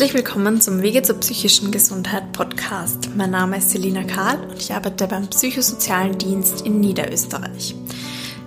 Herzlich 0.00 0.24
willkommen 0.24 0.62
zum 0.62 0.80
Wege 0.80 1.02
zur 1.02 1.16
psychischen 1.16 1.70
Gesundheit 1.70 2.32
Podcast. 2.32 3.10
Mein 3.16 3.32
Name 3.32 3.58
ist 3.58 3.68
Selina 3.68 4.02
Karl 4.02 4.38
und 4.44 4.58
ich 4.58 4.72
arbeite 4.72 5.06
beim 5.06 5.26
Psychosozialen 5.26 6.16
Dienst 6.16 6.62
in 6.64 6.80
Niederösterreich. 6.80 7.74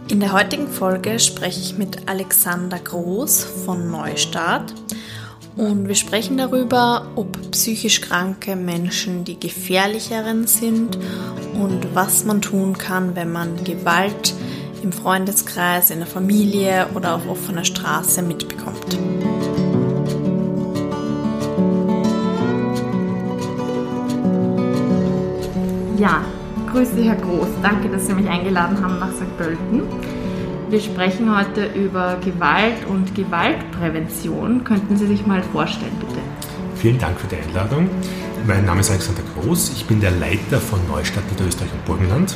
In 0.09 0.19
der 0.19 0.31
heutigen 0.31 0.67
Folge 0.67 1.19
spreche 1.19 1.59
ich 1.59 1.77
mit 1.77 2.09
Alexander 2.09 2.79
Groß 2.79 3.43
von 3.65 3.91
Neustart 3.91 4.73
und 5.55 5.87
wir 5.87 5.93
sprechen 5.93 6.37
darüber, 6.37 7.11
ob 7.15 7.51
psychisch 7.51 8.01
kranke 8.01 8.55
Menschen 8.55 9.23
die 9.23 9.39
gefährlicheren 9.39 10.47
sind 10.47 10.97
und 11.53 11.93
was 11.93 12.25
man 12.25 12.41
tun 12.41 12.79
kann, 12.79 13.15
wenn 13.15 13.31
man 13.31 13.63
Gewalt 13.63 14.33
im 14.81 14.91
Freundeskreis, 14.91 15.91
in 15.91 15.99
der 15.99 16.07
Familie 16.07 16.87
oder 16.95 17.13
auf 17.13 17.27
offener 17.27 17.63
Straße 17.63 18.23
mitbekommt. 18.23 18.97
Ja, 25.97 26.25
grüße 26.71 27.03
Herr 27.03 27.15
Groß. 27.15 27.47
Danke, 27.61 27.87
dass 27.89 28.07
Sie 28.07 28.13
mich 28.13 28.27
eingeladen 28.27 28.83
haben 28.83 28.99
nach 28.99 29.11
St. 29.11 29.37
Pölten. 29.37 29.83
Wir 30.69 30.79
sprechen 30.79 31.37
heute 31.37 31.67
über 31.67 32.17
Gewalt 32.23 32.85
und 32.89 33.13
Gewaltprävention. 33.13 34.63
Könnten 34.63 34.97
Sie 34.97 35.05
sich 35.05 35.27
mal 35.27 35.43
vorstellen, 35.43 35.95
bitte? 35.99 36.19
Vielen 36.75 36.97
Dank 36.97 37.19
für 37.19 37.27
die 37.27 37.35
Einladung. 37.35 37.89
Mein 38.47 38.65
Name 38.65 38.79
ist 38.79 38.89
Alexander 38.89 39.21
Groß. 39.35 39.73
Ich 39.75 39.85
bin 39.85 40.01
der 40.01 40.11
Leiter 40.11 40.59
von 40.59 40.79
Neustadt 40.87 41.29
Niederösterreich 41.31 41.71
und 41.71 41.85
Burgenland. 41.85 42.35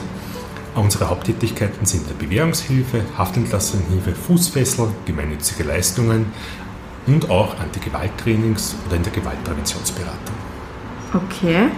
Unsere 0.76 1.10
Haupttätigkeiten 1.10 1.86
sind 1.88 2.08
der 2.08 2.14
Bewährungshilfe, 2.14 3.02
Haftentlassenhilfe, 3.18 4.14
Fußfessel, 4.14 4.90
gemeinnützige 5.06 5.64
Leistungen 5.64 6.28
und 7.08 7.32
auch 7.32 7.60
Anti-Gewalt-Trainings 7.60 8.76
oder 8.86 8.98
in 8.98 9.04
der 9.04 9.12
Gewaltpräventionsberatung. 9.14 10.36
Okay. 11.14 11.70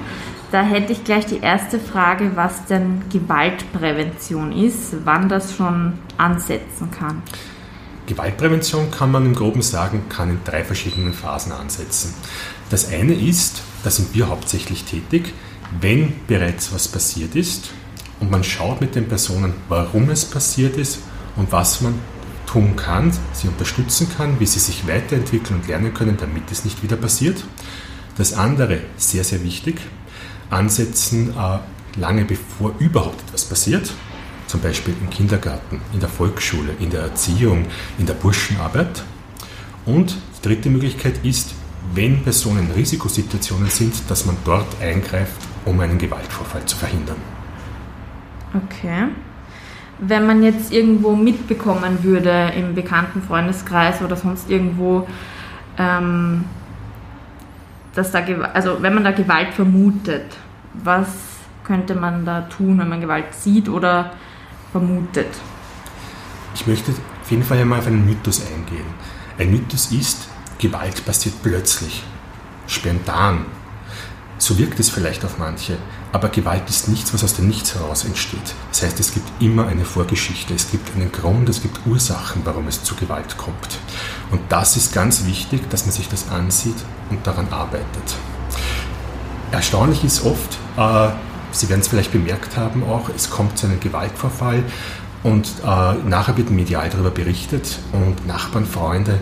Da 0.52 0.64
hätte 0.64 0.94
ich 0.94 1.04
gleich 1.04 1.28
die 1.28 1.40
erste 1.40 1.80
Frage, 1.80 2.32
was 2.36 2.66
denn 2.66 3.04
Gewaltprävention 3.12 4.52
ist, 4.52 4.96
wann 5.04 5.30
das 5.30 5.56
schon 5.56 5.94
ansetzen 6.18 6.90
kann. 6.90 7.22
Gewaltprävention 8.08 8.90
kann 8.90 9.12
man 9.12 9.28
im 9.28 9.36
Groben 9.36 9.62
sagen, 9.62 10.06
kann 10.10 10.32
in 10.32 10.40
drei 10.44 10.64
verschiedenen 10.64 11.14
Phasen 11.14 11.52
ansetzen. 11.52 12.16
Das 12.72 12.92
eine 12.92 13.14
ist, 13.14 13.62
da 13.84 13.92
sind 13.92 14.16
wir 14.16 14.30
hauptsächlich 14.30 14.86
tätig, 14.86 15.34
wenn 15.80 16.14
bereits 16.26 16.74
was 16.74 16.88
passiert 16.88 17.36
ist 17.36 17.70
und 18.20 18.32
man 18.32 18.44
schaut 18.44 18.82
mit 18.82 18.96
den 18.96 19.08
Personen, 19.08 19.54
warum 19.68 20.10
es 20.10 20.26
passiert 20.26 20.78
ist 20.78 21.00
und 21.36 21.52
was 21.52 21.82
man 21.82 21.94
tun 22.48 22.76
kann, 22.76 23.12
sie 23.34 23.48
unterstützen 23.48 24.08
kann, 24.18 24.40
wie 24.40 24.48
sie 24.48 24.60
sich 24.60 24.88
weiterentwickeln 24.88 25.60
und 25.60 25.68
lernen 25.68 25.94
können, 25.94 26.18
damit 26.18 26.52
es 26.52 26.66
nicht 26.66 26.82
wieder 26.82 26.96
passiert. 26.96 27.44
Das 28.18 28.34
andere, 28.34 28.80
sehr, 28.98 29.24
sehr 29.24 29.44
wichtig, 29.44 29.80
ansetzen, 30.50 31.34
äh, 31.38 32.00
lange 32.00 32.26
bevor 32.26 32.74
überhaupt 32.80 33.22
etwas 33.28 33.46
passiert, 33.46 33.92
zum 34.48 34.62
Beispiel 34.62 34.96
im 35.00 35.10
Kindergarten, 35.10 35.82
in 35.94 36.00
der 36.00 36.10
Volksschule, 36.10 36.74
in 36.80 36.90
der 36.90 37.02
Erziehung, 37.02 37.66
in 37.98 38.06
der 38.06 38.16
Burschenarbeit. 38.16 39.04
Und 39.86 40.16
die 40.38 40.48
dritte 40.48 40.70
Möglichkeit 40.70 41.24
ist, 41.24 41.54
wenn 41.94 42.24
Personen 42.24 42.68
in 42.68 42.72
Risikosituationen 42.72 43.70
sind, 43.70 43.94
dass 44.10 44.26
man 44.26 44.38
dort 44.46 44.82
eingreift, 44.82 45.38
um 45.66 45.80
einen 45.80 45.98
Gewaltvorfall 45.98 46.66
zu 46.66 46.78
verhindern. 46.78 47.18
Okay. 48.54 49.08
Wenn 50.00 50.26
man 50.26 50.44
jetzt 50.44 50.72
irgendwo 50.72 51.16
mitbekommen 51.16 52.04
würde 52.04 52.54
im 52.56 52.74
bekannten 52.74 53.22
Freundeskreis 53.22 54.02
oder 54.02 54.16
sonst 54.16 54.50
irgendwo, 54.50 55.08
ähm, 55.78 56.46
dass 57.96 58.12
da, 58.12 58.20
also 58.54 58.82
wenn 58.82 58.94
man 58.94 59.04
da 59.04 59.12
Gewalt 59.12 59.54
vermutet, 59.54 60.26
was 60.74 61.08
könnte 61.64 61.96
man 61.96 62.26
da 62.26 62.42
tun, 62.42 62.80
wenn 62.80 62.90
man 62.90 63.02
Gewalt 63.02 63.34
sieht 63.34 63.70
oder 63.70 64.14
vermutet? 64.72 65.30
Ich 66.56 66.66
möchte 66.66 66.92
auf 66.92 67.32
jeden 67.32 67.44
Fall 67.44 67.60
einmal 67.60 67.80
auf 67.80 67.88
einen 67.88 68.06
Mythos 68.06 68.42
eingehen. 68.42 68.86
Ein 69.38 69.52
Mythos 69.52 69.92
ist, 69.92 70.28
Gewalt 70.58 71.06
passiert 71.06 71.36
plötzlich, 71.44 72.04
spontan. 72.68 73.46
So 74.40 74.58
wirkt 74.58 74.80
es 74.80 74.90
vielleicht 74.90 75.24
auf 75.26 75.38
manche, 75.38 75.78
aber 76.12 76.30
Gewalt 76.30 76.70
ist 76.70 76.88
nichts, 76.88 77.14
was 77.14 77.24
aus 77.24 77.36
dem 77.36 77.48
Nichts 77.48 77.76
heraus 77.76 78.06
entsteht. 78.06 78.56
Das 78.70 78.84
heißt, 78.84 79.00
es 79.00 79.14
gibt 79.14 79.28
immer 79.42 79.68
eine 79.68 79.86
Vorgeschichte, 79.86 80.54
es 80.54 80.72
gibt 80.72 80.96
einen 80.96 81.12
Grund, 81.12 81.50
es 81.50 81.62
gibt 81.62 81.86
Ursachen, 81.86 82.42
warum 82.46 82.68
es 82.68 82.84
zu 82.84 82.96
Gewalt 82.96 83.38
kommt. 83.38 83.80
Und 84.32 84.42
das 84.50 84.78
ist 84.78 84.94
ganz 84.94 85.26
wichtig, 85.26 85.70
dass 85.70 85.86
man 85.86 85.94
sich 85.94 86.08
das 86.08 86.30
ansieht 86.30 86.78
und 87.10 87.28
daran 87.28 87.50
arbeitet. 87.52 88.16
Erstaunlich 89.52 90.04
ist 90.04 90.26
oft, 90.26 90.58
äh, 90.78 91.10
Sie 91.52 91.68
werden 91.70 91.82
es 91.82 91.88
vielleicht 91.88 92.12
bemerkt 92.12 92.58
haben 92.58 92.84
auch, 92.84 93.10
es 93.16 93.30
kommt 93.30 93.58
zu 93.58 93.66
einem 93.66 93.80
Gewaltvorfall 93.80 94.64
und 95.24 95.48
äh, 95.66 95.94
nachher 96.08 96.38
wird 96.38 96.52
medial 96.52 96.90
darüber 96.90 97.10
berichtet 97.10 97.80
und 97.92 98.28
Nachbarn, 98.28 98.66
Freunde, 98.66 99.20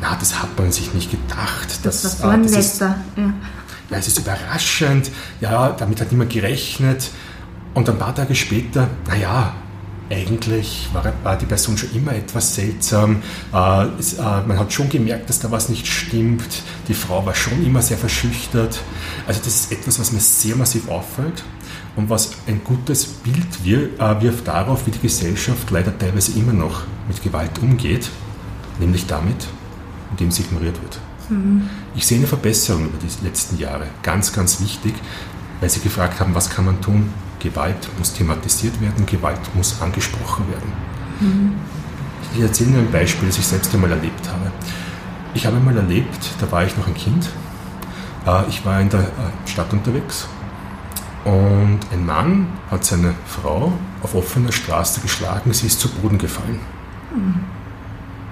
na, 0.00 0.16
das 0.18 0.40
hat 0.40 0.58
man 0.58 0.72
sich 0.72 0.94
nicht 0.94 1.10
gedacht. 1.10 1.80
Das, 1.82 2.02
das 2.02 2.22
war 2.22 2.30
so 2.30 2.34
ein 2.34 2.44
äh, 2.44 2.46
das 2.46 2.56
ist, 2.56 2.80
ja. 2.80 2.96
ja, 3.16 3.96
es 3.96 4.08
ist 4.08 4.18
überraschend, 4.18 5.10
ja, 5.40 5.70
damit 5.70 6.00
hat 6.00 6.10
niemand 6.10 6.32
gerechnet. 6.32 7.10
Und 7.74 7.88
ein 7.90 7.98
paar 7.98 8.14
Tage 8.14 8.34
später, 8.34 8.88
naja, 9.06 9.54
eigentlich 10.10 10.88
war, 10.92 11.12
war, 11.22 11.36
die 11.36 11.46
Person 11.46 11.76
schon 11.76 11.92
immer 11.94 12.14
etwas 12.14 12.54
seltsam. 12.54 13.22
Äh, 13.52 13.86
es, 13.98 14.14
äh, 14.14 14.22
man 14.22 14.58
hat 14.58 14.72
schon 14.72 14.88
gemerkt, 14.88 15.28
dass 15.28 15.40
da 15.40 15.50
was 15.50 15.68
nicht 15.68 15.86
stimmt. 15.86 16.62
Die 16.88 16.94
Frau 16.94 17.24
war 17.26 17.34
schon 17.34 17.64
immer 17.64 17.82
sehr 17.82 17.98
verschüchtert. 17.98 18.80
Also 19.26 19.40
das 19.44 19.54
ist 19.54 19.72
etwas, 19.72 19.98
was 19.98 20.12
mir 20.12 20.20
sehr 20.20 20.56
massiv 20.56 20.88
auffällt 20.88 21.44
und 21.96 22.10
was 22.10 22.32
ein 22.46 22.62
gutes 22.62 23.06
Bild 23.06 23.64
wir, 23.64 23.98
äh, 23.98 24.20
wirft 24.22 24.46
darauf, 24.46 24.86
wie 24.86 24.90
die 24.90 25.00
Gesellschaft 25.00 25.70
leider 25.70 25.96
teilweise 25.98 26.38
immer 26.38 26.52
noch 26.52 26.82
mit 27.08 27.22
Gewalt 27.22 27.58
umgeht, 27.60 28.08
nämlich 28.78 29.06
damit, 29.06 29.46
indem 30.12 30.30
sie 30.30 30.42
ignoriert 30.42 30.80
wird. 30.82 30.98
Mhm. 31.28 31.68
Ich 31.94 32.06
sehe 32.06 32.18
eine 32.18 32.26
Verbesserung 32.26 32.86
über 32.86 32.98
die 32.98 33.26
letzten 33.26 33.58
Jahre, 33.58 33.86
ganz, 34.02 34.32
ganz 34.32 34.60
wichtig, 34.60 34.94
weil 35.60 35.70
Sie 35.70 35.80
gefragt 35.80 36.20
haben, 36.20 36.34
was 36.34 36.50
kann 36.50 36.66
man 36.66 36.80
tun? 36.80 37.10
Gewalt 37.38 37.88
muss 37.98 38.12
thematisiert 38.12 38.80
werden, 38.80 39.06
Gewalt 39.06 39.40
muss 39.54 39.80
angesprochen 39.80 40.48
werden. 40.48 40.72
Mhm. 41.20 41.52
Ich 42.34 42.42
erzähle 42.42 42.70
Ihnen 42.70 42.86
ein 42.86 42.92
Beispiel, 42.92 43.28
das 43.28 43.38
ich 43.38 43.46
selbst 43.46 43.72
einmal 43.74 43.90
erlebt 43.90 44.28
habe. 44.28 44.50
Ich 45.34 45.46
habe 45.46 45.56
einmal 45.56 45.76
erlebt, 45.76 46.30
da 46.40 46.50
war 46.50 46.64
ich 46.64 46.76
noch 46.76 46.86
ein 46.86 46.94
Kind, 46.94 47.28
äh, 48.26 48.48
ich 48.48 48.64
war 48.64 48.80
in 48.80 48.88
der 48.88 49.00
äh, 49.00 49.48
Stadt 49.48 49.72
unterwegs 49.72 50.26
und 51.24 51.80
ein 51.92 52.06
Mann 52.06 52.46
hat 52.70 52.84
seine 52.84 53.14
Frau 53.26 53.72
auf 54.02 54.14
offener 54.14 54.52
Straße 54.52 55.00
geschlagen, 55.00 55.52
sie 55.52 55.66
ist 55.66 55.80
zu 55.80 55.88
Boden 55.88 56.18
gefallen. 56.18 56.60
Mhm. 57.14 57.40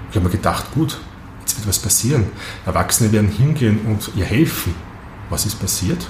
Ich 0.09 0.15
habe 0.15 0.27
mir 0.27 0.31
gedacht, 0.31 0.71
gut, 0.73 0.97
jetzt 1.41 1.57
wird 1.57 1.67
was 1.67 1.79
passieren. 1.79 2.27
Erwachsene 2.65 3.11
werden 3.11 3.29
hingehen 3.29 3.81
und 3.85 4.11
ihr 4.15 4.23
helfen. 4.23 4.73
Was 5.29 5.45
ist 5.45 5.59
passiert? 5.59 6.07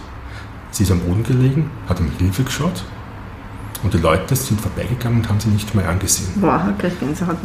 Sie 0.76 0.84
ist 0.84 0.92
am 0.92 1.00
Boden 1.00 1.24
gelegen, 1.24 1.72
hat 1.88 2.02
um 2.02 2.12
Hilfe 2.20 2.44
geschaut 2.44 2.84
und 3.82 3.94
die 3.94 3.98
Leute 3.98 4.36
sind 4.36 4.60
vorbeigegangen 4.60 5.20
und 5.20 5.30
haben 5.30 5.40
sie 5.40 5.48
nicht 5.48 5.74
mehr 5.74 5.88
angesehen. 5.88 6.28
Boah, 6.36 6.74
gleich 6.78 7.00
Gänsehaut. 7.00 7.38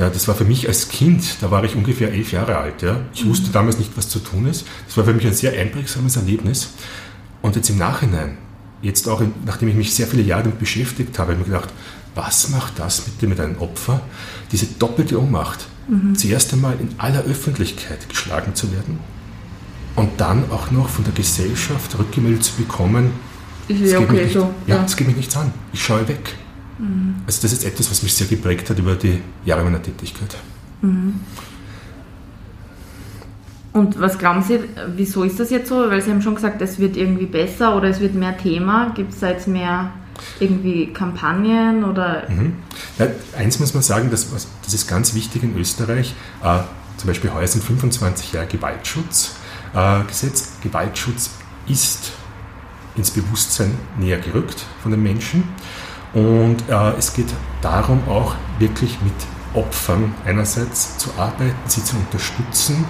Ja, 0.00 0.10
das 0.10 0.26
war 0.26 0.34
für 0.34 0.44
mich 0.44 0.66
als 0.66 0.88
Kind, 0.88 1.36
da 1.40 1.52
war 1.52 1.62
ich 1.62 1.76
ungefähr 1.76 2.12
elf 2.12 2.32
Jahre 2.32 2.56
alt. 2.56 2.82
Ja. 2.82 3.02
Ich 3.14 3.24
mhm. 3.24 3.28
wusste 3.28 3.52
damals 3.52 3.78
nicht, 3.78 3.96
was 3.96 4.08
zu 4.08 4.18
tun 4.18 4.48
ist. 4.48 4.66
Das 4.88 4.96
war 4.96 5.04
für 5.04 5.14
mich 5.14 5.24
ein 5.24 5.32
sehr 5.32 5.52
einprägsames 5.52 6.16
Erlebnis. 6.16 6.70
Und 7.40 7.54
jetzt 7.54 7.70
im 7.70 7.78
Nachhinein, 7.78 8.36
jetzt 8.82 9.08
auch, 9.08 9.22
nachdem 9.44 9.68
ich 9.68 9.76
mich 9.76 9.94
sehr 9.94 10.08
viele 10.08 10.24
Jahre 10.24 10.42
damit 10.42 10.58
beschäftigt 10.58 11.16
habe, 11.20 11.34
habe 11.34 11.40
ich 11.40 11.46
mir 11.46 11.54
gedacht, 11.54 11.72
was 12.16 12.48
macht 12.48 12.80
das 12.80 13.04
mit, 13.06 13.28
mit 13.28 13.38
einem 13.38 13.58
Opfer? 13.58 14.00
Diese 14.50 14.66
doppelte 14.66 15.22
Ohnmacht. 15.22 15.68
Mhm. 15.86 16.16
Zuerst 16.16 16.52
einmal 16.52 16.74
in 16.80 16.88
aller 16.98 17.22
Öffentlichkeit 17.22 18.08
geschlagen 18.08 18.56
zu 18.56 18.72
werden 18.72 18.98
und 19.96 20.20
dann 20.20 20.50
auch 20.50 20.70
noch 20.70 20.88
von 20.88 21.04
der 21.04 21.14
Gesellschaft 21.14 21.98
rückgemeldet 21.98 22.44
zu 22.44 22.54
bekommen, 22.54 23.12
ja, 23.68 23.98
okay, 23.98 24.24
nicht, 24.24 24.34
so, 24.34 24.54
ja, 24.66 24.76
ja. 24.76 24.84
geht 24.84 25.06
mich 25.08 25.16
nichts 25.16 25.36
an. 25.36 25.52
Ich 25.72 25.82
schaue 25.82 26.06
weg. 26.06 26.36
Mhm. 26.78 27.16
Also 27.26 27.42
das 27.42 27.52
ist 27.52 27.64
etwas, 27.64 27.90
was 27.90 28.02
mich 28.02 28.14
sehr 28.14 28.26
geprägt 28.28 28.70
hat 28.70 28.78
über 28.78 28.94
die 28.94 29.20
Jahre 29.44 29.64
meiner 29.64 29.82
Tätigkeit. 29.82 30.36
Mhm. 30.82 31.20
Und 33.72 34.00
was 34.00 34.18
glauben 34.18 34.42
Sie, 34.42 34.60
wieso 34.94 35.24
ist 35.24 35.38
das 35.40 35.50
jetzt 35.50 35.68
so? 35.68 35.90
Weil 35.90 36.00
Sie 36.00 36.10
haben 36.10 36.22
schon 36.22 36.34
gesagt, 36.34 36.62
es 36.62 36.78
wird 36.78 36.96
irgendwie 36.96 37.26
besser 37.26 37.76
oder 37.76 37.88
es 37.88 38.00
wird 38.00 38.14
mehr 38.14 38.36
Thema. 38.38 38.92
Gibt 38.94 39.12
es 39.12 39.20
da 39.20 39.30
jetzt 39.30 39.48
mehr 39.48 39.90
irgendwie 40.40 40.92
Kampagnen 40.92 41.84
oder? 41.84 42.22
Mhm. 42.28 42.54
Ja, 42.98 43.08
eins 43.36 43.58
muss 43.58 43.74
man 43.74 43.82
sagen, 43.82 44.10
das, 44.10 44.28
das 44.62 44.72
ist 44.72 44.88
ganz 44.88 45.14
wichtig 45.14 45.42
in 45.42 45.56
Österreich. 45.58 46.14
Äh, 46.42 46.60
zum 46.96 47.08
Beispiel 47.08 47.32
heuer 47.34 47.46
sind 47.46 47.64
25 47.64 48.32
Jahre 48.32 48.46
Gewaltschutz 48.46 49.34
äh, 49.74 50.04
Gesetz. 50.06 50.52
Gewaltschutz 50.62 51.30
ist 51.68 52.12
ins 52.96 53.10
Bewusstsein 53.10 53.76
näher 53.98 54.18
gerückt 54.18 54.64
von 54.82 54.90
den 54.90 55.02
Menschen. 55.02 55.44
Und 56.14 56.56
äh, 56.68 56.92
es 56.96 57.12
geht 57.12 57.28
darum, 57.60 58.00
auch 58.08 58.34
wirklich 58.58 58.98
mit 59.02 59.12
Opfern 59.54 60.14
einerseits 60.24 60.98
zu 60.98 61.10
arbeiten, 61.18 61.54
sie 61.66 61.82
zu 61.82 61.96
unterstützen 61.96 62.84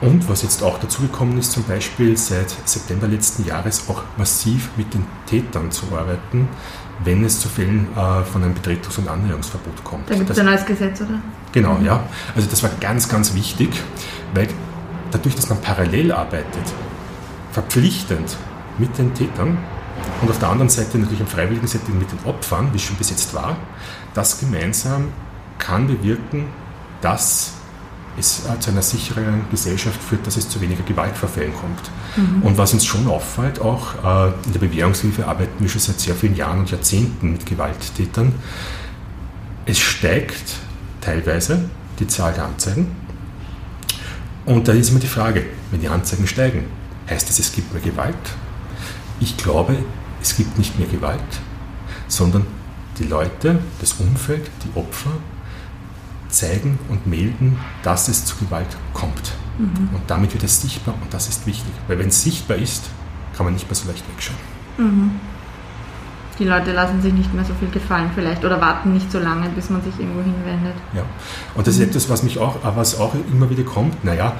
Und 0.00 0.28
was 0.28 0.42
jetzt 0.42 0.62
auch 0.62 0.78
dazugekommen 0.78 1.38
ist, 1.38 1.52
zum 1.52 1.64
Beispiel 1.64 2.16
seit 2.16 2.50
September 2.64 3.06
letzten 3.06 3.44
Jahres 3.44 3.88
auch 3.88 4.02
massiv 4.16 4.70
mit 4.76 4.94
den 4.94 5.04
Tätern 5.26 5.70
zu 5.70 5.86
arbeiten, 5.94 6.48
wenn 7.04 7.22
es 7.24 7.40
zu 7.40 7.48
Fällen 7.48 7.86
äh, 7.94 8.24
von 8.24 8.42
einem 8.42 8.54
Betretungs- 8.54 8.98
und 8.98 9.08
Annäherungsverbot 9.08 9.84
kommt. 9.84 10.08
Da 10.08 10.14
gibt 10.14 10.30
es 10.30 10.38
ein 10.38 10.46
neues 10.46 10.64
Gesetz, 10.64 11.00
oder? 11.02 11.20
Genau, 11.52 11.74
mhm. 11.74 11.84
ja. 11.84 12.02
Also 12.34 12.48
das 12.48 12.62
war 12.62 12.70
ganz, 12.80 13.08
ganz 13.08 13.34
wichtig, 13.34 13.70
weil 14.34 14.48
dadurch, 15.10 15.34
dass 15.34 15.48
man 15.48 15.60
parallel 15.60 16.12
arbeitet, 16.12 16.64
verpflichtend 17.52 18.36
mit 18.78 18.96
den 18.98 19.12
Tätern 19.14 19.58
und 20.22 20.30
auf 20.30 20.38
der 20.38 20.48
anderen 20.48 20.68
Seite 20.68 20.98
natürlich 20.98 21.20
im 21.20 21.26
freiwilligen 21.26 21.66
Setting 21.66 21.98
mit 21.98 22.10
den 22.10 22.18
Opfern, 22.24 22.72
wie 22.72 22.76
es 22.76 22.82
schon 22.82 22.96
bis 22.96 23.10
jetzt 23.10 23.34
war, 23.34 23.56
das 24.14 24.40
gemeinsam 24.40 25.08
kann 25.58 25.86
bewirken, 25.86 26.46
dass 27.00 27.52
es 28.18 28.46
äh, 28.46 28.58
zu 28.58 28.70
einer 28.70 28.82
sicheren 28.82 29.44
Gesellschaft 29.50 30.00
führt, 30.02 30.26
dass 30.26 30.36
es 30.36 30.48
zu 30.48 30.60
weniger 30.60 30.82
Gewaltverfällen 30.82 31.52
kommt. 31.54 31.90
Mhm. 32.16 32.42
Und 32.42 32.58
was 32.58 32.72
uns 32.72 32.84
schon 32.84 33.06
auffällt, 33.06 33.60
auch 33.60 33.94
äh, 34.04 34.32
in 34.46 34.52
der 34.52 34.60
Bewährungshilfe 34.60 35.26
arbeiten 35.26 35.60
wir 35.60 35.68
schon 35.68 35.80
seit 35.80 36.00
sehr 36.00 36.14
vielen 36.14 36.36
Jahren 36.36 36.60
und 36.60 36.70
Jahrzehnten 36.70 37.32
mit 37.32 37.46
Gewalttätern. 37.46 38.34
Es 39.66 39.78
steigt 39.78 40.56
teilweise 41.00 41.70
die 41.98 42.06
Zahl 42.06 42.32
der 42.32 42.44
Anzeigen. 42.44 42.88
Und 44.50 44.66
da 44.66 44.72
ist 44.72 44.90
immer 44.90 44.98
die 44.98 45.06
Frage, 45.06 45.44
wenn 45.70 45.80
die 45.80 45.86
Anzeigen 45.86 46.26
steigen, 46.26 46.64
heißt 47.08 47.28
das, 47.28 47.38
es 47.38 47.52
gibt 47.52 47.72
mehr 47.72 47.80
Gewalt? 47.80 48.16
Ich 49.20 49.36
glaube, 49.36 49.76
es 50.20 50.36
gibt 50.36 50.58
nicht 50.58 50.76
mehr 50.76 50.88
Gewalt, 50.88 51.20
sondern 52.08 52.44
die 52.98 53.04
Leute, 53.04 53.60
das 53.78 53.92
Umfeld, 53.92 54.50
die 54.64 54.76
Opfer 54.76 55.12
zeigen 56.28 56.80
und 56.88 57.06
melden, 57.06 57.60
dass 57.84 58.08
es 58.08 58.24
zu 58.24 58.34
Gewalt 58.38 58.76
kommt. 58.92 59.34
Mhm. 59.56 59.90
Und 59.94 60.02
damit 60.08 60.32
wird 60.32 60.42
es 60.42 60.60
sichtbar 60.60 60.96
und 61.00 61.14
das 61.14 61.28
ist 61.28 61.46
wichtig. 61.46 61.72
Weil 61.86 62.00
wenn 62.00 62.08
es 62.08 62.20
sichtbar 62.20 62.56
ist, 62.56 62.90
kann 63.36 63.46
man 63.46 63.54
nicht 63.54 63.68
mehr 63.68 63.76
so 63.76 63.88
leicht 63.88 64.02
wegschauen. 64.08 64.38
Mhm. 64.78 65.10
Die 66.40 66.46
Leute 66.46 66.72
lassen 66.72 67.02
sich 67.02 67.12
nicht 67.12 67.32
mehr 67.34 67.44
so 67.44 67.52
viel 67.54 67.68
gefallen 67.68 68.10
vielleicht 68.14 68.44
oder 68.44 68.60
warten 68.60 68.94
nicht 68.94 69.12
so 69.12 69.18
lange, 69.18 69.50
bis 69.50 69.68
man 69.68 69.82
sich 69.82 69.92
irgendwo 70.00 70.22
hinwendet. 70.22 70.74
Ja, 70.94 71.02
und 71.54 71.66
das 71.66 71.74
ist 71.74 71.82
etwas, 71.82 72.08
was 72.08 72.22
mich 72.22 72.38
auch, 72.38 72.56
was 72.64 72.98
auch 72.98 73.14
immer 73.30 73.50
wieder 73.50 73.62
kommt. 73.62 74.02
Naja, 74.04 74.32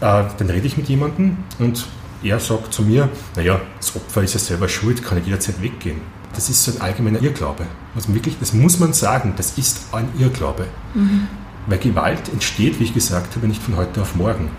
äh, 0.00 0.24
dann 0.36 0.50
rede 0.50 0.66
ich 0.66 0.76
mit 0.76 0.88
jemandem 0.88 1.38
und 1.60 1.86
er 2.22 2.40
sagt 2.40 2.74
zu 2.74 2.82
mir, 2.82 3.08
naja, 3.36 3.60
das 3.78 3.94
Opfer 3.94 4.22
ist 4.22 4.34
ja 4.34 4.40
selber 4.40 4.68
schuld, 4.68 5.02
kann 5.04 5.18
ich 5.18 5.26
jederzeit 5.26 5.62
weggehen. 5.62 6.00
Das 6.34 6.48
ist 6.48 6.64
so 6.64 6.72
ein 6.72 6.80
allgemeiner 6.80 7.22
Irrglaube. 7.22 7.66
Also 7.94 8.14
wirklich, 8.14 8.36
das 8.38 8.52
muss 8.52 8.78
man 8.78 8.92
sagen, 8.92 9.34
das 9.36 9.58
ist 9.58 9.92
ein 9.92 10.08
Irrglaube. 10.18 10.66
Mhm. 10.94 11.28
Weil 11.66 11.78
Gewalt 11.78 12.28
entsteht, 12.32 12.80
wie 12.80 12.84
ich 12.84 12.94
gesagt 12.94 13.36
habe, 13.36 13.46
nicht 13.46 13.62
von 13.62 13.76
heute 13.76 14.02
auf 14.02 14.16
morgen. 14.16 14.50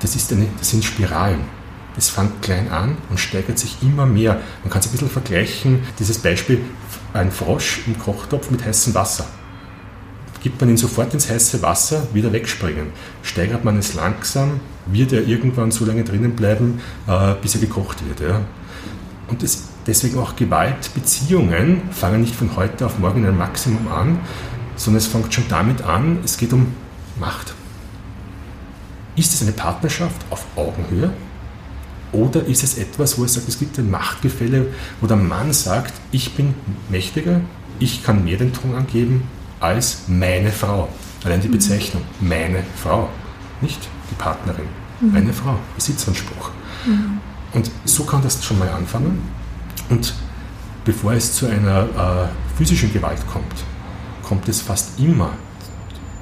Das, 0.00 0.16
ist 0.16 0.32
eine, 0.32 0.46
das 0.58 0.70
sind 0.70 0.84
Spiralen. 0.84 1.40
Das 1.96 2.08
fängt 2.08 2.42
klein 2.42 2.70
an 2.70 2.96
und 3.10 3.20
steigert 3.20 3.58
sich 3.58 3.76
immer 3.82 4.06
mehr. 4.06 4.40
Man 4.62 4.70
kann 4.70 4.80
es 4.80 4.86
ein 4.86 4.92
bisschen 4.92 5.10
vergleichen, 5.10 5.80
dieses 5.98 6.18
Beispiel, 6.18 6.60
ein 7.12 7.30
Frosch 7.30 7.82
im 7.86 7.98
Kochtopf 7.98 8.50
mit 8.50 8.64
heißem 8.64 8.94
Wasser. 8.94 9.26
Gibt 10.42 10.60
man 10.60 10.70
ihn 10.70 10.76
sofort 10.76 11.14
ins 11.14 11.30
heiße 11.30 11.62
Wasser, 11.62 12.08
wieder 12.12 12.32
wegspringen. 12.32 12.88
Steigert 13.22 13.64
man 13.64 13.78
es 13.78 13.94
langsam, 13.94 14.60
wird 14.86 15.12
er 15.12 15.26
irgendwann 15.26 15.70
so 15.70 15.84
lange 15.84 16.04
drinnen 16.04 16.34
bleiben, 16.34 16.80
äh, 17.06 17.34
bis 17.40 17.54
er 17.54 17.60
gekocht 17.60 17.98
wird. 18.06 18.20
Und 19.28 19.42
das 19.42 19.68
Deswegen 19.86 20.18
auch 20.18 20.34
Gewaltbeziehungen 20.34 21.82
fangen 21.90 22.22
nicht 22.22 22.34
von 22.34 22.56
heute 22.56 22.86
auf 22.86 22.98
morgen 22.98 23.24
in 23.24 23.30
ein 23.30 23.36
Maximum 23.36 23.88
an, 23.88 24.18
sondern 24.76 24.98
es 24.98 25.06
fängt 25.06 25.32
schon 25.32 25.44
damit 25.48 25.82
an, 25.82 26.18
es 26.24 26.38
geht 26.38 26.52
um 26.52 26.72
Macht. 27.20 27.54
Ist 29.14 29.34
es 29.34 29.42
eine 29.42 29.52
Partnerschaft 29.52 30.24
auf 30.30 30.46
Augenhöhe? 30.56 31.12
Oder 32.14 32.46
ist 32.46 32.62
es 32.62 32.78
etwas, 32.78 33.18
wo 33.18 33.24
es 33.24 33.34
sagt, 33.34 33.48
es 33.48 33.58
gibt 33.58 33.76
ein 33.78 33.90
Machtgefälle, 33.90 34.66
wo 35.00 35.06
der 35.08 35.16
Mann 35.16 35.52
sagt, 35.52 35.92
ich 36.12 36.34
bin 36.34 36.54
mächtiger, 36.88 37.40
ich 37.80 38.04
kann 38.04 38.24
mehr 38.24 38.38
den 38.38 38.52
Ton 38.52 38.74
angeben 38.74 39.24
als 39.58 40.02
meine 40.06 40.52
Frau. 40.52 40.88
Allein 41.24 41.40
die 41.40 41.48
mhm. 41.48 41.52
Bezeichnung, 41.52 42.02
meine 42.20 42.62
Frau, 42.80 43.08
nicht 43.60 43.80
die 44.10 44.14
Partnerin, 44.14 44.66
mhm. 45.00 45.12
meine 45.12 45.32
Frau, 45.32 45.58
Besitzanspruch. 45.74 46.50
Mhm. 46.86 47.18
Und 47.52 47.70
so 47.84 48.04
kann 48.04 48.22
das 48.22 48.44
schon 48.44 48.60
mal 48.60 48.68
anfangen. 48.68 49.20
Und 49.88 50.14
bevor 50.84 51.14
es 51.14 51.34
zu 51.34 51.46
einer 51.46 51.82
äh, 51.82 52.56
physischen 52.56 52.92
Gewalt 52.92 53.26
kommt, 53.32 53.64
kommt 54.22 54.48
es 54.48 54.60
fast 54.60 54.98
immer 55.00 55.30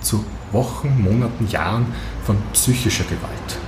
zu 0.00 0.24
Wochen, 0.52 1.02
Monaten, 1.02 1.48
Jahren 1.48 1.86
von 2.24 2.36
psychischer 2.52 3.04
Gewalt. 3.04 3.58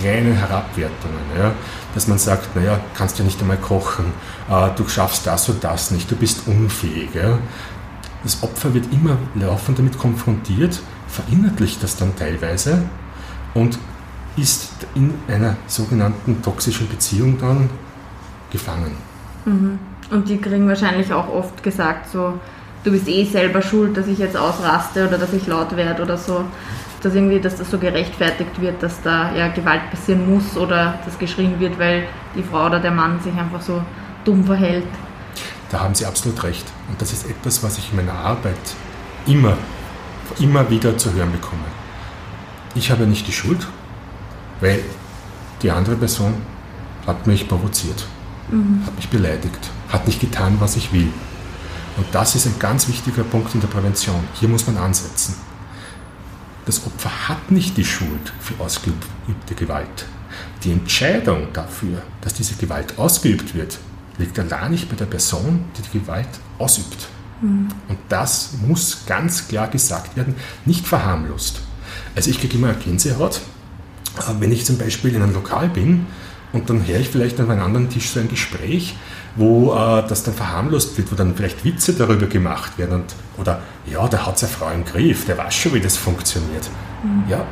Kleine 0.00 0.34
Herabwertungen, 0.34 1.22
ja, 1.38 1.52
dass 1.94 2.06
man 2.06 2.18
sagt, 2.18 2.54
naja, 2.54 2.80
kannst 2.94 3.18
ja 3.18 3.24
nicht 3.24 3.40
einmal 3.40 3.56
kochen, 3.56 4.06
äh, 4.50 4.68
du 4.76 4.86
schaffst 4.88 5.26
das 5.26 5.48
und 5.48 5.64
das 5.64 5.90
nicht, 5.90 6.10
du 6.10 6.16
bist 6.16 6.46
unfähig. 6.46 7.14
Ja. 7.14 7.38
Das 8.22 8.42
Opfer 8.42 8.74
wird 8.74 8.92
immer 8.92 9.16
laufend 9.34 9.78
damit 9.78 9.96
konfrontiert, 9.96 10.80
verinnerlicht 11.08 11.82
das 11.82 11.96
dann 11.96 12.14
teilweise 12.16 12.82
und 13.54 13.78
ist 14.36 14.70
in 14.94 15.14
einer 15.28 15.56
sogenannten 15.66 16.42
toxischen 16.42 16.88
Beziehung 16.88 17.38
dann 17.38 17.70
gefangen. 18.50 18.96
Mhm. 19.44 19.78
Und 20.10 20.28
die 20.28 20.38
kriegen 20.38 20.68
wahrscheinlich 20.68 21.12
auch 21.12 21.28
oft 21.28 21.62
gesagt, 21.62 22.10
so, 22.12 22.38
du 22.84 22.90
bist 22.92 23.08
eh 23.08 23.24
selber 23.24 23.62
schuld, 23.62 23.96
dass 23.96 24.06
ich 24.06 24.18
jetzt 24.18 24.36
ausraste 24.36 25.08
oder 25.08 25.18
dass 25.18 25.32
ich 25.32 25.46
laut 25.46 25.76
werde 25.76 26.02
oder 26.02 26.16
so. 26.16 26.44
Dass 27.02 27.14
irgendwie, 27.14 27.40
dass 27.40 27.56
das 27.56 27.70
so 27.70 27.78
gerechtfertigt 27.78 28.60
wird, 28.60 28.82
dass 28.82 29.02
da 29.02 29.34
ja 29.34 29.48
Gewalt 29.48 29.90
passieren 29.90 30.32
muss 30.32 30.56
oder 30.56 30.98
dass 31.04 31.18
geschrien 31.18 31.60
wird, 31.60 31.78
weil 31.78 32.08
die 32.34 32.42
Frau 32.42 32.66
oder 32.66 32.80
der 32.80 32.90
Mann 32.90 33.20
sich 33.20 33.34
einfach 33.34 33.60
so 33.60 33.82
dumm 34.24 34.44
verhält. 34.44 34.86
Da 35.70 35.80
haben 35.80 35.94
Sie 35.94 36.06
absolut 36.06 36.42
recht. 36.42 36.64
Und 36.88 37.00
das 37.00 37.12
ist 37.12 37.28
etwas, 37.28 37.62
was 37.62 37.78
ich 37.78 37.90
in 37.90 37.96
meiner 37.96 38.18
Arbeit 38.18 38.56
immer, 39.26 39.56
immer 40.38 40.68
wieder 40.70 40.96
zu 40.96 41.12
hören 41.12 41.32
bekomme. 41.32 41.64
Ich 42.74 42.90
habe 42.90 43.06
nicht 43.06 43.26
die 43.26 43.32
Schuld, 43.32 43.66
weil 44.60 44.80
die 45.62 45.70
andere 45.70 45.96
Person 45.96 46.34
hat 47.06 47.26
mich 47.26 47.48
provoziert 47.48 48.06
mhm. 48.50 48.82
hat 48.86 48.96
mich 48.96 49.08
beleidigt, 49.08 49.70
hat 49.88 50.06
nicht 50.06 50.20
getan, 50.20 50.56
was 50.60 50.76
ich 50.76 50.92
will. 50.92 51.12
Und 51.96 52.06
das 52.12 52.34
ist 52.34 52.46
ein 52.46 52.58
ganz 52.58 52.88
wichtiger 52.88 53.24
Punkt 53.24 53.54
in 53.54 53.60
der 53.60 53.68
Prävention. 53.68 54.22
Hier 54.34 54.48
muss 54.48 54.66
man 54.66 54.76
ansetzen. 54.76 55.34
Das 56.66 56.84
Opfer 56.84 57.28
hat 57.28 57.50
nicht 57.52 57.76
die 57.76 57.84
Schuld 57.84 58.32
für 58.40 58.62
ausgeübte 58.62 59.54
Gewalt. 59.54 60.06
Die 60.64 60.72
Entscheidung 60.72 61.48
dafür, 61.52 62.02
dass 62.20 62.34
diese 62.34 62.56
Gewalt 62.56 62.98
ausgeübt 62.98 63.54
wird, 63.54 63.78
liegt 64.18 64.36
allein 64.38 64.72
nicht 64.72 64.88
bei 64.88 64.96
der 64.96 65.06
Person, 65.06 65.64
die 65.76 65.82
die 65.82 66.00
Gewalt 66.00 66.28
ausübt. 66.58 67.08
Mhm. 67.40 67.68
Und 67.88 67.98
das 68.08 68.50
muss 68.66 69.06
ganz 69.06 69.46
klar 69.46 69.68
gesagt 69.68 70.16
werden, 70.16 70.34
nicht 70.64 70.86
verharmlost. 70.86 71.60
Also 72.16 72.30
ich 72.30 72.40
kriege 72.40 72.56
immer 72.56 72.70
eine 72.70 72.78
Gänsehaut, 72.78 73.42
äh, 74.18 74.32
wenn 74.40 74.50
ich 74.50 74.64
zum 74.64 74.76
Beispiel 74.76 75.14
in 75.14 75.22
einem 75.22 75.34
Lokal 75.34 75.68
bin 75.68 76.06
und 76.52 76.70
dann 76.70 76.86
höre 76.86 77.00
ich 77.00 77.08
vielleicht 77.08 77.38
an 77.40 77.50
einem 77.50 77.62
anderen 77.62 77.88
Tisch 77.88 78.10
so 78.10 78.20
ein 78.20 78.28
Gespräch, 78.28 78.96
wo 79.34 79.74
äh, 79.74 80.06
das 80.08 80.22
dann 80.24 80.34
verharmlost 80.34 80.96
wird, 80.96 81.12
wo 81.12 81.16
dann 81.16 81.34
vielleicht 81.34 81.64
Witze 81.64 81.92
darüber 81.92 82.26
gemacht 82.26 82.78
werden 82.78 83.02
und, 83.02 83.14
oder 83.36 83.60
ja, 83.86 84.06
der 84.08 84.26
hat 84.26 84.38
seine 84.38 84.52
Frau 84.52 84.70
im 84.70 84.84
Griff, 84.84 85.26
der 85.26 85.38
weiß 85.38 85.54
schon, 85.54 85.74
wie 85.74 85.80
das 85.80 85.96
funktioniert. 85.96 86.68
Mhm. 87.02 87.24
Ja, 87.28 87.44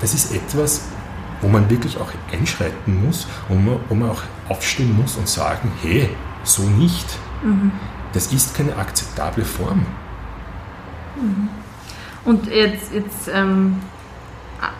das 0.00 0.14
ist 0.14 0.34
etwas, 0.34 0.82
wo 1.40 1.48
man 1.48 1.68
wirklich 1.68 1.96
auch 1.98 2.10
einschreiten 2.32 3.04
muss 3.04 3.26
und 3.48 3.64
man, 3.64 3.76
wo 3.88 3.94
man 3.94 4.10
auch 4.10 4.22
aufstehen 4.48 4.96
muss 4.96 5.16
und 5.16 5.28
sagen, 5.28 5.70
hey, 5.82 6.08
so 6.42 6.62
nicht. 6.62 7.06
Mhm. 7.42 7.72
Das 8.12 8.32
ist 8.32 8.56
keine 8.56 8.76
akzeptable 8.76 9.44
Form. 9.44 9.84
Mhm. 11.16 11.48
Und 12.24 12.46
jetzt, 12.46 12.92
jetzt 12.92 13.28
ähm, 13.32 13.80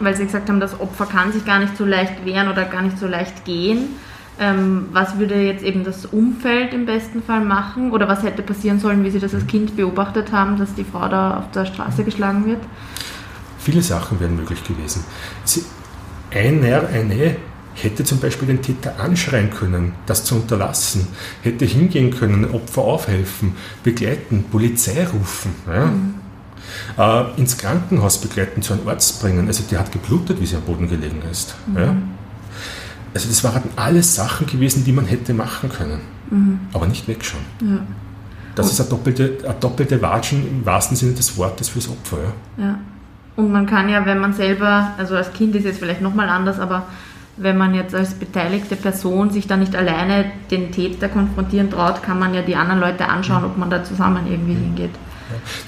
weil 0.00 0.16
Sie 0.16 0.25
gesagt 0.25 0.49
haben, 0.49 0.61
das 0.61 0.78
Opfer 0.81 1.07
kann 1.07 1.33
sich 1.33 1.45
gar 1.45 1.59
nicht 1.59 1.76
so 1.76 1.85
leicht 1.85 2.25
wehren 2.25 2.49
oder 2.49 2.64
gar 2.64 2.83
nicht 2.83 2.99
so 2.99 3.07
leicht 3.07 3.45
gehen. 3.45 3.97
Ähm, 4.38 4.88
was 4.93 5.19
würde 5.19 5.40
jetzt 5.40 5.62
eben 5.62 5.85
das 5.85 6.07
Umfeld 6.07 6.75
im 6.75 6.87
besten 6.87 7.23
Fall 7.23 7.45
machen? 7.45 7.93
Oder 7.93 8.09
was 8.09 8.23
hätte 8.23 8.43
passieren 8.43 8.81
sollen, 8.81 9.04
wie 9.04 9.11
Sie 9.11 9.21
das 9.21 9.35
als 9.35 9.47
Kind 9.47 9.76
beobachtet 9.76 10.33
haben, 10.33 10.59
dass 10.59 10.75
die 10.75 10.85
Frau 10.85 11.09
da 11.09 11.38
auf 11.38 11.50
der 11.52 11.66
Straße 11.66 12.02
geschlagen 12.02 12.45
wird? 12.47 12.59
Viele 13.59 13.81
Sachen 13.81 14.19
wären 14.19 14.37
möglich 14.37 14.62
gewesen. 14.64 15.04
Sie, 15.45 15.64
einer, 16.33 16.88
eine 16.88 17.37
hätte 17.75 18.04
zum 18.04 18.19
Beispiel 18.19 18.49
den 18.49 18.61
Täter 18.61 18.99
anschreien 18.99 19.50
können, 19.50 19.93
das 20.07 20.25
zu 20.25 20.37
unterlassen, 20.37 21.07
hätte 21.43 21.64
hingehen 21.64 22.11
können, 22.11 22.50
Opfer 22.50 22.83
aufhelfen, 22.83 23.54
begleiten, 23.85 24.45
Polizei 24.50 25.07
rufen. 25.07 25.54
Ja? 25.66 25.87
Mhm 25.87 26.24
äh, 26.99 27.25
ins 27.37 27.59
Krankenhaus 27.59 28.21
begleiten, 28.21 28.62
zu 28.62 28.73
einem 28.75 28.88
Arzt 28.88 29.21
bringen. 29.21 29.47
Also 29.47 29.64
die 29.71 29.76
hat 29.76 29.92
geblutet, 29.92 30.40
wie 30.40 30.47
sie 30.47 30.56
am 30.56 30.62
Boden 30.62 30.88
gelegen 30.88 31.23
ist. 31.30 31.54
Mhm. 31.66 31.76
Ja? 31.76 31.97
Also 33.14 33.28
das 33.28 33.44
waren 33.44 33.62
alles 33.76 34.14
Sachen 34.14 34.47
gewesen, 34.47 34.85
die 34.85 34.92
man 34.92 35.06
hätte 35.06 35.35
machen 35.35 35.68
können, 35.68 36.00
mhm. 36.30 36.61
aber 36.73 36.87
nicht 36.87 37.06
wegschauen. 37.06 37.44
Ja. 37.61 37.78
Das 38.56 38.71
ist 38.71 38.80
eine 38.80 38.90
doppelte, 38.90 39.38
eine 39.44 39.54
doppelte 39.54 40.00
Watschen 40.02 40.47
im 40.47 40.66
wahrsten 40.66 40.97
Sinne 40.97 41.14
des 41.14 41.37
Wortes 41.37 41.68
fürs 41.68 41.88
Opfer. 41.88 42.18
Ja. 42.56 42.64
ja. 42.64 42.78
Und 43.37 43.50
man 43.50 43.66
kann 43.66 43.88
ja, 43.88 44.06
wenn 44.06 44.18
man 44.18 44.33
selber, 44.33 44.92
also 44.97 45.16
als 45.16 45.33
Kind 45.33 45.56
ist 45.56 45.66
es 45.66 45.78
vielleicht 45.78 46.00
nochmal 46.00 46.28
anders, 46.28 46.61
aber 46.61 46.87
wenn 47.37 47.56
man 47.56 47.75
jetzt 47.75 47.94
als 47.94 48.14
beteiligte 48.14 48.76
Person 48.76 49.30
sich 49.30 49.49
da 49.49 49.56
nicht 49.56 49.75
alleine 49.75 50.26
den 50.50 50.71
Täter 50.71 51.09
konfrontieren 51.09 51.71
traut, 51.71 52.02
kann 52.02 52.18
man 52.18 52.33
ja 52.33 52.42
die 52.42 52.54
anderen 52.54 52.80
Leute 52.80 53.09
anschauen, 53.09 53.44
ob 53.44 53.56
man 53.56 53.71
da 53.71 53.83
zusammen 53.83 54.26
irgendwie 54.30 54.54
hingeht. 54.54 54.92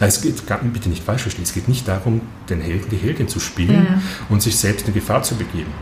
Nein, 0.00 0.08
es 0.08 0.20
geht, 0.20 0.42
bitte 0.72 0.88
nicht 0.88 1.04
falsch 1.04 1.22
verstehen, 1.22 1.44
es 1.44 1.54
geht 1.54 1.68
nicht 1.68 1.88
darum, 1.88 2.20
den 2.48 2.60
Helden, 2.60 2.88
die 2.90 2.96
Heldin 2.96 3.28
zu 3.28 3.40
spielen 3.40 3.86
ja. 3.88 4.02
und 4.28 4.42
sich 4.42 4.56
selbst 4.56 4.86
in 4.88 4.94
Gefahr 4.94 5.22
zu 5.22 5.34
begeben. 5.34 5.72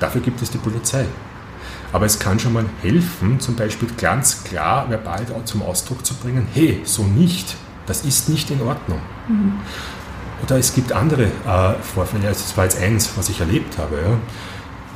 Dafür 0.00 0.20
gibt 0.20 0.40
es 0.42 0.50
die 0.50 0.58
Polizei. 0.58 1.04
Aber 1.92 2.06
es 2.06 2.18
kann 2.18 2.38
schon 2.38 2.52
mal 2.52 2.64
helfen, 2.82 3.38
zum 3.38 3.54
Beispiel 3.54 3.88
ganz 3.96 4.42
klar 4.42 4.90
verbal 4.90 5.24
zum 5.44 5.62
Ausdruck 5.62 6.04
zu 6.04 6.14
bringen, 6.14 6.46
hey, 6.52 6.80
so 6.84 7.04
nicht, 7.04 7.56
das 7.86 8.04
ist 8.04 8.28
nicht 8.28 8.50
in 8.50 8.60
Ordnung. 8.62 9.00
Mhm. 9.28 9.52
Oder 10.42 10.58
es 10.58 10.74
gibt 10.74 10.92
andere 10.92 11.24
äh, 11.24 11.74
Vorfälle, 11.82 12.28
also 12.28 12.40
das 12.40 12.56
war 12.56 12.64
jetzt 12.64 12.80
eins, 12.80 13.10
was 13.16 13.28
ich 13.28 13.40
erlebt 13.40 13.78
habe. 13.78 13.96
Ja. 13.96 14.18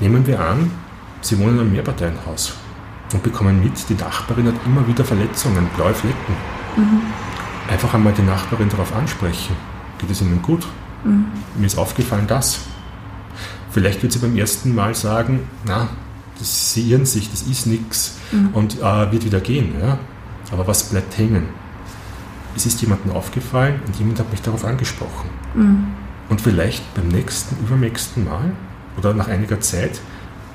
Nehmen 0.01 0.27
wir 0.27 0.41
an, 0.41 0.71
Sie 1.21 1.39
wohnen 1.39 1.55
in 1.55 1.61
einem 1.61 1.73
Mehrparteienhaus 1.73 2.55
und 3.13 3.23
bekommen 3.23 3.63
mit, 3.63 3.89
die 3.89 3.95
Nachbarin 3.95 4.47
hat 4.49 4.55
immer 4.65 4.87
wieder 4.87 5.05
Verletzungen, 5.05 5.69
blaue 5.77 5.95
Flecken. 5.95 6.37
Mhm. 6.77 7.03
Einfach 7.69 7.93
einmal 7.95 8.15
die 8.15 8.23
Nachbarin 8.23 8.69
darauf 8.71 8.95
ansprechen. 8.95 9.55
Geht 9.99 10.11
es 10.11 10.23
Ihnen 10.23 10.41
gut? 10.43 10.67
Mhm. 11.05 11.27
Mir 11.57 11.67
ist 11.67 11.79
aufgefallen, 11.79 12.27
das. 12.27 12.61
Vielleicht 13.71 14.03
wird 14.03 14.13
sie 14.13 14.19
beim 14.19 14.37
ersten 14.37 14.75
Mal 14.75 14.95
sagen, 14.95 15.41
na, 15.67 15.89
das 16.39 16.73
Sie 16.73 16.91
irren 16.91 17.05
sich, 17.05 17.31
das 17.31 17.43
ist 17.43 17.67
nichts 17.67 18.17
mhm. 18.33 18.49
und 18.55 18.81
äh, 18.81 19.13
wird 19.13 19.25
wieder 19.25 19.41
gehen. 19.41 19.75
Ja? 19.81 19.99
Aber 20.51 20.67
was 20.67 20.85
bleibt 20.85 21.19
hängen? 21.19 21.45
Es 22.57 22.65
ist 22.65 22.81
jemandem 22.81 23.13
aufgefallen 23.13 23.81
und 23.87 23.97
jemand 23.97 24.19
hat 24.19 24.31
mich 24.31 24.41
darauf 24.41 24.65
angesprochen. 24.65 25.29
Mhm. 25.55 25.87
Und 26.31 26.41
vielleicht 26.41 26.95
beim 26.95 27.09
nächsten, 27.09 27.57
übernächsten 27.65 28.25
Mal 28.25 28.53
oder 28.97 29.13
nach 29.15 29.29
einiger 29.29 29.61
Zeit 29.61 30.01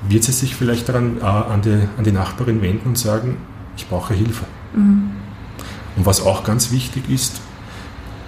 wird 0.08 0.24
sie 0.24 0.32
sich 0.32 0.56
vielleicht 0.56 0.88
daran 0.88 1.18
äh, 1.20 1.24
an, 1.24 1.62
die, 1.62 1.88
an 1.96 2.04
die 2.04 2.12
Nachbarin 2.12 2.60
wenden 2.60 2.88
und 2.88 2.98
sagen, 2.98 3.36
ich 3.76 3.88
brauche 3.88 4.14
Hilfe. 4.14 4.44
Mhm. 4.74 5.10
Und 5.96 6.06
was 6.06 6.20
auch 6.20 6.44
ganz 6.44 6.70
wichtig 6.70 7.08
ist, 7.08 7.40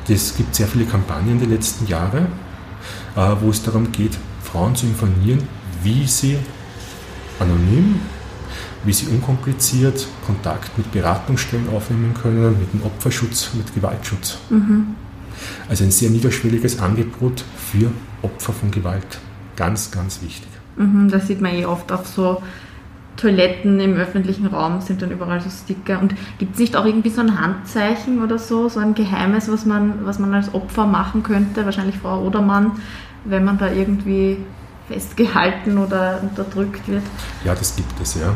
es 0.09 0.37
gibt 0.37 0.55
sehr 0.55 0.69
viele 0.69 0.85
Kampagnen 0.85 1.41
die 1.41 1.47
letzten 1.47 1.87
Jahre, 1.87 2.27
äh, 3.17 3.33
wo 3.41 3.51
es 3.51 3.63
darum 3.63 3.91
geht, 3.91 4.17
Frauen 4.43 4.77
zu 4.77 4.87
informieren, 4.87 5.43
wie 5.83 6.07
sie 6.07 6.39
anonym, 7.41 8.01
wie 8.85 8.93
sie 8.93 9.07
unkompliziert 9.09 10.07
Kontakt 10.25 10.79
mit 10.79 10.93
Beratungsstellen 10.93 11.69
aufnehmen 11.71 12.15
können, 12.15 12.59
mit 12.59 12.73
dem 12.73 12.83
Opferschutz, 12.83 13.51
mit 13.55 13.75
Gewaltschutz. 13.75 14.39
Mhm. 14.49 14.95
Also 15.69 15.85
ein 15.85 15.91
sehr 15.91 16.11
niederschwelliges 16.11 16.79
Angebot 16.79 17.45
für 17.57 17.91
Opfer 18.23 18.53
von 18.53 18.71
Gewalt. 18.71 19.19
Ganz, 19.57 19.91
ganz 19.91 20.23
wichtig. 20.23 20.49
Mhm, 20.77 21.09
das 21.09 21.27
sieht 21.27 21.41
man 21.41 21.55
eh 21.55 21.67
oft 21.67 21.91
auf 21.91 22.07
so 22.07 22.43
Toiletten 23.17 23.81
im 23.81 23.95
öffentlichen 23.95 24.47
Raum 24.47 24.81
sind 24.81 25.03
dann 25.03 25.11
überall 25.11 25.41
so 25.41 25.49
Sticker. 25.51 26.01
Und 26.01 26.15
gibt 26.39 26.55
es 26.55 26.61
nicht 26.61 26.77
auch 26.77 26.85
irgendwie 26.85 27.11
so 27.11 27.21
ein 27.21 27.41
Handzeichen 27.41 28.23
oder 28.23 28.39
so, 28.39 28.69
so 28.69 28.81
ein 28.81 28.95
Geheimes, 28.95 29.51
was 29.51 29.65
man, 29.65 30.05
was 30.05 30.19
man 30.19 30.35
als 30.35 30.53
Opfer 30.55 30.87
machen 30.87 31.23
könnte, 31.23 31.65
wahrscheinlich 31.65 31.97
Frau 31.99 32.21
oder 32.21 32.43
Mann, 32.43 32.73
wenn 33.25 33.45
man 33.45 33.59
da 33.59 33.71
irgendwie 33.71 34.39
festgehalten 34.89 35.79
oder 35.79 36.21
unterdrückt 36.23 36.87
wird? 36.89 37.03
Ja, 37.45 37.55
das 37.55 37.75
gibt 37.75 38.01
es, 38.01 38.15
ja. 38.15 38.33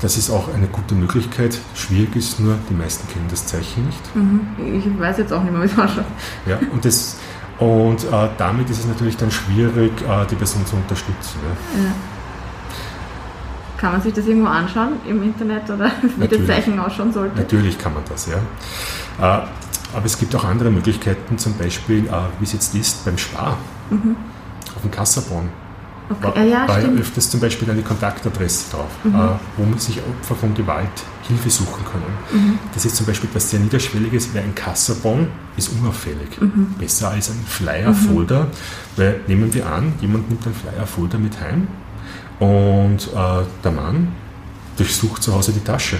Das 0.00 0.16
ist 0.16 0.30
auch 0.30 0.52
eine 0.52 0.66
gute 0.66 0.94
Möglichkeit. 0.94 1.58
Schwierig 1.74 2.16
ist 2.16 2.40
nur, 2.40 2.56
die 2.68 2.74
meisten 2.74 3.06
kennen 3.08 3.26
das 3.30 3.46
Zeichen 3.46 3.86
nicht. 3.86 4.16
Mhm. 4.16 4.40
Ich 4.78 5.00
weiß 5.00 5.18
jetzt 5.18 5.32
auch 5.32 5.42
nicht 5.42 5.52
mehr, 5.52 5.62
wie 5.62 5.66
es 5.66 5.78
ausschaut. 5.78 6.04
Ja, 6.46 6.58
und 6.72 6.84
das 6.84 7.18
und 7.58 8.02
äh, 8.04 8.28
damit 8.38 8.68
ist 8.70 8.80
es 8.80 8.86
natürlich 8.86 9.16
dann 9.16 9.30
schwierig, 9.30 9.92
äh, 10.02 10.26
die 10.28 10.34
Person 10.34 10.66
zu 10.66 10.74
unterstützen. 10.74 11.38
Ja. 11.44 11.84
Ja. 11.84 11.90
Kann 13.82 13.90
man 13.90 14.00
sich 14.00 14.12
das 14.12 14.28
irgendwo 14.28 14.46
anschauen 14.46 14.92
im 15.08 15.24
Internet 15.24 15.68
oder 15.68 15.90
wie 16.02 16.20
natürlich, 16.20 16.46
das 16.46 16.56
Zeichen 16.56 16.78
ausschauen 16.78 17.12
sollte? 17.12 17.36
Natürlich 17.36 17.76
kann 17.76 17.92
man 17.92 18.04
das, 18.08 18.28
ja. 18.28 18.36
Äh, 19.18 19.42
aber 19.92 20.06
es 20.06 20.16
gibt 20.16 20.36
auch 20.36 20.44
andere 20.44 20.70
Möglichkeiten, 20.70 21.36
zum 21.36 21.58
Beispiel, 21.58 22.06
äh, 22.06 22.10
wie 22.38 22.44
es 22.44 22.52
jetzt 22.52 22.76
ist, 22.76 23.04
beim 23.04 23.18
Spar, 23.18 23.58
mhm. 23.90 24.14
auf 24.76 24.82
dem 24.82 24.90
Kassabon. 24.92 25.48
Okay. 26.08 26.22
War, 26.22 26.44
ja, 26.44 26.66
ja 26.78 26.88
öfters 26.90 27.28
zum 27.28 27.40
Beispiel 27.40 27.68
eine 27.72 27.82
Kontaktadresse 27.82 28.70
drauf, 28.70 28.90
mhm. 29.02 29.16
äh, 29.16 29.18
wo 29.56 29.76
sich 29.76 29.98
Opfer 29.98 30.36
von 30.36 30.54
Gewalt 30.54 30.86
Hilfe 31.26 31.50
suchen 31.50 31.84
können. 31.84 32.44
Mhm. 32.44 32.58
Das 32.74 32.84
ist 32.84 32.94
zum 32.94 33.06
Beispiel 33.06 33.30
etwas 33.30 33.50
sehr 33.50 33.58
Niederschwelliges, 33.58 34.32
weil 34.32 34.44
ein 34.44 34.54
Kassabon 34.54 35.26
ist 35.56 35.72
unauffällig. 35.72 36.40
Mhm. 36.40 36.74
Besser 36.78 37.10
als 37.10 37.30
ein 37.30 37.44
Flyer-Folder, 37.44 38.46
weil 38.94 39.22
nehmen 39.26 39.52
wir 39.52 39.66
an, 39.66 39.94
jemand 40.00 40.28
nimmt 40.28 40.46
ein 40.46 40.54
Flyer-Folder 40.54 41.18
mit 41.18 41.40
heim 41.40 41.66
und 42.42 42.98
äh, 43.14 43.44
der 43.62 43.70
Mann 43.70 44.08
durchsucht 44.76 45.22
zu 45.22 45.32
Hause 45.32 45.52
die 45.52 45.60
Tasche. 45.60 45.98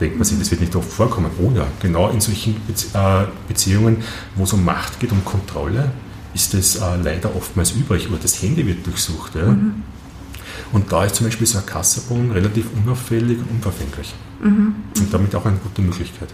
Denkt 0.00 0.16
man 0.16 0.24
sich, 0.24 0.38
das 0.38 0.48
wird 0.52 0.60
nicht 0.60 0.76
oft 0.76 0.88
vorkommen. 0.88 1.28
Oder 1.40 1.66
genau 1.82 2.08
in 2.10 2.20
solchen 2.20 2.54
äh, 2.54 3.24
Beziehungen, 3.48 3.96
wo 4.36 4.44
es 4.44 4.52
um 4.52 4.64
Macht 4.64 5.00
geht, 5.00 5.10
um 5.10 5.24
Kontrolle, 5.24 5.90
ist 6.34 6.54
das 6.54 6.76
äh, 6.76 6.96
leider 7.02 7.34
oftmals 7.34 7.72
übrig 7.72 8.08
oder 8.08 8.18
das 8.18 8.40
Handy 8.40 8.64
wird 8.64 8.86
durchsucht. 8.86 9.34
Ja? 9.34 9.46
Mhm. 9.46 9.82
Und 10.72 10.92
da 10.92 11.04
ist 11.04 11.16
zum 11.16 11.26
Beispiel 11.26 11.48
so 11.48 11.58
ein 11.58 11.66
Kassabon 11.66 12.30
relativ 12.30 12.66
unauffällig 12.76 13.38
und 13.38 13.50
unverfänglich. 13.50 14.14
Mhm. 14.40 14.74
Und 14.98 15.12
damit 15.12 15.34
auch 15.34 15.46
eine 15.46 15.56
gute 15.56 15.82
Möglichkeit. 15.82 16.28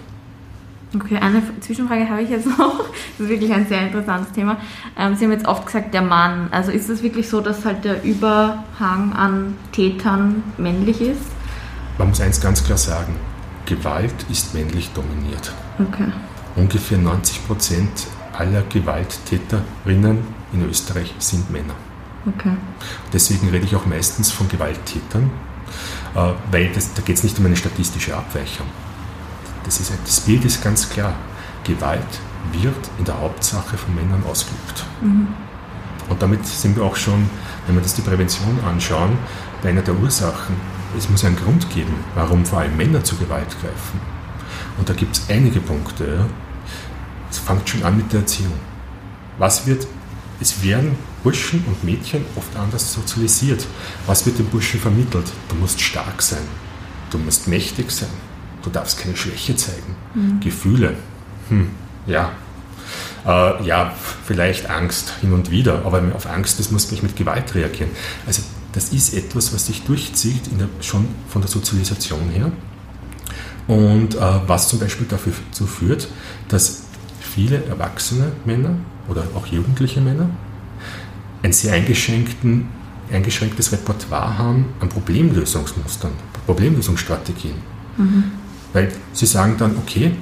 Okay, 0.96 1.18
eine 1.18 1.42
Zwischenfrage 1.60 2.08
habe 2.08 2.22
ich 2.22 2.30
jetzt 2.30 2.46
noch. 2.58 2.78
Das 2.78 3.20
ist 3.20 3.28
wirklich 3.28 3.52
ein 3.52 3.66
sehr 3.66 3.82
interessantes 3.82 4.32
Thema. 4.32 4.58
Ähm, 4.96 5.16
Sie 5.16 5.24
haben 5.24 5.32
jetzt 5.32 5.46
oft 5.46 5.66
gesagt, 5.66 5.94
der 5.94 6.02
Mann. 6.02 6.48
Also 6.50 6.70
ist 6.70 6.88
es 6.88 7.02
wirklich 7.02 7.28
so, 7.28 7.40
dass 7.40 7.64
halt 7.64 7.84
der 7.84 8.02
Überhang 8.04 9.12
an 9.12 9.56
Tätern 9.72 10.42
männlich 10.58 11.00
ist? 11.00 11.20
Man 11.98 12.08
muss 12.08 12.20
eins 12.20 12.40
ganz 12.40 12.64
klar 12.64 12.78
sagen: 12.78 13.14
Gewalt 13.66 14.14
ist 14.30 14.54
männlich 14.54 14.90
dominiert. 14.92 15.52
Okay. 15.78 16.10
Ungefähr 16.56 16.98
90 16.98 17.46
Prozent 17.46 18.06
aller 18.32 18.62
Gewalttäterinnen 18.62 20.18
in 20.52 20.68
Österreich 20.68 21.14
sind 21.18 21.50
Männer. 21.50 21.74
Okay. 22.26 22.56
Deswegen 23.12 23.48
rede 23.50 23.64
ich 23.64 23.76
auch 23.76 23.86
meistens 23.86 24.32
von 24.32 24.48
Gewalttätern, 24.48 25.30
äh, 26.14 26.32
weil 26.50 26.70
das, 26.72 26.92
da 26.94 27.02
geht 27.02 27.16
es 27.16 27.24
nicht 27.24 27.38
um 27.38 27.46
eine 27.46 27.56
statistische 27.56 28.16
Abweichung. 28.16 28.66
Das, 29.66 29.80
ist, 29.80 29.92
das 30.04 30.20
Bild 30.20 30.44
ist 30.44 30.62
ganz 30.62 30.88
klar. 30.88 31.14
Gewalt 31.64 32.00
wird 32.52 32.90
in 32.98 33.04
der 33.04 33.20
Hauptsache 33.20 33.76
von 33.76 33.94
Männern 33.94 34.22
ausgeübt. 34.24 34.84
Mhm. 35.02 35.26
Und 36.08 36.22
damit 36.22 36.46
sind 36.46 36.76
wir 36.76 36.84
auch 36.84 36.96
schon, 36.96 37.28
wenn 37.66 37.74
wir 37.74 37.82
das 37.82 37.94
die 37.94 38.02
Prävention 38.02 38.58
anschauen, 38.66 39.18
bei 39.62 39.70
einer 39.70 39.82
der 39.82 39.96
Ursachen. 39.96 40.56
Es 40.96 41.10
muss 41.10 41.24
einen 41.24 41.36
Grund 41.36 41.68
geben, 41.70 41.92
warum 42.14 42.46
vor 42.46 42.60
allem 42.60 42.76
Männer 42.76 43.02
zu 43.02 43.16
Gewalt 43.16 43.50
greifen. 43.60 44.00
Und 44.78 44.88
da 44.88 44.94
gibt 44.94 45.16
es 45.16 45.28
einige 45.28 45.60
Punkte. 45.60 46.24
Es 47.28 47.38
fängt 47.38 47.68
schon 47.68 47.82
an 47.82 47.96
mit 47.96 48.12
der 48.12 48.20
Erziehung. 48.20 48.54
Was 49.36 49.66
wird, 49.66 49.86
es 50.40 50.62
werden 50.62 50.96
Burschen 51.26 51.64
und 51.66 51.82
Mädchen 51.82 52.24
oft 52.36 52.54
anders 52.54 52.92
sozialisiert. 52.92 53.66
Was 54.06 54.24
wird 54.26 54.38
den 54.38 54.46
Burschen 54.46 54.78
vermittelt? 54.78 55.26
Du 55.48 55.56
musst 55.56 55.80
stark 55.80 56.22
sein, 56.22 56.46
du 57.10 57.18
musst 57.18 57.48
mächtig 57.48 57.90
sein, 57.90 58.08
du 58.66 58.70
darfst 58.70 58.98
keine 58.98 59.16
Schwäche 59.16 59.56
zeigen. 59.56 59.94
Mhm. 60.14 60.40
Gefühle, 60.40 60.94
hm, 61.48 61.68
ja. 62.06 62.32
Äh, 63.24 63.64
ja, 63.64 63.92
vielleicht 64.24 64.68
Angst 64.68 65.14
hin 65.20 65.32
und 65.32 65.50
wieder, 65.50 65.84
aber 65.84 66.02
auf 66.14 66.26
Angst, 66.26 66.58
das 66.58 66.70
muss 66.70 66.90
ich 66.92 67.02
mit 67.02 67.16
Gewalt 67.16 67.54
reagieren. 67.54 67.90
Also 68.26 68.42
das 68.72 68.90
ist 68.90 69.14
etwas, 69.14 69.54
was 69.54 69.66
sich 69.66 69.84
durchzieht, 69.84 70.42
der, 70.58 70.68
schon 70.80 71.08
von 71.28 71.42
der 71.42 71.50
Sozialisation 71.50 72.28
her. 72.28 72.52
Und 73.66 74.14
äh, 74.14 74.20
was 74.46 74.68
zum 74.68 74.78
Beispiel 74.78 75.06
dazu 75.08 75.66
führt, 75.66 76.08
dass 76.48 76.82
viele 77.20 77.64
erwachsene 77.64 78.32
Männer 78.44 78.76
oder 79.08 79.24
auch 79.34 79.46
jugendliche 79.46 80.00
Männer 80.00 80.30
ein 81.42 81.52
sehr 81.52 81.72
eingeschränktes 81.72 83.72
Repertoire 83.72 84.38
haben 84.38 84.66
an 84.80 84.88
Problemlösungsmustern, 84.88 86.12
Problemlösungsstrategien. 86.46 87.54
Mhm. 87.96 88.45
Weil 88.76 88.92
sie 89.14 89.24
sagen 89.24 89.56
dann, 89.56 89.74
okay, 89.78 90.14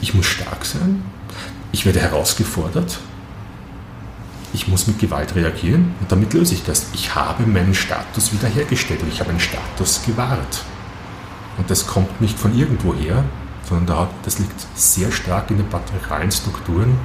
ich 0.00 0.14
muss 0.14 0.24
stark 0.24 0.64
sein, 0.64 1.02
ich 1.70 1.84
werde 1.84 2.00
herausgefordert, 2.00 2.98
ich 4.54 4.68
muss 4.68 4.86
mit 4.86 4.98
Gewalt 4.98 5.34
reagieren 5.34 5.94
und 6.00 6.10
damit 6.10 6.32
löse 6.32 6.54
ich 6.54 6.64
das. 6.64 6.86
Ich 6.94 7.14
habe 7.14 7.44
meinen 7.44 7.74
Status 7.74 8.32
wiederhergestellt 8.32 9.02
und 9.02 9.12
ich 9.12 9.20
habe 9.20 9.28
einen 9.28 9.40
Status 9.40 10.00
gewahrt. 10.06 10.64
Und 11.58 11.70
das 11.70 11.86
kommt 11.86 12.22
nicht 12.22 12.38
von 12.38 12.58
irgendwoher, 12.58 13.22
sondern 13.68 14.08
das 14.22 14.38
liegt 14.38 14.58
sehr 14.74 15.12
stark 15.12 15.50
in 15.50 15.58
den 15.58 15.68
patriarchalen 15.68 16.32
Strukturen, 16.32 16.98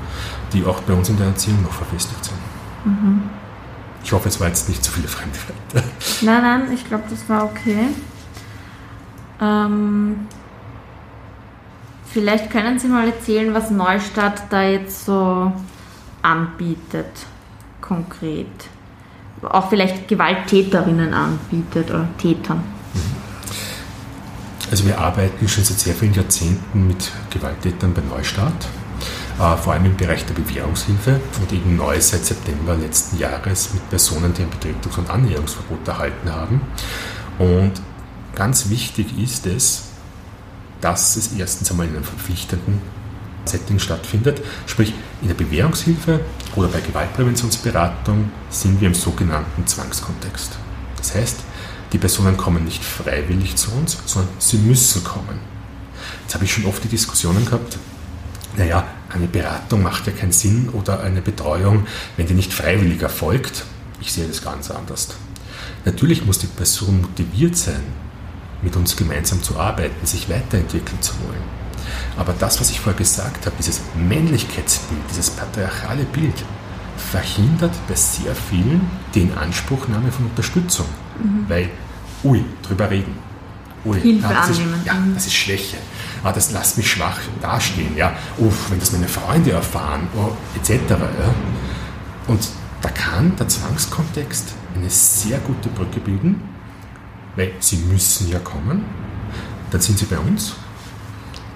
die 0.53 0.63
auch 0.63 0.79
bei 0.83 0.93
uns 0.93 1.09
in 1.09 1.17
der 1.17 1.27
Erziehung 1.27 1.61
noch 1.61 1.73
verfestigt 1.73 2.23
sind. 2.23 2.37
Mhm. 2.85 3.23
Ich 4.01 4.13
hoffe, 4.13 4.29
es 4.29 4.39
war 4.39 4.47
jetzt 4.47 4.69
nicht 4.69 4.81
zu 4.81 4.93
viele 4.93 5.09
Fremdwörter. 5.09 5.85
Nein, 6.21 6.41
nein, 6.41 6.71
ich 6.73 6.87
glaube, 6.87 7.03
das 7.09 7.27
war 7.27 7.43
okay. 7.43 7.89
Ähm, 9.41 10.27
vielleicht 12.05 12.51
können 12.51 12.77
Sie 12.77 12.87
mal 12.87 13.07
erzählen, 13.07 13.53
was 13.53 13.71
Neustadt 13.71 14.43
da 14.51 14.63
jetzt 14.63 15.05
so 15.05 15.51
anbietet, 16.21 17.25
konkret. 17.81 18.47
Auch 19.41 19.69
vielleicht 19.69 20.07
Gewalttäterinnen 20.07 21.13
anbietet 21.13 21.89
oder 21.89 22.07
Tätern. 22.19 22.63
Also 24.69 24.85
wir 24.85 24.99
arbeiten 24.99 25.47
schon 25.47 25.63
seit 25.63 25.79
sehr 25.79 25.95
vielen 25.95 26.13
Jahrzehnten 26.13 26.87
mit 26.87 27.11
Gewalttätern 27.31 27.93
bei 27.93 28.01
Neustart, 28.01 28.67
äh, 29.37 29.57
vor 29.57 29.73
allem 29.73 29.85
im 29.85 29.97
Bereich 29.97 30.25
der 30.25 30.35
Bewährungshilfe 30.35 31.19
und 31.41 31.51
eben 31.51 31.75
neu 31.75 31.99
seit 31.99 32.23
September 32.23 32.75
letzten 32.75 33.17
Jahres 33.17 33.73
mit 33.73 33.89
Personen, 33.89 34.33
die 34.33 34.43
ein 34.43 34.49
Betretungs- 34.49 34.99
und 34.99 35.09
Annäherungsverbot 35.09 35.87
erhalten 35.87 36.31
haben. 36.31 36.61
Und 37.39 37.73
ganz 38.35 38.69
wichtig 38.69 39.17
ist 39.17 39.45
es, 39.45 39.83
dass 40.81 41.15
es 41.15 41.33
erstens 41.33 41.69
einmal 41.71 41.87
in 41.87 41.95
einem 41.95 42.03
verpflichtenden 42.03 42.81
Setting 43.45 43.79
stattfindet. 43.79 44.41
Sprich, 44.65 44.93
in 45.21 45.27
der 45.27 45.35
Bewährungshilfe 45.35 46.21
oder 46.55 46.67
bei 46.67 46.81
Gewaltpräventionsberatung 46.81 48.31
sind 48.49 48.81
wir 48.81 48.87
im 48.87 48.93
sogenannten 48.93 49.65
Zwangskontext. 49.65 50.57
Das 50.97 51.15
heißt, 51.15 51.39
die 51.93 51.97
Personen 51.97 52.37
kommen 52.37 52.63
nicht 52.63 52.83
freiwillig 52.83 53.55
zu 53.55 53.71
uns, 53.71 53.97
sondern 54.05 54.31
sie 54.39 54.57
müssen 54.57 55.03
kommen. 55.03 55.39
Jetzt 56.23 56.35
habe 56.35 56.45
ich 56.45 56.53
schon 56.53 56.65
oft 56.65 56.83
die 56.83 56.87
Diskussionen 56.87 57.45
gehabt, 57.45 57.77
naja, 58.57 58.85
eine 59.09 59.27
Beratung 59.27 59.81
macht 59.81 60.07
ja 60.07 60.13
keinen 60.13 60.31
Sinn 60.31 60.69
oder 60.69 61.01
eine 61.01 61.21
Betreuung, 61.21 61.85
wenn 62.17 62.27
die 62.27 62.33
nicht 62.33 62.53
freiwillig 62.53 63.01
erfolgt. 63.01 63.65
Ich 64.01 64.11
sehe 64.11 64.27
das 64.27 64.41
ganz 64.43 64.71
anders. 64.71 65.09
Natürlich 65.85 66.25
muss 66.25 66.39
die 66.39 66.47
Person 66.47 67.01
motiviert 67.01 67.55
sein, 67.55 67.81
mit 68.61 68.75
uns 68.75 68.95
gemeinsam 68.95 69.41
zu 69.41 69.59
arbeiten, 69.59 70.05
sich 70.05 70.29
weiterentwickeln 70.29 71.01
zu 71.01 71.13
wollen. 71.25 71.61
Aber 72.17 72.33
das, 72.37 72.59
was 72.59 72.69
ich 72.69 72.79
vorher 72.79 72.97
gesagt 72.97 73.45
habe, 73.45 73.55
dieses 73.57 73.81
Männlichkeitsbild, 73.95 75.01
dieses 75.09 75.31
patriarchale 75.31 76.03
Bild, 76.05 76.43
verhindert 76.97 77.73
bei 77.87 77.95
sehr 77.95 78.35
vielen 78.35 78.89
die 79.15 79.21
Inanspruchnahme 79.21 80.11
von 80.11 80.25
Unterstützung. 80.25 80.85
Mhm. 81.21 81.45
Weil, 81.47 81.69
ui, 82.23 82.43
drüber 82.61 82.89
reden. 82.89 83.15
Ui, 83.83 83.99
Hilfe 83.99 84.27
ah, 84.27 84.45
das 84.47 84.57
annehmen. 84.57 84.79
Ist, 84.79 84.85
ja, 84.85 84.93
das 85.15 85.25
ist 85.25 85.33
Schwäche. 85.33 85.77
Ah, 86.23 86.31
das 86.31 86.51
lässt 86.51 86.77
mich 86.77 86.91
schwach 86.91 87.17
dastehen. 87.41 87.97
Ja. 87.97 88.13
Uff, 88.37 88.69
wenn 88.69 88.79
das 88.79 88.91
meine 88.91 89.07
Freunde 89.07 89.51
erfahren, 89.51 90.07
oh, 90.15 90.31
etc. 90.55 90.71
Ja. 90.89 91.33
Und 92.27 92.47
da 92.81 92.89
kann 92.89 93.35
der 93.37 93.47
Zwangskontext 93.47 94.53
eine 94.75 94.89
sehr 94.89 95.39
gute 95.39 95.69
Brücke 95.69 95.99
bilden, 95.99 96.41
weil 97.35 97.53
sie 97.59 97.77
müssen 97.77 98.29
ja 98.29 98.39
kommen. 98.39 98.85
Dann 99.71 99.81
sind 99.81 99.97
sie 99.97 100.05
bei 100.05 100.19
uns 100.19 100.55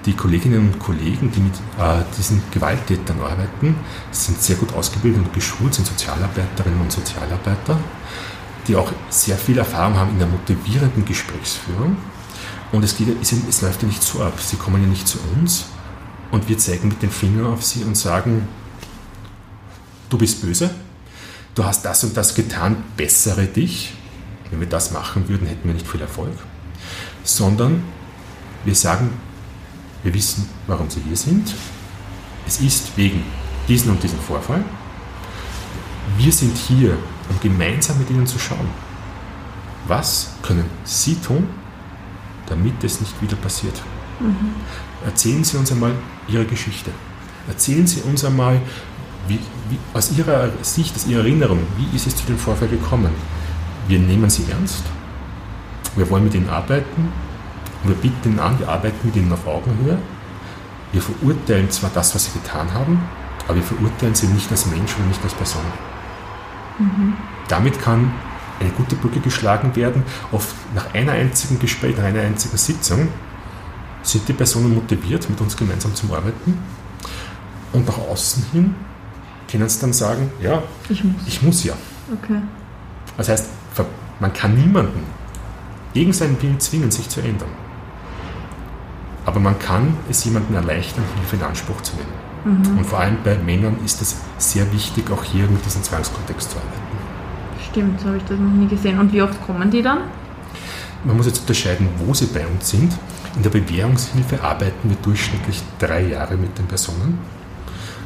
die 0.06 0.14
Kolleginnen 0.14 0.60
und 0.60 0.80
Kollegen, 0.80 1.32
die 1.32 1.40
mit 1.40 1.56
äh, 1.80 2.04
diesen 2.18 2.42
Gewalttätern 2.52 3.20
arbeiten, 3.20 3.76
sind 4.12 4.42
sehr 4.42 4.56
gut 4.56 4.74
ausgebildet 4.74 5.26
und 5.26 5.34
geschult, 5.34 5.74
sind 5.74 5.88
Sozialarbeiterinnen 5.88 6.80
und 6.80 6.92
Sozialarbeiter, 6.92 7.80
die 8.68 8.76
auch 8.76 8.92
sehr 9.10 9.38
viel 9.38 9.58
Erfahrung 9.58 9.96
haben 9.96 10.12
in 10.12 10.20
der 10.20 10.28
motivierenden 10.28 11.06
Gesprächsführung. 11.06 11.98
Und 12.72 12.84
es, 12.84 12.98
geht, 12.98 13.08
es, 13.22 13.32
es 13.32 13.62
läuft 13.62 13.82
ja 13.82 13.88
nicht 13.88 14.04
so 14.04 14.22
ab. 14.22 14.40
Sie 14.40 14.58
kommen 14.58 14.82
ja 14.82 14.88
nicht 14.88 15.08
zu 15.08 15.18
uns 15.36 15.66
und 16.32 16.48
wir 16.50 16.58
zeigen 16.58 16.90
mit 16.90 17.02
dem 17.02 17.12
Finger 17.12 17.50
auf 17.50 17.64
sie 17.64 17.84
und 17.84 17.96
sagen, 17.98 18.48
du 20.10 20.18
bist 20.18 20.42
böse, 20.42 20.70
du 21.56 21.64
hast 21.64 21.84
das 21.84 22.04
und 22.04 22.16
das 22.16 22.36
getan, 22.36 22.84
bessere 22.96 23.46
dich. 23.46 23.94
Wenn 24.56 24.62
wir 24.62 24.70
das 24.70 24.92
machen 24.92 25.28
würden, 25.28 25.48
hätten 25.48 25.68
wir 25.68 25.74
nicht 25.74 25.86
viel 25.86 26.00
Erfolg. 26.00 26.32
Sondern 27.26 27.84
wir 28.64 28.74
sagen, 28.74 29.10
wir 30.02 30.14
wissen, 30.14 30.48
warum 30.66 30.90
Sie 30.90 31.02
hier 31.02 31.18
sind. 31.18 31.54
Es 32.48 32.62
ist 32.62 32.96
wegen 32.96 33.22
diesen 33.68 33.92
und 33.92 34.02
diesen 34.02 34.18
Vorfall. 34.18 34.64
Wir 36.18 36.32
sind 36.32 36.56
hier, 36.56 36.98
um 37.30 37.38
gemeinsam 37.42 38.00
mit 38.00 38.10
Ihnen 38.10 38.26
zu 38.26 38.40
schauen, 38.40 38.70
was 39.90 40.36
können 40.42 40.70
Sie 40.86 41.16
tun, 41.16 41.50
damit 42.48 42.82
es 42.82 43.02
nicht 43.02 43.22
wieder 43.22 43.36
passiert. 43.36 43.82
Mhm. 44.22 44.54
Erzählen 45.04 45.44
Sie 45.44 45.58
uns 45.58 45.70
einmal 45.70 45.92
Ihre 46.30 46.46
Geschichte. 46.46 46.92
Erzählen 47.50 47.86
Sie 47.86 48.00
uns 48.04 48.24
einmal, 48.24 48.62
wie, 49.28 49.40
wie, 49.70 49.80
aus 49.94 50.18
Ihrer 50.18 50.50
Sicht, 50.62 50.96
aus 50.96 51.08
Ihrer 51.08 51.24
Erinnerung, 51.24 51.60
wie 51.76 51.94
ist 51.94 52.08
es 52.08 52.16
zu 52.16 52.26
dem 52.26 52.38
Vorfall 52.38 52.70
gekommen? 52.70 53.12
Wir 53.88 54.00
nehmen 54.00 54.30
Sie 54.30 54.46
ernst. 54.52 54.84
Wir 55.96 56.10
wollen 56.10 56.26
mit 56.26 56.34
Ihnen 56.34 56.50
arbeiten. 56.50 57.12
Und 57.86 57.92
wir 57.92 57.98
bieten 57.98 58.30
ihnen 58.30 58.40
an, 58.40 58.58
wir 58.58 58.68
arbeiten 58.68 58.98
mit 59.04 59.16
ihnen 59.16 59.32
auf 59.32 59.46
Augenhöhe. 59.46 60.00
Wir 60.92 61.02
verurteilen 61.02 61.70
zwar 61.70 61.92
das, 61.94 62.16
was 62.16 62.26
sie 62.26 62.32
getan 62.32 62.74
haben, 62.74 63.00
aber 63.48 63.58
wir 63.58 63.64
verurteilen 63.64 64.16
sie 64.16 64.26
nicht 64.28 64.50
als 64.50 64.66
Mensch 64.66 64.96
oder 64.96 65.06
nicht 65.06 65.24
als 65.24 65.36
Person. 65.36 65.62
Mhm. 66.80 67.14
Damit 67.48 67.80
kann 67.80 68.12
eine 68.60 68.72
gute 68.72 68.96
Brücke 68.96 69.20
geschlagen 69.20 69.76
werden. 69.76 70.04
Oft 70.32 70.56
nach 70.74 70.96
einer 70.96 71.12
einzigen 71.12 71.60
Gespräch, 71.60 71.96
nach 71.96 72.06
einer 72.06 72.22
einzigen 72.22 72.58
Sitzung 72.58 73.08
sind 74.02 74.28
die 74.28 74.34
Personen 74.34 74.74
motiviert, 74.74 75.30
mit 75.30 75.40
uns 75.42 75.56
gemeinsam 75.56 75.94
zu 75.94 76.08
arbeiten. 76.08 76.58
Und 77.72 77.86
nach 77.86 78.00
außen 78.00 78.46
hin 78.52 78.74
können 79.52 79.70
sie 79.70 79.80
dann 79.80 79.94
sagen, 79.94 80.32
ja, 80.42 80.64
ich 80.90 81.04
muss, 81.04 81.28
ich 81.28 81.42
muss 81.44 81.64
ja. 81.64 81.74
Okay. 82.12 82.42
Das 83.16 83.30
heißt, 83.30 83.46
man 84.20 84.34
kann 84.34 84.56
niemanden 84.56 85.04
gegen 85.94 86.14
seinen 86.14 86.42
Willen 86.42 86.60
zwingen, 86.60 86.92
sich 86.92 87.10
zu 87.10 87.22
ändern. 87.22 87.50
Aber 89.26 89.40
man 89.40 89.58
kann 89.58 89.98
es 90.10 90.24
jemandem 90.26 90.56
erleichtern, 90.56 91.04
Hilfe 91.16 91.38
in 91.38 91.44
Anspruch 91.44 91.82
zu 91.82 91.96
nehmen. 91.96 92.26
Mhm. 92.46 92.78
Und 92.78 92.86
vor 92.86 93.00
allem 93.00 93.18
bei 93.24 93.36
Männern 93.38 93.78
ist 93.84 94.02
es 94.02 94.18
sehr 94.38 94.72
wichtig, 94.72 95.10
auch 95.12 95.24
hier 95.24 95.48
mit 95.48 95.66
diesem 95.66 95.82
Zwangskontext 95.82 96.52
zu 96.52 96.58
arbeiten. 96.58 96.86
Stimmt, 97.72 98.00
so 98.00 98.08
habe 98.08 98.18
ich 98.18 98.24
das 98.24 98.38
noch 98.40 98.52
nie 98.52 98.68
gesehen. 98.68 99.00
Und 99.00 99.12
wie 99.12 99.22
oft 99.22 99.42
kommen 99.46 99.72
die 99.72 99.82
dann? 99.82 100.00
Man 101.04 101.18
muss 101.18 101.26
jetzt 101.26 101.40
unterscheiden, 101.40 101.90
wo 101.98 102.14
sie 102.14 102.28
bei 102.28 102.46
uns 102.46 102.70
sind. 102.70 102.94
In 103.36 103.44
der 103.44 103.50
Bewährungshilfe 103.50 104.42
arbeiten 104.42 104.90
wir 104.90 104.98
durchschnittlich 104.98 105.62
drei 105.80 106.04
Jahre 106.08 106.38
mit 106.38 106.58
den 106.58 106.68
Personen. 106.68 107.20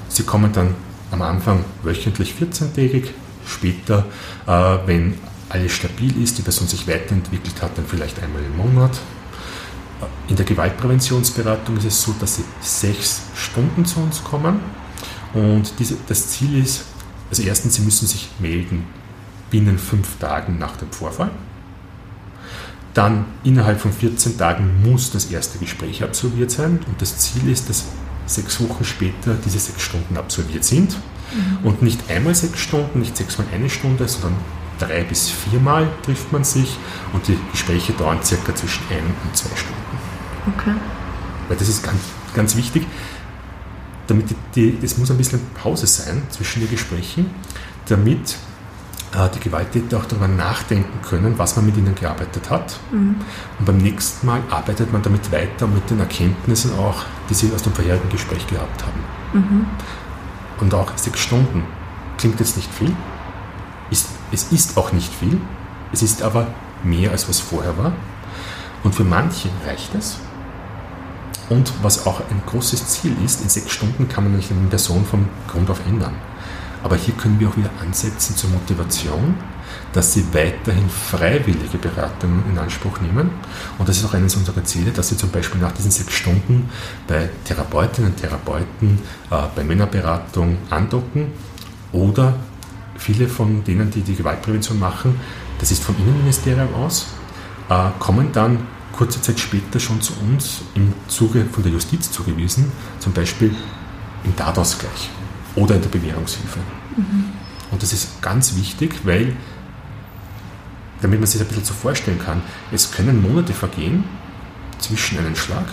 Sie 0.08 0.24
kommen 0.24 0.52
dann 0.52 0.74
am 1.12 1.22
Anfang 1.22 1.64
wöchentlich 1.84 2.34
14-tägig, 2.40 3.10
später, 3.46 4.06
äh, 4.48 4.78
wenn 4.86 5.16
alles 5.50 5.74
stabil 5.74 6.22
ist, 6.22 6.38
die 6.38 6.42
Person 6.42 6.68
sich 6.68 6.88
weiterentwickelt 6.88 7.62
hat, 7.62 7.78
dann 7.78 7.86
vielleicht 7.86 8.22
einmal 8.22 8.44
im 8.44 8.58
Monat, 8.58 9.00
in 10.28 10.36
der 10.36 10.46
Gewaltpräventionsberatung 10.46 11.78
ist 11.78 11.86
es 11.86 12.02
so, 12.02 12.16
dass 12.20 12.38
sie 12.38 12.46
sechs 12.62 13.24
Stunden 13.36 13.86
zu 13.86 14.00
uns 14.00 14.24
kommen 14.24 14.60
und 15.34 15.74
diese, 15.80 15.98
das 16.08 16.30
Ziel 16.30 16.62
ist, 16.64 16.86
also 17.30 17.44
erstens, 17.44 17.76
sie 17.76 17.82
müssen 17.82 18.08
sich 18.08 18.30
melden 18.40 18.86
binnen 19.50 19.78
fünf 19.78 20.18
Tagen 20.20 20.58
nach 20.60 20.78
dem 20.78 20.92
Vorfall. 20.92 21.32
Dann 22.94 23.26
innerhalb 23.44 23.80
von 23.80 23.94
14 23.94 24.38
Tagen 24.38 24.82
muss 24.84 25.12
das 25.12 25.26
erste 25.26 25.60
Gespräch 25.60 26.04
absolviert 26.04 26.52
sein 26.52 26.80
und 26.88 27.02
das 27.02 27.18
Ziel 27.18 27.50
ist, 27.50 27.70
dass 27.70 27.86
sechs 28.26 28.60
Wochen 28.62 28.84
später 28.84 29.36
diese 29.46 29.60
sechs 29.60 29.82
Stunden 29.82 30.18
absolviert 30.18 30.64
sind 30.64 30.96
mhm. 31.34 31.68
und 31.68 31.82
nicht 31.82 32.10
einmal 32.10 32.36
sechs 32.36 32.60
Stunden, 32.60 33.00
nicht 33.00 33.16
sechsmal 33.16 33.48
eine 33.54 33.70
Stunde, 33.70 34.08
sondern 34.08 34.36
drei 34.80 35.04
bis 35.04 35.30
viermal 35.30 35.88
trifft 36.04 36.32
man 36.32 36.44
sich 36.44 36.78
und 37.14 37.28
die 37.28 37.38
Gespräche 37.52 37.94
dauern 37.94 38.20
circa 38.24 38.56
zwischen 38.56 38.84
ein 38.90 39.04
und 39.24 39.36
zwei 39.36 39.56
Stunden. 39.56 39.76
Okay. 40.56 40.74
Weil 41.48 41.58
das 41.58 41.70
ist 41.70 41.84
ganz, 41.84 42.00
ganz 42.34 42.56
wichtig, 42.56 42.86
damit 44.08 44.30
die, 44.30 44.36
die, 44.56 44.86
es 44.86 44.98
muss 44.98 45.12
ein 45.12 45.18
bisschen 45.18 45.42
Pause 45.62 45.88
sein 45.88 46.24
zwischen 46.30 46.62
den 46.62 46.70
Gesprächen, 46.70 47.30
damit 47.88 48.38
äh, 49.16 49.30
die 49.34 49.40
Gewalttäter 49.40 49.98
auch 49.98 50.06
darüber 50.06 50.28
nachdenken 50.28 51.02
können, 51.02 51.38
was 51.38 51.56
man 51.56 51.66
mit 51.66 51.78
ihnen 51.78 51.96
gearbeitet 51.96 52.50
hat. 52.50 52.80
Mhm. 52.92 53.16
Und 53.60 53.66
beim 53.66 53.78
nächsten 53.78 54.26
Mal 54.28 54.42
arbeitet 54.50 54.92
man 54.92 55.02
damit 55.02 55.32
weiter 55.32 55.68
mit 55.68 55.90
den 55.90 56.00
Erkenntnissen 56.00 56.72
auch, 56.78 57.06
die 57.30 57.34
sie 57.34 57.52
aus 57.54 57.64
dem 57.64 57.74
vorherigen 57.74 58.10
Gespräch 58.10 58.46
gehabt 58.48 58.84
haben. 58.84 59.00
Mhm. 59.34 59.66
Und 60.60 60.74
auch 60.74 60.92
sechs 60.98 61.20
Stunden 61.20 61.64
klingt 62.18 62.40
jetzt 62.40 62.58
nicht 62.58 62.74
viel, 62.74 62.94
es 64.32 64.52
ist 64.52 64.78
auch 64.78 64.92
nicht 64.92 65.14
viel, 65.14 65.40
es 65.92 66.04
ist 66.04 66.22
aber 66.22 66.48
mehr 66.84 67.12
als 67.12 67.28
was 67.28 67.40
vorher 67.40 67.78
war. 67.78 67.94
Und 68.84 68.96
für 68.96 69.04
manche 69.04 69.50
reicht 69.66 69.94
es. 69.96 70.18
Und 71.50 71.72
was 71.82 72.06
auch 72.06 72.22
ein 72.30 72.42
großes 72.46 72.88
Ziel 72.88 73.16
ist, 73.26 73.42
in 73.42 73.50
sechs 73.50 73.72
Stunden 73.72 74.08
kann 74.08 74.24
man 74.24 74.36
nicht 74.36 74.52
eine 74.52 74.68
Person 74.68 75.06
vom 75.06 75.28
Grund 75.48 75.70
auf 75.70 75.82
ändern. 75.88 76.16
Aber 76.84 76.96
hier 76.96 77.14
können 77.16 77.40
wir 77.40 77.50
auch 77.50 77.58
wieder 77.58 77.72
ansetzen 77.82 78.38
zur 78.38 78.52
Motivation, 78.52 79.36
dass 79.92 80.14
sie 80.14 80.26
weiterhin 80.34 80.90
freiwillige 80.90 81.78
Beratungen 81.78 82.44
in 82.50 82.58
Anspruch 82.58 83.02
nehmen. 83.02 83.32
Und 83.78 83.90
das 83.90 83.98
ist 83.98 84.06
auch 84.06 84.14
eines 84.14 84.36
unserer 84.36 84.64
Ziele, 84.64 84.92
dass 84.92 85.10
sie 85.10 85.18
zum 85.18 85.32
Beispiel 85.32 85.60
nach 85.60 85.72
diesen 85.72 85.92
sechs 85.92 86.14
Stunden 86.14 86.70
bei 87.08 87.30
Therapeutinnen 87.46 88.12
und 88.12 88.18
Therapeuten 88.18 89.00
äh, 89.32 89.36
bei 89.56 89.64
Männerberatung 89.64 90.58
andocken 90.70 91.28
oder 91.92 92.36
viele 93.00 93.28
von 93.28 93.64
denen, 93.64 93.90
die 93.90 94.02
die 94.02 94.16
Gewaltprävention 94.16 94.78
machen, 94.78 95.20
das 95.58 95.72
ist 95.72 95.84
vom 95.84 95.96
Innenministerium 95.98 96.74
aus, 96.76 97.08
äh, 97.70 97.90
kommen 97.98 98.32
dann 98.32 98.60
kurze 98.92 99.22
Zeit 99.22 99.40
später 99.40 99.80
schon 99.80 100.02
zu 100.02 100.14
uns 100.22 100.62
im 100.76 100.94
Zuge 101.08 101.46
von 101.46 101.64
der 101.64 101.72
Justiz 101.72 102.12
zugewiesen, 102.12 102.72
zum 103.00 103.14
Beispiel 103.14 103.56
im 104.24 104.36
Tatausgleich. 104.36 105.10
oder 105.56 105.76
in 105.76 105.82
der 105.82 105.90
Bewährungshilfe. 105.90 106.60
Mhm. 106.96 107.26
Und 107.72 107.82
das 107.82 107.92
ist 107.92 108.22
ganz 108.22 108.56
wichtig, 108.56 109.00
weil, 109.04 109.36
damit 111.02 111.20
man 111.20 111.28
sich 111.28 111.40
das 111.40 111.48
ein 111.48 111.50
bisschen 111.50 111.66
so 111.66 111.74
vorstellen 111.74 112.20
kann, 112.20 112.42
es 112.72 112.92
können 112.92 113.22
Monate 113.22 113.54
vergehen 113.54 114.04
zwischen 114.78 115.18
einem 115.18 115.36
Schlag 115.36 115.66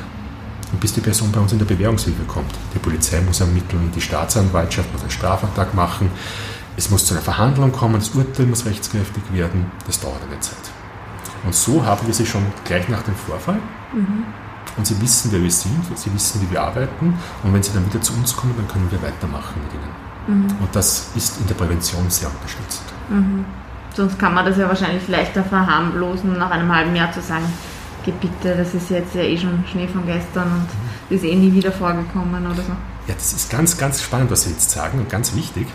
und 0.73 0.81
bis 0.81 0.93
die 0.93 1.01
Person 1.01 1.31
bei 1.31 1.41
uns 1.41 1.53
in 1.53 1.59
der 1.59 1.67
Bewährungshilfe 1.67 2.25
kommt. 2.25 2.53
Die 2.75 2.79
Polizei 2.79 3.21
muss 3.21 3.41
ermitteln, 3.41 3.93
die 3.95 4.01
Staatsanwaltschaft 4.01 4.93
muss 4.93 5.03
einen 5.03 5.11
Strafantrag 5.11 5.75
machen, 5.75 6.11
es 6.77 6.91
muss 6.91 7.07
zu 7.07 7.15
einer 7.15 7.23
Verhandlung 7.23 7.73
kommen, 7.73 7.95
das 7.95 8.11
Urteil 8.11 8.47
muss 8.47 8.67
rechtskräftig 8.67 9.23
werden, 9.33 9.71
das 9.87 10.01
dauert 10.01 10.21
eine 10.31 10.39
Zeit. 10.41 10.57
Und 11.45 11.55
so 11.55 11.85
haben 11.85 12.07
wir 12.07 12.15
sie 12.15 12.27
schon 12.27 12.45
gleich 12.65 12.89
nach 12.89 13.03
dem 13.03 13.15
Vorfall. 13.15 13.59
Mhm. 13.93 14.25
Und 14.77 14.87
sie 14.87 15.01
wissen, 15.01 15.33
wer 15.33 15.43
wir 15.43 15.51
sind, 15.51 15.81
sie 15.95 16.13
wissen, 16.13 16.43
wie 16.43 16.51
wir 16.51 16.63
arbeiten. 16.63 17.15
Und 17.43 17.55
wenn 17.55 17.63
sie 17.63 17.73
dann 17.73 17.87
wieder 17.87 18.01
zu 18.01 18.13
uns 18.13 18.37
kommen, 18.37 18.55
dann 18.57 18.69
können 18.69 18.91
wir 18.91 19.01
weitermachen 19.01 19.55
mit 19.63 19.73
ihnen. 19.73 20.43
Mhm. 20.45 20.57
Und 20.61 20.75
das 20.75 21.11
ist 21.15 21.41
in 21.41 21.47
der 21.47 21.55
Prävention 21.55 22.11
sehr 22.11 22.29
unterstützend. 22.29 22.87
Mhm. 23.09 23.45
Sonst 23.95 24.19
kann 24.19 24.35
man 24.35 24.45
das 24.45 24.59
ja 24.59 24.69
wahrscheinlich 24.69 25.09
leichter 25.09 25.43
verharmlosen, 25.45 26.37
nach 26.37 26.51
einem 26.51 26.75
halben 26.75 26.95
Jahr 26.95 27.11
zu 27.13 27.23
sagen, 27.23 27.47
geh 28.05 28.13
bitte, 28.21 28.55
das 28.55 28.75
ist 28.75 28.91
jetzt 28.91 29.15
ja 29.15 29.23
eh 29.23 29.39
schon 29.39 29.65
Schnee 29.71 29.89
von 29.89 30.05
gestern 30.05 30.45
und 30.45 30.69
mhm. 30.69 31.17
ist 31.17 31.25
eh 31.25 31.35
nie 31.35 31.53
wieder 31.53 31.73
vorgekommen 31.73 32.45
oder 32.45 32.57
so. 32.57 32.73
Ja, 33.07 33.15
das 33.15 33.33
ist 33.33 33.49
ganz, 33.49 33.79
ganz 33.79 34.03
spannend, 34.03 34.31
was 34.31 34.43
Sie 34.43 34.51
jetzt 34.51 34.71
sagen 34.71 34.99
und 34.99 35.09
ganz 35.09 35.35
wichtig. 35.35 35.69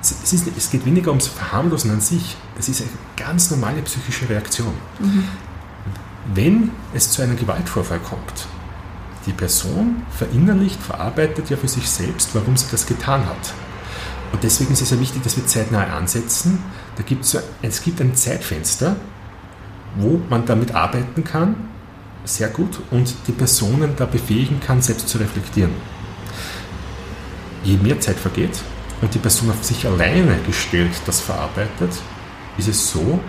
Es, 0.00 0.32
ist, 0.32 0.48
es 0.56 0.70
geht 0.70 0.84
weniger 0.86 1.10
ums 1.10 1.26
Verharmlosen 1.26 1.90
an 1.90 2.00
sich. 2.00 2.36
Es 2.58 2.68
ist 2.68 2.82
eine 2.82 2.90
ganz 3.16 3.50
normale 3.50 3.82
psychische 3.82 4.28
Reaktion. 4.28 4.72
Mhm. 5.00 5.24
Wenn 6.34 6.70
es 6.94 7.10
zu 7.10 7.22
einem 7.22 7.36
Gewaltvorfall 7.36 8.00
kommt, 8.00 8.46
die 9.26 9.32
Person 9.32 10.02
verinnerlicht, 10.10 10.80
verarbeitet 10.80 11.50
ja 11.50 11.56
für 11.56 11.68
sich 11.68 11.88
selbst, 11.88 12.34
warum 12.34 12.56
sie 12.56 12.66
das 12.70 12.86
getan 12.86 13.26
hat. 13.26 13.52
Und 14.32 14.42
deswegen 14.42 14.72
ist 14.72 14.82
es 14.82 14.90
ja 14.90 15.00
wichtig, 15.00 15.22
dass 15.22 15.36
wir 15.36 15.46
zeitnah 15.46 15.84
ansetzen. 15.96 16.58
Da 16.96 17.02
gibt 17.02 17.24
es, 17.24 17.36
es 17.62 17.82
gibt 17.82 18.00
ein 18.00 18.14
Zeitfenster, 18.14 18.96
wo 19.96 20.20
man 20.28 20.44
damit 20.44 20.74
arbeiten 20.74 21.24
kann, 21.24 21.56
sehr 22.24 22.48
gut, 22.48 22.80
und 22.90 23.14
die 23.26 23.32
Personen 23.32 23.94
da 23.96 24.04
befähigen 24.04 24.60
kann, 24.60 24.82
selbst 24.82 25.08
zu 25.08 25.18
reflektieren. 25.18 25.72
Je 27.64 27.76
mehr 27.78 27.98
Zeit 28.00 28.16
vergeht, 28.16 28.60
und 29.00 29.14
die 29.14 29.18
Person 29.18 29.50
auf 29.50 29.62
sich 29.64 29.86
alleine 29.86 30.38
gestellt 30.46 30.92
das 31.06 31.20
verarbeitet, 31.20 31.92
ist 32.56 32.68
es 32.68 32.90
so, 32.90 33.20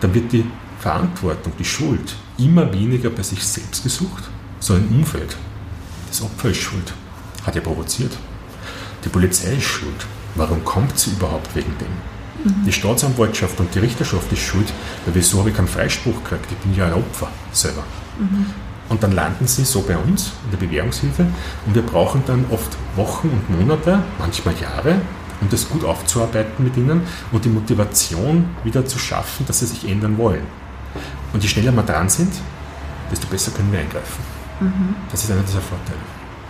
dann 0.00 0.14
wird 0.14 0.32
die 0.32 0.44
Verantwortung, 0.78 1.52
die 1.58 1.64
Schuld 1.64 2.14
immer 2.38 2.72
weniger 2.72 3.10
bei 3.10 3.22
sich 3.22 3.42
selbst 3.42 3.82
gesucht, 3.82 4.24
sondern 4.60 4.88
im 4.88 4.98
Umfeld. 4.98 5.36
Das 6.08 6.22
Opfer 6.22 6.50
ist 6.50 6.60
schuld, 6.60 6.92
hat 7.44 7.56
er 7.56 7.62
provoziert. 7.62 8.12
Die 9.04 9.08
Polizei 9.08 9.54
ist 9.54 9.64
schuld. 9.64 10.06
Warum 10.34 10.64
kommt 10.64 10.98
sie 10.98 11.10
überhaupt 11.10 11.54
wegen 11.54 11.74
dem? 11.78 12.52
Mhm. 12.52 12.64
Die 12.64 12.72
Staatsanwaltschaft 12.72 13.58
und 13.58 13.74
die 13.74 13.78
Richterschaft 13.78 14.30
ist 14.32 14.42
schuld, 14.42 14.70
weil 15.04 15.14
wieso 15.14 15.38
habe 15.38 15.50
ich 15.50 15.56
keinen 15.56 15.68
Freispruch 15.68 16.22
gekriegt? 16.22 16.46
Ich 16.50 16.58
bin 16.58 16.74
ja 16.76 16.86
ein 16.86 16.94
Opfer 16.94 17.28
selber. 17.52 17.82
Mhm. 18.18 18.46
Und 18.88 19.02
dann 19.02 19.12
landen 19.12 19.46
sie 19.46 19.64
so 19.64 19.82
bei 19.82 19.96
uns 19.96 20.32
in 20.44 20.52
der 20.52 20.66
Bewährungshilfe 20.66 21.26
und 21.66 21.74
wir 21.74 21.82
brauchen 21.82 22.22
dann 22.26 22.44
oft 22.50 22.76
Wochen 22.94 23.28
und 23.28 23.58
Monate, 23.58 24.00
manchmal 24.18 24.54
Jahre, 24.60 25.00
um 25.40 25.48
das 25.50 25.68
gut 25.68 25.84
aufzuarbeiten 25.84 26.64
mit 26.64 26.76
ihnen 26.76 27.02
und 27.32 27.44
die 27.44 27.48
Motivation 27.48 28.48
wieder 28.64 28.86
zu 28.86 28.98
schaffen, 28.98 29.44
dass 29.46 29.58
sie 29.60 29.66
sich 29.66 29.88
ändern 29.88 30.16
wollen. 30.18 30.44
Und 31.32 31.42
je 31.42 31.48
schneller 31.48 31.72
wir 31.72 31.82
dran 31.82 32.08
sind, 32.08 32.32
desto 33.10 33.26
besser 33.26 33.50
können 33.50 33.72
wir 33.72 33.80
eingreifen. 33.80 34.22
Mhm. 34.60 34.94
Das 35.10 35.24
ist 35.24 35.30
einer 35.30 35.42
dieser 35.42 35.60
Vorteile. 35.60 35.98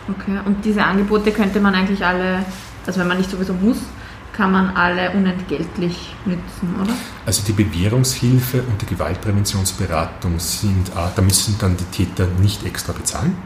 Okay, 0.09 0.39
und 0.45 0.65
diese 0.65 0.85
Angebote 0.85 1.33
könnte 1.33 1.61
man 1.61 1.75
eigentlich 1.75 2.05
alle, 2.05 2.45
also 2.87 3.01
wenn 3.01 3.09
man 3.09 3.19
nicht 3.19 3.31
sowieso 3.31 3.55
muss, 3.55 3.79
kann 4.37 4.53
man 4.53 4.77
alle 4.77 5.11
unentgeltlich 5.13 6.15
nützen, 6.25 6.75
oder? 6.83 6.93
Also 7.25 7.43
die 7.47 7.53
Bewährungshilfe 7.53 8.63
und 8.63 8.81
die 8.83 8.87
Gewaltpräventionsberatung 8.87 10.39
sind, 10.39 10.91
äh, 10.91 11.09
da 11.15 11.23
müssen 11.23 11.57
dann 11.59 11.77
die 11.77 11.85
Täter 11.85 12.27
nicht 12.41 12.65
extra 12.65 12.93
bezahlen. 12.93 13.37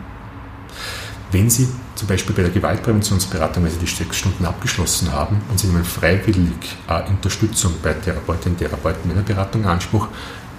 Wenn 1.32 1.48
Sie 1.48 1.68
zum 1.94 2.08
Beispiel 2.08 2.34
bei 2.34 2.42
der 2.42 2.50
Gewaltpräventionsberatung, 2.50 3.62
wenn 3.64 3.70
Sie 3.70 3.78
die 3.78 3.86
sechs 3.86 4.16
Stunden 4.16 4.44
abgeschlossen 4.44 5.12
haben 5.12 5.40
und 5.48 5.60
Sie 5.60 5.68
nehmen 5.68 5.84
freiwillig 5.84 6.76
äh, 6.88 7.08
Unterstützung 7.08 7.74
bei 7.82 7.92
Therapeutinnen 7.92 8.56
und 8.56 8.58
Therapeuten 8.58 9.10
in 9.10 9.16
der 9.16 9.22
Beratung 9.22 9.64
Anspruch, 9.66 10.08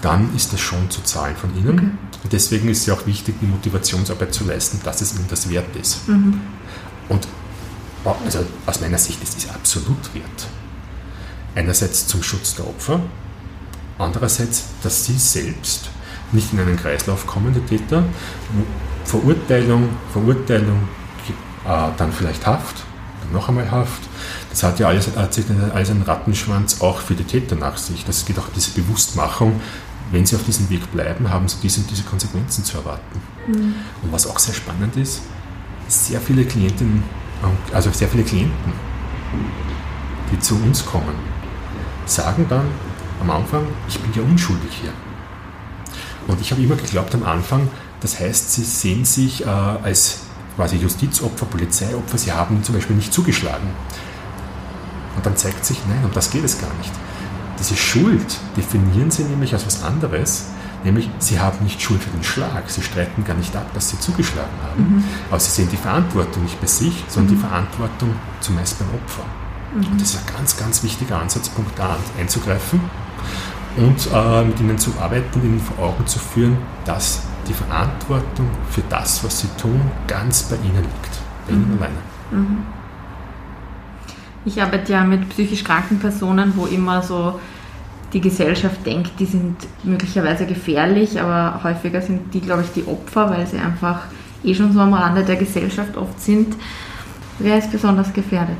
dann 0.02 0.34
ist 0.36 0.54
das 0.54 0.62
schon 0.62 0.90
zu 0.90 1.02
zahlen 1.04 1.36
von 1.36 1.56
Ihnen. 1.58 1.78
Okay. 1.78 1.92
Und 2.24 2.34
deswegen 2.34 2.70
ist 2.70 2.80
es 2.82 2.86
ja 2.86 2.94
auch 2.94 3.06
wichtig, 3.06 3.36
die 3.42 3.48
Motivationsarbeit 3.48 4.34
zu 4.34 4.46
leisten, 4.46 4.80
dass 4.84 5.02
es 5.02 5.16
Ihnen 5.16 5.26
das 5.30 5.50
wert 5.50 5.76
ist. 5.76 6.08
Mhm. 6.08 6.40
Und 7.10 7.28
also 8.04 8.46
aus 8.66 8.82
meiner 8.82 8.98
Sicht 8.98 9.22
ist 9.22 9.38
es 9.38 9.50
absolut 9.50 10.14
wert. 10.14 10.48
Einerseits 11.56 12.08
zum 12.08 12.24
Schutz 12.24 12.56
der 12.56 12.68
Opfer, 12.68 13.02
andererseits, 13.98 14.66
dass 14.82 15.06
sie 15.06 15.18
selbst 15.18 15.90
nicht 16.32 16.54
in 16.54 16.60
einen 16.60 16.78
Kreislauf 16.78 17.28
kommen, 17.28 17.54
die 17.54 17.78
Täter, 17.78 18.04
Verurteilung, 19.06 19.90
Verurteilung, 20.14 20.88
äh, 21.66 21.90
dann 21.98 22.12
vielleicht 22.12 22.46
Haft, 22.48 22.84
dann 23.22 23.34
noch 23.34 23.50
einmal 23.50 23.70
Haft. 23.70 24.02
Das 24.50 24.64
hat 24.64 24.80
ja 24.80 24.88
alles, 24.88 25.08
hat 25.16 25.38
alles 25.74 25.90
einen 25.90 26.02
Rattenschwanz 26.04 26.82
auch 26.82 27.00
für 27.00 27.16
die 27.16 27.24
Täter 27.24 27.56
nach 27.56 27.78
sich. 27.78 28.06
Das 28.06 28.26
geht 28.26 28.40
auch 28.40 28.50
diese 28.56 28.72
Bewusstmachung, 28.72 29.60
wenn 30.12 30.26
sie 30.26 30.36
auf 30.36 30.44
diesem 30.44 30.70
Weg 30.70 30.92
bleiben, 30.92 31.30
haben 31.30 31.48
sie 31.48 31.58
diese 31.62 31.82
und 31.82 31.90
diese 31.90 32.04
Konsequenzen 32.04 32.64
zu 32.64 32.78
erwarten. 32.78 33.22
Mhm. 33.48 33.76
Und 34.02 34.12
was 34.12 34.28
auch 34.28 34.40
sehr 34.40 34.54
spannend 34.54 34.96
ist, 34.98 35.22
sehr 35.88 36.20
viele 36.20 36.46
Klientinnen 36.46 37.04
also 37.74 37.92
sehr 37.92 38.08
viele 38.08 38.24
Klienten, 38.24 38.74
die 40.32 40.40
zu 40.40 40.56
uns 40.56 40.86
kommen, 40.86 41.16
sagen 42.06 42.46
dann 42.50 42.66
am 43.22 43.30
Anfang, 43.30 43.66
ich 43.88 44.00
bin 44.00 44.12
ja 44.14 44.22
unschuldig 44.22 44.72
hier. 44.82 44.92
Und 46.28 46.40
ich 46.42 46.52
habe 46.52 46.62
immer 46.62 46.76
geglaubt 46.76 47.14
am 47.16 47.24
Anfang, 47.24 47.70
das 48.00 48.20
heißt, 48.20 48.54
sie 48.54 48.64
sehen 48.64 49.06
sich 49.06 49.46
äh, 49.46 49.48
als 49.48 50.20
quasi 50.56 50.78
Justizopfer, 50.78 51.46
Polizeiopfer, 51.46 52.18
sie 52.18 52.32
haben 52.32 52.64
zum 52.64 52.76
Beispiel 52.76 52.96
nicht 52.96 53.14
zugeschlagen. 53.14 53.68
Und 55.16 55.26
dann 55.26 55.36
zeigt 55.38 55.66
sich, 55.66 55.78
nein, 55.88 56.04
um 56.04 56.12
das 56.14 56.32
geht 56.32 56.44
es 56.44 56.60
gar 56.60 56.74
nicht. 56.76 56.92
Diese 57.60 57.76
Schuld 57.76 58.40
definieren 58.58 59.12
sie 59.12 59.24
nämlich 59.24 59.54
als 59.54 59.66
was 59.66 59.84
anderes, 59.84 60.48
Nämlich, 60.84 61.10
sie 61.20 61.40
haben 61.40 61.64
nicht 61.64 61.82
Schuld 61.82 62.02
für 62.02 62.10
den 62.10 62.24
Schlag. 62.24 62.70
Sie 62.70 62.82
streiten 62.82 63.24
gar 63.24 63.36
nicht 63.36 63.56
ab, 63.56 63.68
dass 63.74 63.90
sie 63.90 64.00
zugeschlagen 64.00 64.50
haben. 64.64 64.96
Mhm. 64.96 65.04
Aber 65.30 65.40
sie 65.40 65.52
sehen 65.52 65.70
die 65.72 65.78
Verantwortung 65.78 66.44
nicht 66.44 66.60
bei 66.60 66.68
sich, 66.68 67.04
sondern 67.08 67.34
mhm. 67.34 67.38
die 67.38 67.42
Verantwortung 67.42 68.16
zumeist 68.40 68.80
beim 68.80 68.88
Opfer. 68.90 69.24
Mhm. 69.76 69.92
Und 69.92 70.02
das 70.02 70.16
ist 70.16 70.28
ein 70.28 70.36
ganz, 70.36 70.58
ganz 70.58 70.84
wichtiger 70.84 71.22
Ansatzpunkt, 71.22 71.78
da 71.78 71.98
einzugreifen 72.20 72.80
und 73.78 74.10
äh, 74.14 74.44
mit 74.44 74.60
ihnen 74.60 74.78
zu 74.78 74.92
arbeiten, 75.00 75.42
ihnen 75.44 75.60
vor 75.60 75.86
Augen 75.86 76.06
zu 76.06 76.20
führen, 76.20 76.58
dass 76.86 77.24
die 77.48 77.54
Verantwortung 77.54 78.50
für 78.70 78.82
das, 78.90 79.24
was 79.24 79.40
sie 79.40 79.48
tun, 79.60 79.80
ganz 80.08 80.44
bei 80.44 80.56
ihnen 80.58 80.84
liegt. 80.84 81.20
Bei 81.48 81.54
ihnen 81.54 81.76
mhm. 81.76 81.78
alleine. 81.78 81.98
Mhm. 82.32 82.58
Ich 84.44 84.62
arbeite 84.62 84.92
ja 84.92 85.04
mit 85.04 85.30
psychisch 85.30 85.64
kranken 85.64 86.00
Personen, 86.00 86.54
wo 86.56 86.66
immer 86.66 87.02
so 87.02 87.40
die 88.14 88.22
Gesellschaft 88.22 88.86
denkt, 88.86 89.12
die 89.20 89.26
sind 89.26 89.56
möglicherweise 89.84 90.46
gefährlich, 90.46 91.20
aber 91.20 91.64
häufiger 91.64 92.02
sind 92.02 92.34
die, 92.34 92.42
glaube 92.42 92.64
ich, 92.64 92.72
die 92.72 92.88
Opfer, 92.88 93.30
weil 93.30 93.48
sie 93.48 93.58
einfach 93.58 94.02
eh 94.44 94.54
schon 94.54 94.74
so 94.74 94.80
am 94.80 94.94
Rande 94.94 95.24
der 95.24 95.38
Gesellschaft 95.38 95.96
oft 95.96 96.20
sind. 96.20 96.56
Wer 97.40 97.58
ist 97.58 97.72
besonders 97.72 98.12
gefährdet? 98.12 98.58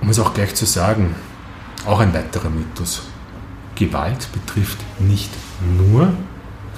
Um 0.00 0.08
es 0.08 0.18
auch 0.18 0.32
gleich 0.32 0.54
zu 0.54 0.64
sagen, 0.64 1.14
auch 1.86 2.00
ein 2.00 2.14
weiterer 2.14 2.50
Mythos. 2.50 3.02
Gewalt 3.74 4.28
betrifft 4.32 4.78
nicht 4.98 5.30
nur 5.76 6.12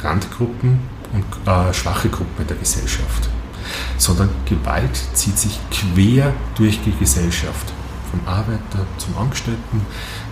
Randgruppen 0.03 0.81
und 1.13 1.25
äh, 1.47 1.75
schwache 1.75 2.09
Gruppen 2.09 2.43
in 2.43 2.47
der 2.47 2.57
Gesellschaft, 2.57 3.29
sondern 3.99 4.31
Gewalt 4.47 4.97
zieht 5.13 5.39
sich 5.39 5.59
quer 5.71 6.33
durch 6.57 6.81
die 6.83 6.97
Gesellschaft 6.99 7.73
vom 8.13 8.21
Arbeiter 8.27 8.87
zum 8.99 9.17
Angestellten, 9.19 9.85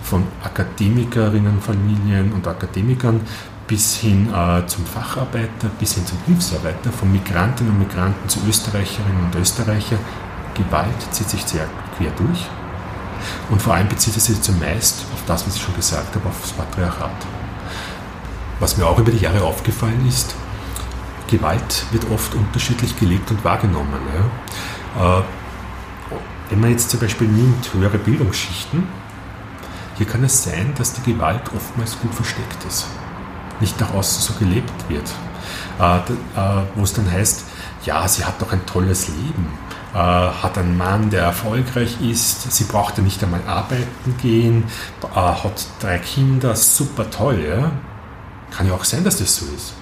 von 0.03 0.23
Akademikerinnenfamilien 0.43 2.31
und 2.31 2.47
Akademikern 2.47 3.21
bis 3.67 3.97
hin 3.97 4.29
äh, 4.33 4.65
zum 4.67 4.85
Facharbeiter, 4.85 5.69
bis 5.79 5.95
hin 5.95 6.05
zum 6.05 6.17
Hilfsarbeiter, 6.25 6.91
von 6.91 7.11
Migrantinnen 7.11 7.73
und 7.73 7.79
Migranten 7.79 8.29
zu 8.29 8.39
Österreicherinnen 8.47 9.25
und 9.25 9.35
Österreicher. 9.35 9.97
Gewalt 10.53 11.01
zieht 11.11 11.29
sich 11.29 11.41
sehr 11.43 11.67
quer 11.97 12.11
durch. 12.11 12.47
Und 13.49 13.61
vor 13.61 13.73
allem 13.75 13.87
bezieht 13.87 14.15
es 14.17 14.25
sich 14.25 14.41
zumeist 14.41 15.05
auf 15.13 15.23
das, 15.25 15.45
was 15.47 15.55
ich 15.55 15.61
schon 15.61 15.75
gesagt 15.75 16.15
habe, 16.15 16.27
auf 16.27 16.41
das 16.41 16.51
Patriarchat. 16.51 17.11
Was 18.59 18.77
mir 18.77 18.85
auch 18.85 18.99
über 18.99 19.11
die 19.11 19.19
Jahre 19.19 19.43
aufgefallen 19.43 20.05
ist, 20.07 20.35
Gewalt 21.27 21.85
wird 21.91 22.11
oft 22.11 22.35
unterschiedlich 22.35 22.99
gelebt 22.99 23.31
und 23.31 23.43
wahrgenommen. 23.43 23.99
Ja. 24.97 25.19
Äh, 25.19 25.23
wenn 26.51 26.59
man 26.59 26.69
jetzt 26.71 26.89
zum 26.89 26.99
Beispiel 26.99 27.27
nimmt 27.27 27.73
höhere 27.73 27.97
Bildungsschichten, 27.97 28.83
hier 29.97 30.05
kann 30.05 30.23
es 30.23 30.43
sein, 30.43 30.73
dass 30.77 30.93
die 30.93 31.13
Gewalt 31.13 31.41
oftmals 31.55 31.97
gut 31.99 32.13
versteckt 32.13 32.63
ist, 32.67 32.87
nicht 33.61 33.79
nach 33.79 33.93
außen 33.93 34.21
so 34.21 34.33
gelebt 34.37 34.73
wird, 34.89 35.09
äh, 35.79 35.97
äh, 35.97 36.63
wo 36.75 36.83
es 36.83 36.93
dann 36.93 37.09
heißt, 37.09 37.45
ja, 37.85 38.05
sie 38.07 38.25
hat 38.25 38.41
doch 38.41 38.51
ein 38.51 38.65
tolles 38.65 39.07
Leben, 39.07 39.47
äh, 39.93 39.97
hat 39.97 40.57
einen 40.57 40.77
Mann, 40.77 41.09
der 41.09 41.23
erfolgreich 41.23 42.01
ist, 42.01 42.51
sie 42.51 42.65
brauchte 42.65 43.01
nicht 43.01 43.23
einmal 43.23 43.41
arbeiten 43.47 44.17
gehen, 44.21 44.65
hat 45.15 45.65
drei 45.79 45.99
Kinder, 45.99 46.55
super 46.55 47.09
toll. 47.09 47.45
Ja? 47.47 47.71
Kann 48.51 48.67
ja 48.67 48.73
auch 48.73 48.83
sein, 48.83 49.05
dass 49.05 49.17
das 49.17 49.37
so 49.37 49.45
ist. 49.55 49.73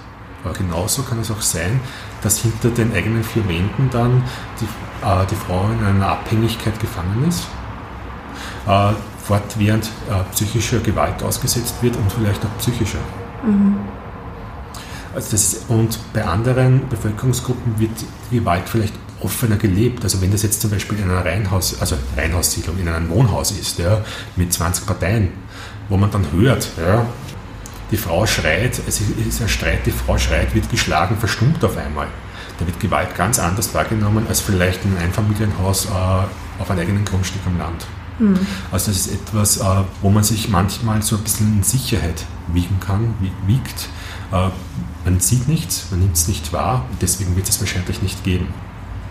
Aber 0.44 0.54
genauso 0.54 1.02
kann 1.02 1.20
es 1.20 1.30
auch 1.30 1.42
sein, 1.42 1.80
dass 2.22 2.38
hinter 2.38 2.70
den 2.70 2.94
eigenen 2.94 3.22
vier 3.22 3.46
Wänden 3.48 3.90
dann 3.90 4.22
die, 4.60 4.64
äh, 5.04 5.26
die 5.30 5.34
Frau 5.34 5.68
in 5.70 5.84
einer 5.84 6.08
Abhängigkeit 6.08 6.78
gefangen 6.80 7.26
ist, 7.28 7.46
äh, 8.66 8.92
fortwährend 9.22 9.84
äh, 9.84 10.22
psychischer 10.32 10.80
Gewalt 10.80 11.22
ausgesetzt 11.22 11.74
wird 11.82 11.96
und 11.96 12.10
vielleicht 12.10 12.44
auch 12.44 12.58
psychischer. 12.58 12.98
Mhm. 13.44 13.76
Also 15.14 15.32
das, 15.32 15.64
und 15.68 15.98
bei 16.12 16.24
anderen 16.24 16.88
Bevölkerungsgruppen 16.88 17.78
wird 17.78 17.90
die 18.30 18.38
Gewalt 18.38 18.68
vielleicht 18.68 18.94
offener 19.20 19.56
gelebt. 19.56 20.04
Also 20.04 20.20
wenn 20.22 20.30
das 20.30 20.42
jetzt 20.42 20.60
zum 20.60 20.70
Beispiel 20.70 20.98
in 20.98 21.10
einer 21.10 21.24
Reihenhaus, 21.24 21.80
also 21.80 21.96
Reihenhaussiedlung, 22.16 22.78
in 22.78 22.88
einem 22.88 23.08
Wohnhaus 23.10 23.50
ist, 23.50 23.78
ja, 23.78 24.02
mit 24.36 24.52
20 24.52 24.86
Parteien, 24.86 25.28
wo 25.88 25.96
man 25.96 26.10
dann 26.10 26.24
hört, 26.32 26.68
ja, 26.78 27.06
die 27.90 27.96
Frau 27.96 28.26
schreit, 28.26 28.80
es 28.86 29.00
ist 29.00 29.42
ein 29.42 29.48
Streit, 29.48 29.84
die 29.86 29.90
Frau 29.90 30.16
schreit, 30.18 30.54
wird 30.54 30.70
geschlagen, 30.70 31.16
verstummt 31.18 31.64
auf 31.64 31.76
einmal. 31.76 32.06
Da 32.58 32.66
wird 32.66 32.78
Gewalt 32.78 33.14
ganz 33.14 33.38
anders 33.38 33.74
wahrgenommen 33.74 34.26
als 34.28 34.40
vielleicht 34.40 34.84
in 34.84 34.92
einem 34.92 35.06
Einfamilienhaus 35.06 35.86
äh, 35.86 35.88
auf 36.60 36.70
einem 36.70 36.80
eigenen 36.80 37.04
Grundstück 37.04 37.40
am 37.46 37.58
Land. 37.58 37.86
Mhm. 38.18 38.38
Also 38.70 38.90
das 38.90 39.06
ist 39.06 39.12
etwas, 39.12 39.56
äh, 39.58 39.64
wo 40.02 40.10
man 40.10 40.22
sich 40.22 40.48
manchmal 40.48 41.02
so 41.02 41.16
ein 41.16 41.22
bisschen 41.22 41.56
in 41.56 41.62
Sicherheit 41.62 42.26
wiegen 42.52 42.78
kann, 42.78 43.14
wiegt. 43.46 43.88
Äh, 44.30 44.50
man 45.04 45.20
sieht 45.20 45.48
nichts, 45.48 45.86
man 45.90 46.00
nimmt 46.00 46.16
es 46.16 46.28
nicht 46.28 46.52
wahr 46.52 46.84
und 46.90 47.00
deswegen 47.00 47.34
wird 47.34 47.48
es 47.48 47.60
wahrscheinlich 47.60 48.02
nicht 48.02 48.22
geben. 48.22 48.48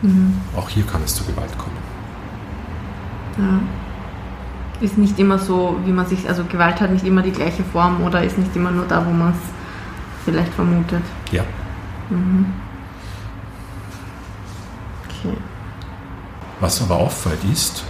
Mhm. 0.04 0.36
Auch 0.56 0.70
hier 0.70 0.84
kann 0.86 1.02
es 1.04 1.15
zu 1.15 1.24
Gewalt 1.24 1.58
kommen. 1.58 1.78
Ja 3.38 3.60
ist 4.82 4.98
nicht 4.98 5.20
immer 5.20 5.38
so, 5.38 5.78
wie 5.86 5.92
man 5.92 6.06
sich, 6.06 6.28
also 6.28 6.44
Gewalt 6.46 6.80
hat 6.80 6.92
nicht 6.92 7.06
immer 7.06 7.22
die 7.22 7.32
gleiche 7.32 7.63
Form 7.63 8.02
oder 8.04 8.24
ist 8.24 8.38
nicht 8.38 8.56
immer 8.56 8.72
nur 8.72 8.86
da, 8.86 9.06
wo 9.06 9.12
man 9.12 9.32
es 9.32 9.39
vielleicht 10.26 10.54
vermutet. 10.54 11.02
Ja. 11.32 11.44
Mhm. 12.10 12.46
Okay. 15.06 15.36
Was 16.60 16.82
aber 16.82 16.98
auffällt 16.98 17.44
ist, 17.52 17.84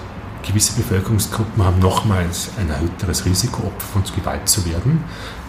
gewisse 0.43 0.73
Bevölkerungsgruppen 0.73 1.63
haben 1.63 1.79
nochmals 1.79 2.51
ein 2.59 2.69
erhöhteres 2.69 3.25
Risiko, 3.25 3.63
Opfer 3.63 3.87
von 3.93 4.03
Gewalt 4.15 4.47
zu 4.47 4.65
werden. 4.65 5.03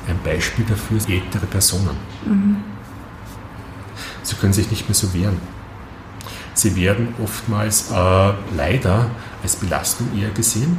Ein 0.08 0.18
Beispiel 0.24 0.64
dafür 0.64 1.00
sind 1.00 1.14
ältere 1.14 1.46
Personen. 1.46 1.96
Mhm. 2.24 2.56
Sie 4.22 4.36
können 4.36 4.52
sich 4.52 4.70
nicht 4.70 4.88
mehr 4.88 4.94
so 4.94 5.12
wehren. 5.14 5.38
Sie 6.54 6.76
werden 6.76 7.14
oftmals 7.22 7.90
äh, 7.90 8.32
leider 8.56 9.06
als 9.42 9.56
Belastung 9.56 10.08
eher 10.18 10.30
gesehen 10.30 10.78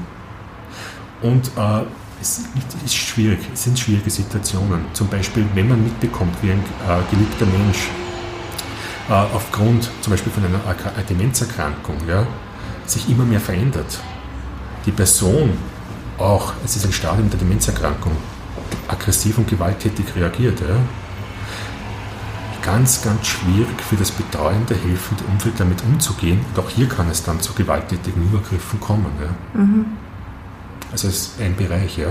und 1.22 1.48
äh, 1.58 1.84
es 2.22 2.42
ist 2.86 2.96
schwierig, 2.96 3.40
es 3.54 3.64
sind 3.64 3.80
schwierige 3.80 4.10
Situationen. 4.10 4.86
Zum 4.94 5.08
Beispiel, 5.08 5.46
wenn 5.56 5.70
man 5.70 5.84
mitbekommt, 5.84 6.36
wie 6.42 6.52
ein 6.52 6.60
äh, 6.60 7.12
geliebter 7.12 7.46
Mensch 7.46 7.90
äh, 9.10 9.14
aufgrund 9.14 9.90
zum 10.02 10.12
Beispiel 10.12 10.32
von 10.32 10.46
einer 10.46 10.60
Demenzerkrankung 11.10 11.96
ja, 12.08 12.26
sich 12.86 13.10
immer 13.10 13.26
mehr 13.26 13.40
verändert. 13.40 14.00
Die 14.86 14.92
Person 14.92 15.52
auch, 16.18 16.54
es 16.64 16.76
ist 16.76 16.86
ein 16.86 16.94
Stadium 16.94 17.30
der 17.30 17.40
Demenzerkrankung, 17.40 18.16
aggressiv 18.88 19.38
und 19.38 19.48
gewalttätig 19.48 20.06
reagiert. 20.16 20.60
Ja. 20.60 20.76
Ganz, 22.64 23.02
ganz 23.02 23.26
schwierig 23.26 23.82
für 23.82 23.96
das 23.96 24.12
betreuende, 24.12 24.76
helfende 24.76 25.24
Umfeld 25.32 25.60
damit 25.60 25.84
umzugehen. 25.84 26.40
Und 26.50 26.64
auch 26.64 26.70
hier 26.70 26.88
kann 26.88 27.10
es 27.10 27.24
dann 27.24 27.40
zu 27.40 27.54
gewalttätigen 27.54 28.22
Übergriffen 28.22 28.80
kommen. 28.80 29.12
Ja. 29.20 29.60
Mhm. 29.60 29.86
Also 30.92 31.08
das 31.08 31.18
ist 31.18 31.42
ein 31.42 31.56
Bereich. 31.56 31.98
Ja. 31.98 32.10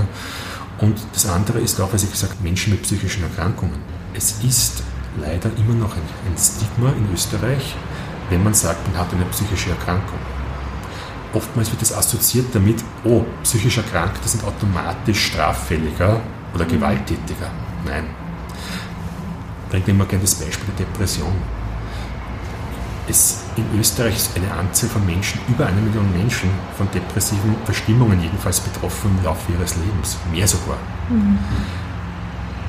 Und 0.79 0.99
das 1.13 1.27
andere 1.27 1.61
ist 1.61 1.81
auch, 1.81 1.93
was 1.93 2.03
ich 2.03 2.11
gesagt 2.11 2.33
habe, 2.33 2.43
Menschen 2.43 2.73
mit 2.73 2.83
psychischen 2.83 3.23
Erkrankungen. 3.23 3.79
Es 4.15 4.43
ist 4.43 4.83
leider 5.21 5.51
immer 5.57 5.75
noch 5.75 5.95
ein, 5.95 6.03
ein 6.27 6.39
Stigma 6.39 6.91
in 6.91 7.13
Österreich, 7.13 7.75
wenn 8.31 8.43
man 8.43 8.55
sagt, 8.55 8.87
man 8.89 8.99
hat 8.99 9.13
eine 9.13 9.25
psychische 9.27 9.71
Erkrankung. 9.71 10.19
Oftmals 11.33 11.71
wird 11.71 11.83
es 11.83 11.93
assoziiert 11.93 12.47
damit, 12.53 12.83
oh, 13.05 13.25
psychisch 13.43 13.79
Erkrankte 13.79 14.29
sind 14.29 14.43
automatisch 14.43 15.27
straffälliger 15.27 16.21
oder 16.55 16.65
mhm. 16.65 16.71
gewalttätiger. 16.71 17.51
Nein. 17.85 18.07
Ich 19.65 19.71
bringe 19.71 19.87
immer 19.87 20.07
gerne 20.07 20.25
das 20.25 20.35
Beispiel 20.35 20.75
der 20.77 20.87
Depression 20.87 21.33
es 23.11 23.40
in 23.57 23.79
Österreich 23.79 24.17
ist 24.17 24.37
eine 24.37 24.53
Anzahl 24.53 24.89
von 24.89 25.05
Menschen, 25.05 25.41
über 25.49 25.67
eine 25.67 25.81
Million 25.81 26.11
Menschen, 26.17 26.51
von 26.77 26.89
depressiven 26.93 27.55
Verstimmungen 27.65 28.21
jedenfalls 28.21 28.61
betroffen 28.61 29.11
im 29.19 29.25
Laufe 29.25 29.53
ihres 29.53 29.77
Lebens. 29.77 30.17
Mehr 30.31 30.47
sogar. 30.47 30.79
Mhm. 31.09 31.39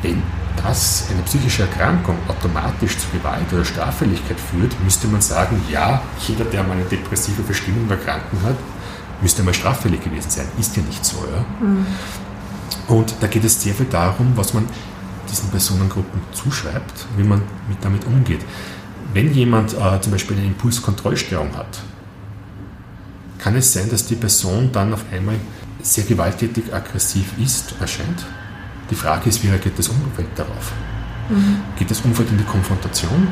Wenn 0.02 0.24
das 0.64 1.08
eine 1.12 1.22
psychische 1.24 1.64
Erkrankung 1.64 2.16
automatisch 2.28 2.98
zu 2.98 3.08
Gewalt 3.10 3.52
oder 3.54 3.64
Straffälligkeit 3.64 4.40
führt, 4.40 4.76
müsste 4.84 5.08
man 5.08 5.22
sagen, 5.22 5.62
ja, 5.72 6.02
jeder, 6.28 6.46
der 6.46 6.64
mal 6.64 6.74
eine 6.74 6.86
depressive 6.86 7.44
Verstimmung 7.44 7.90
erkranken 7.90 8.40
hat, 8.44 8.58
müsste 9.22 9.44
mal 9.44 9.54
straffällig 9.54 10.04
gewesen 10.04 10.30
sein. 10.30 10.46
Ist 10.60 10.76
ja 10.76 10.84
nicht 10.84 11.06
so. 11.06 11.18
Ja? 11.18 11.66
Mhm. 11.66 11.86
Und 12.88 13.16
da 13.20 13.28
geht 13.28 13.44
es 13.46 13.62
sehr 13.62 13.74
viel 13.74 13.86
darum, 13.86 14.34
was 14.36 14.54
man 14.54 14.68
diesen 15.30 15.50
Personengruppen 15.50 16.22
zuschreibt, 16.34 17.06
wie 17.16 17.24
man 17.24 17.42
mit 17.70 17.78
damit 17.84 18.06
umgeht 18.06 18.42
wenn 19.14 19.34
jemand 19.34 19.74
äh, 19.74 20.02
zum 20.02 20.12
Beispiel 20.12 20.38
eine 20.38 20.48
Impulskontrollstörung 20.48 21.56
hat, 21.56 21.80
kann 23.38 23.56
es 23.56 23.74
sein, 23.74 23.90
dass 23.90 24.06
die 24.06 24.16
Person 24.16 24.72
dann 24.72 24.94
auf 24.94 25.04
einmal 25.12 25.36
sehr 25.82 26.04
gewalttätig 26.04 26.74
aggressiv 26.74 27.34
ist, 27.40 27.74
erscheint. 27.80 28.26
Die 28.90 28.96
Frage 28.96 29.30
ist, 29.30 29.44
wie 29.44 29.48
reagiert 29.48 29.80
das 29.80 29.88
Umfeld 29.88 30.28
darauf? 30.36 30.72
Mhm. 31.30 31.58
Geht 31.78 31.90
das 31.90 32.02
Umfeld 32.02 32.30
in 32.30 32.38
die 32.38 32.44
Konfrontation? 32.44 33.28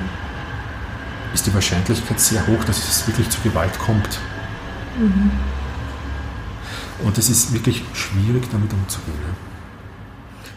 Ist 1.34 1.46
die 1.46 1.54
Wahrscheinlichkeit 1.54 2.20
sehr 2.20 2.46
hoch, 2.48 2.63
dass 2.63 2.78
es 2.78 3.08
wirklich 3.08 3.30
zu 3.30 3.39
Gewalt 3.42 3.78
kommt? 3.78 4.20
Mhm. 4.98 5.32
Und 7.04 7.18
es 7.18 7.30
ist 7.30 7.54
wirklich 7.54 7.84
schwierig, 7.94 8.44
damit 8.52 8.74
umzugehen. 8.74 9.18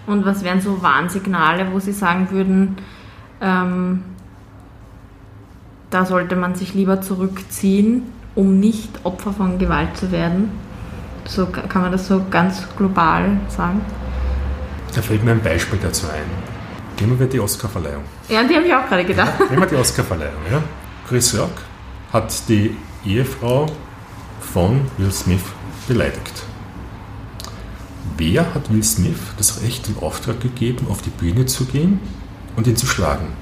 Und 0.07 0.25
was 0.25 0.43
wären 0.43 0.61
so 0.61 0.83
Warnsignale, 0.83 1.71
wo 1.73 1.79
Sie 1.79 1.93
sagen 1.93 2.31
würden, 2.31 2.77
ähm, 3.41 4.03
da 5.93 6.07
sollte 6.07 6.37
man 6.37 6.55
sich 6.55 6.75
lieber 6.75 7.01
zurückziehen, 7.03 8.03
um 8.35 8.59
nicht 8.59 8.91
Opfer 9.05 9.33
von 9.33 9.59
Gewalt 9.59 9.97
zu 9.97 10.11
werden. 10.11 10.51
So 11.27 11.47
kann 11.47 11.83
man 11.83 11.93
das 11.93 12.09
so 12.09 12.25
ganz 12.31 12.67
global 12.77 13.39
sagen. 13.49 13.83
Da 14.95 15.03
fällt 15.03 15.23
mir 15.25 15.33
ein 15.33 15.43
Beispiel 15.43 15.79
dazu 15.81 16.07
ein. 16.07 16.25
Nehmen 17.01 17.19
wir 17.19 17.27
die 17.27 17.41
Oscarverleihung. 17.41 18.05
Ja, 18.29 18.43
die 18.43 18.55
habe 18.55 18.67
ich 18.67 18.75
auch 18.75 18.87
gerade 18.89 19.05
gedacht. 19.05 19.33
Ja, 19.39 19.47
nehmen 19.47 19.63
wir 19.63 19.69
die 19.69 19.77
Oscarverleihung. 19.77 20.41
Ja. 20.51 20.63
Chris 21.09 21.39
Rock 21.39 21.53
hat 22.13 22.49
die 22.49 22.77
Ehefrau 23.05 23.67
von 24.41 24.83
Will 24.99 25.13
Smith 25.13 25.45
beleidigt. 25.89 26.43
Wer 28.17 28.55
hat 28.55 28.73
Will 28.73 28.83
Smith 28.83 29.19
das 29.37 29.63
Recht 29.63 29.89
im 29.89 29.99
Auftrag 30.03 30.41
gegeben, 30.41 30.87
auf 30.89 31.03
die 31.03 31.11
Bühne 31.11 31.47
zu 31.47 31.65
gehen 31.65 32.01
und 32.57 32.67
ihn 32.67 32.77
zu 32.77 32.87
schlagen? 32.87 33.42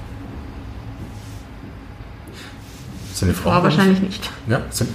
Seine 3.21 3.35
Frau, 3.35 3.51
Frau 3.51 3.63
wahrscheinlich 3.63 4.01
nicht. 4.01 4.31
Ja, 4.47 4.63
sein, 4.71 4.87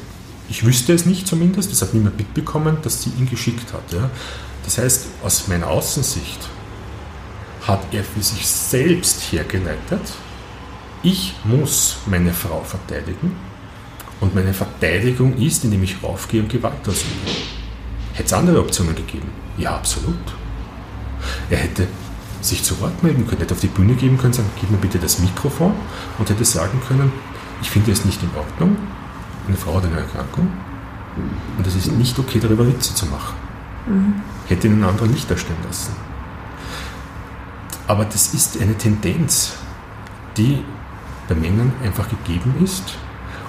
ich 0.49 0.67
wüsste 0.67 0.93
es 0.93 1.07
nicht 1.07 1.29
zumindest, 1.29 1.71
das 1.71 1.81
hat 1.83 1.95
niemand 1.95 2.17
mitbekommen, 2.17 2.77
dass 2.83 3.05
sie 3.05 3.11
ihn 3.11 3.31
geschickt 3.31 3.73
hat. 3.73 3.93
Ja. 3.93 4.11
Das 4.65 4.79
heißt, 4.79 5.07
aus 5.23 5.47
meiner 5.47 5.69
Außensicht 5.69 6.49
hat 7.69 7.83
er 7.93 8.03
für 8.03 8.21
sich 8.21 8.45
selbst 8.45 9.33
hergeleitet, 9.33 10.01
ich 11.05 11.35
muss 11.45 11.99
meine 12.07 12.33
Frau 12.33 12.65
verteidigen 12.65 13.37
und 14.21 14.35
meine 14.35 14.53
Verteidigung 14.53 15.37
ist, 15.37 15.63
indem 15.63 15.85
ich 15.85 16.03
raufgehe 16.03 16.43
und 16.43 16.49
Gewalt 16.49 16.81
ausübe. 16.89 17.31
Hätte 18.13 18.27
es 18.27 18.33
andere 18.33 18.59
Optionen 18.59 18.97
gegeben? 18.97 19.29
Ja, 19.57 19.77
absolut. 19.77 20.17
Er 21.49 21.59
hätte 21.59 21.87
sich 22.41 22.65
zu 22.65 22.81
Wort 22.81 23.05
melden 23.05 23.25
können, 23.25 23.41
hätte 23.41 23.55
auf 23.55 23.61
die 23.61 23.69
Bühne 23.69 23.95
geben 23.95 24.19
können, 24.19 24.33
sagen, 24.33 24.51
gib 24.61 24.69
mir 24.69 24.79
bitte 24.79 24.99
das 24.99 25.21
Mikrofon 25.21 25.75
und 26.19 26.29
hätte 26.29 26.45
sagen 26.45 26.81
können, 26.89 27.13
ich 27.61 27.71
finde 27.71 27.93
es 27.93 28.05
nicht 28.05 28.23
in 28.23 28.31
Ordnung, 28.37 28.77
eine 29.47 29.57
Frau 29.57 29.77
hat 29.77 29.85
eine 29.85 29.99
Erkrankung 29.99 30.49
und 31.57 31.67
es 31.67 31.75
ist 31.75 31.93
nicht 31.93 32.19
okay, 32.19 32.39
darüber 32.41 32.67
Witze 32.67 32.95
zu 32.95 33.07
machen. 33.07 33.35
Mhm. 33.87 34.15
Hätte 34.47 34.69
einen 34.69 34.85
anderen 34.85 35.11
nicht 35.11 35.31
erstellen 35.31 35.59
lassen. 35.67 35.93
Aber 37.87 38.05
das 38.05 38.35
ist 38.35 38.61
eine 38.61 38.77
Tendenz, 38.77 39.55
die 40.37 40.65
bei 41.29 41.35
Männern 41.35 41.73
einfach 41.83 42.09
gegeben 42.09 42.55
ist, 42.63 42.95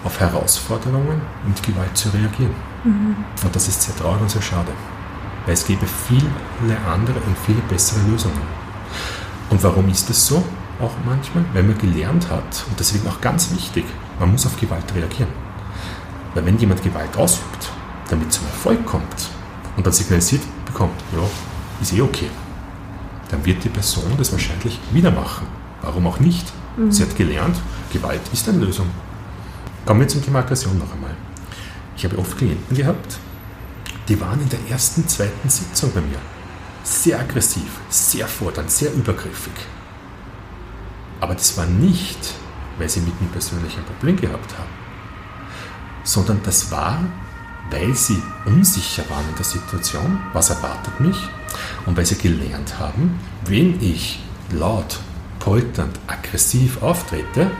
auf 0.04 0.20
Herausforderungen 0.20 1.22
mit 1.46 1.62
Gewalt 1.63 1.98
zu 1.98 2.10
reagieren. 2.10 2.56
Mhm. 2.84 3.15
Und 3.43 3.56
das 3.56 3.67
ist 3.67 3.82
sehr 3.82 3.96
traurig 3.96 4.22
und 4.22 4.32
sehr 4.32 4.41
schade. 4.41 4.72
Weil 5.46 5.54
es 5.54 5.65
gäbe 5.65 5.86
viele 5.86 6.78
andere 6.88 7.20
und 7.26 7.38
viele 7.46 7.62
bessere 7.70 8.00
Lösungen. 8.10 8.41
Und 9.50 9.63
warum 9.63 9.89
ist 9.89 10.10
das 10.10 10.28
so? 10.28 10.43
Auch 10.79 10.93
manchmal, 11.05 11.43
weil 11.53 11.63
man 11.63 11.77
gelernt 11.77 12.29
hat, 12.29 12.65
und 12.69 12.79
deswegen 12.79 13.07
auch 13.07 13.21
ganz 13.21 13.51
wichtig, 13.51 13.85
man 14.19 14.31
muss 14.31 14.45
auf 14.45 14.59
Gewalt 14.59 14.93
reagieren. 14.95 15.29
Weil 16.33 16.45
wenn 16.45 16.57
jemand 16.57 16.83
Gewalt 16.83 17.15
ausübt, 17.17 17.71
damit 18.09 18.31
zum 18.31 18.45
Erfolg 18.45 18.85
kommt 18.85 19.29
und 19.75 19.85
dann 19.85 19.93
signalisiert 19.93 20.41
bekommt, 20.65 20.99
ja, 21.13 21.23
ist 21.81 21.93
eh 21.93 22.01
okay, 22.01 22.29
dann 23.29 23.45
wird 23.45 23.63
die 23.63 23.69
Person 23.69 24.13
das 24.17 24.31
wahrscheinlich 24.31 24.79
wieder 24.91 25.11
machen. 25.11 25.47
Warum 25.81 26.07
auch 26.07 26.19
nicht? 26.19 26.51
Mhm. 26.77 26.91
Sie 26.91 27.03
hat 27.03 27.15
gelernt, 27.15 27.57
Gewalt 27.91 28.21
ist 28.31 28.47
eine 28.47 28.59
Lösung. 28.59 28.87
Kommen 29.85 30.01
wir 30.01 30.07
zum 30.07 30.23
Thema 30.23 30.39
Aggression 30.39 30.77
noch 30.77 30.91
einmal. 30.91 31.15
Ich 31.95 32.05
habe 32.05 32.17
oft 32.17 32.37
Klienten 32.37 32.75
gehabt, 32.75 33.17
die 34.07 34.19
waren 34.19 34.41
in 34.41 34.49
der 34.49 34.59
ersten, 34.69 35.07
zweiten 35.07 35.49
Sitzung 35.49 35.91
bei 35.93 36.01
mir 36.01 36.19
sehr 36.87 37.19
aggressiv, 37.19 37.81
sehr 37.89 38.27
fordernd, 38.27 38.71
sehr 38.71 38.93
übergriffig. 38.93 39.53
Aber 41.19 41.34
das 41.34 41.58
war 41.58 41.65
nicht, 41.65 42.36
weil 42.77 42.89
sie 42.89 43.01
mit 43.01 43.19
mir 43.21 43.27
persönlich 43.30 43.75
ein 43.77 43.86
Problem 43.86 44.17
gehabt 44.17 44.53
haben, 44.58 44.69
sondern 46.03 46.41
das 46.43 46.71
war, 46.71 46.99
weil 47.71 47.93
sie 47.95 48.21
unsicher 48.45 49.03
waren 49.10 49.27
in 49.30 49.36
der 49.36 49.45
Situation, 49.45 50.19
was 50.34 50.49
erwartet 50.49 50.99
mich, 50.99 51.17
und 51.86 51.97
weil 51.97 52.06
sie 52.06 52.17
gelernt 52.17 52.80
haben, 52.80 53.19
wenn 53.45 53.82
ich 53.82 54.19
laut, 54.51 54.99
polternd, 55.39 55.97
aggressiv 56.08 56.82
auftrete, 56.82 57.51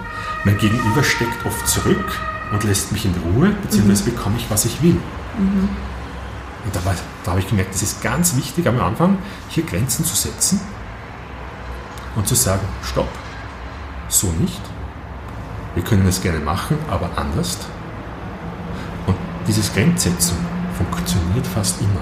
mein 0.44 0.58
Gegenüber 0.58 1.04
steckt 1.04 1.46
oft 1.46 1.68
zurück 1.68 2.20
und 2.52 2.64
lässt 2.64 2.92
mich 2.92 3.06
in 3.06 3.14
Ruhe, 3.16 3.52
beziehungsweise 3.62 4.04
mhm. 4.04 4.16
bekomme 4.16 4.38
ich, 4.38 4.50
was 4.50 4.66
ich 4.66 4.82
will. 4.82 5.00
Mhm. 5.38 5.70
Und 6.66 6.76
da, 6.76 6.80
da 7.24 7.32
habe 7.32 7.40
ich 7.40 7.48
gemerkt, 7.48 7.74
es 7.74 7.82
ist 7.82 8.02
ganz 8.02 8.36
wichtig 8.36 8.68
am 8.68 8.80
Anfang, 8.80 9.18
hier 9.50 9.64
Grenzen 9.64 10.06
zu 10.06 10.16
setzen 10.16 10.60
und 12.16 12.28
zu 12.28 12.36
sagen, 12.36 12.66
stopp, 12.84 13.10
so 14.08 14.28
nicht. 14.40 14.62
Wir 15.76 15.84
können 15.84 16.08
es 16.08 16.22
gerne 16.22 16.40
machen, 16.40 16.78
aber 16.90 17.10
anders. 17.16 17.58
Und 19.06 19.16
dieses 19.48 19.74
Grenzsetzen 19.74 20.38
funktioniert 20.78 21.46
fast 21.46 21.80
immer. 21.82 22.02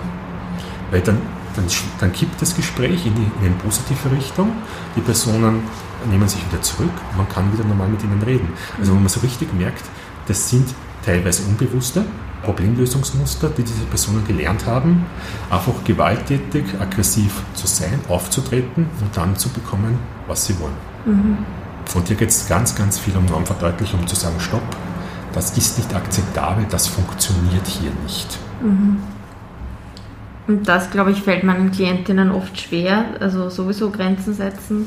Weil 0.91 1.02
dann, 1.02 1.22
dann, 1.56 1.65
dann 2.00 2.13
kippt 2.13 2.41
das 2.41 2.56
Gespräch 2.56 3.06
in, 3.06 3.15
die, 3.15 3.32
in 3.39 3.48
eine 3.48 3.56
positive 3.56 4.12
Richtung, 4.12 4.52
die 4.96 5.02
Personen 5.02 5.63
nehmen 6.10 6.28
sich 6.28 6.46
wieder 6.48 6.62
zurück 6.62 6.91
und 7.12 7.18
man 7.18 7.30
kann 7.30 7.52
wieder 7.52 7.63
normal 7.63 7.88
mit 7.88 8.04
ihnen 8.04 8.22
reden. 8.22 8.50
Also 8.80 8.94
wenn 8.94 9.00
man 9.00 9.10
so 9.10 9.20
richtig 9.22 9.54
merkt, 9.54 9.84
das 10.28 10.50
sind 10.50 10.74
teilweise 11.04 11.44
unbewusste 11.44 12.06
Problemlösungsmuster, 12.44 13.50
die 13.50 13.63
diese 13.63 13.86
Personen 13.86 14.26
gelernt 14.26 14.65
haben, 14.65 15.06
einfach 15.50 15.74
gewalttätig, 15.84 16.65
aggressiv 16.80 17.41
zu 17.56 17.68
sein, 17.68 18.00
aufzutreten 18.08 18.88
und 19.02 19.18
dann 19.18 19.36
zu 19.36 19.50
bekommen, 19.50 20.00
was 20.28 20.46
sie 20.46 20.58
wollen. 20.60 20.76
Mhm. 21.06 21.38
Und 21.93 22.08
hier 22.08 22.17
geht 22.17 22.30
es 22.30 22.48
ganz, 22.48 22.76
ganz 22.76 22.98
viel 22.98 23.15
um 23.15 23.26
Normverdeutlichung, 23.26 24.02
um 24.02 24.08
zu 24.08 24.15
sagen, 24.15 24.39
stopp, 24.39 24.63
das 25.34 25.58
ist 25.58 25.78
nicht 25.78 25.93
akzeptabel, 25.93 26.65
das 26.69 26.88
funktioniert 26.88 27.67
hier 27.67 27.91
nicht. 28.04 28.38
Mhm. 28.62 28.98
Und 30.48 30.67
das, 30.67 30.91
glaube 30.91 31.12
ich, 31.12 31.21
fällt 31.21 31.43
meinen 31.43 31.71
Klientinnen 31.71 32.32
oft 32.32 32.60
schwer, 32.60 33.06
also 33.19 33.50
sowieso 33.50 33.89
Grenzen 33.89 34.34
setzen 34.34 34.86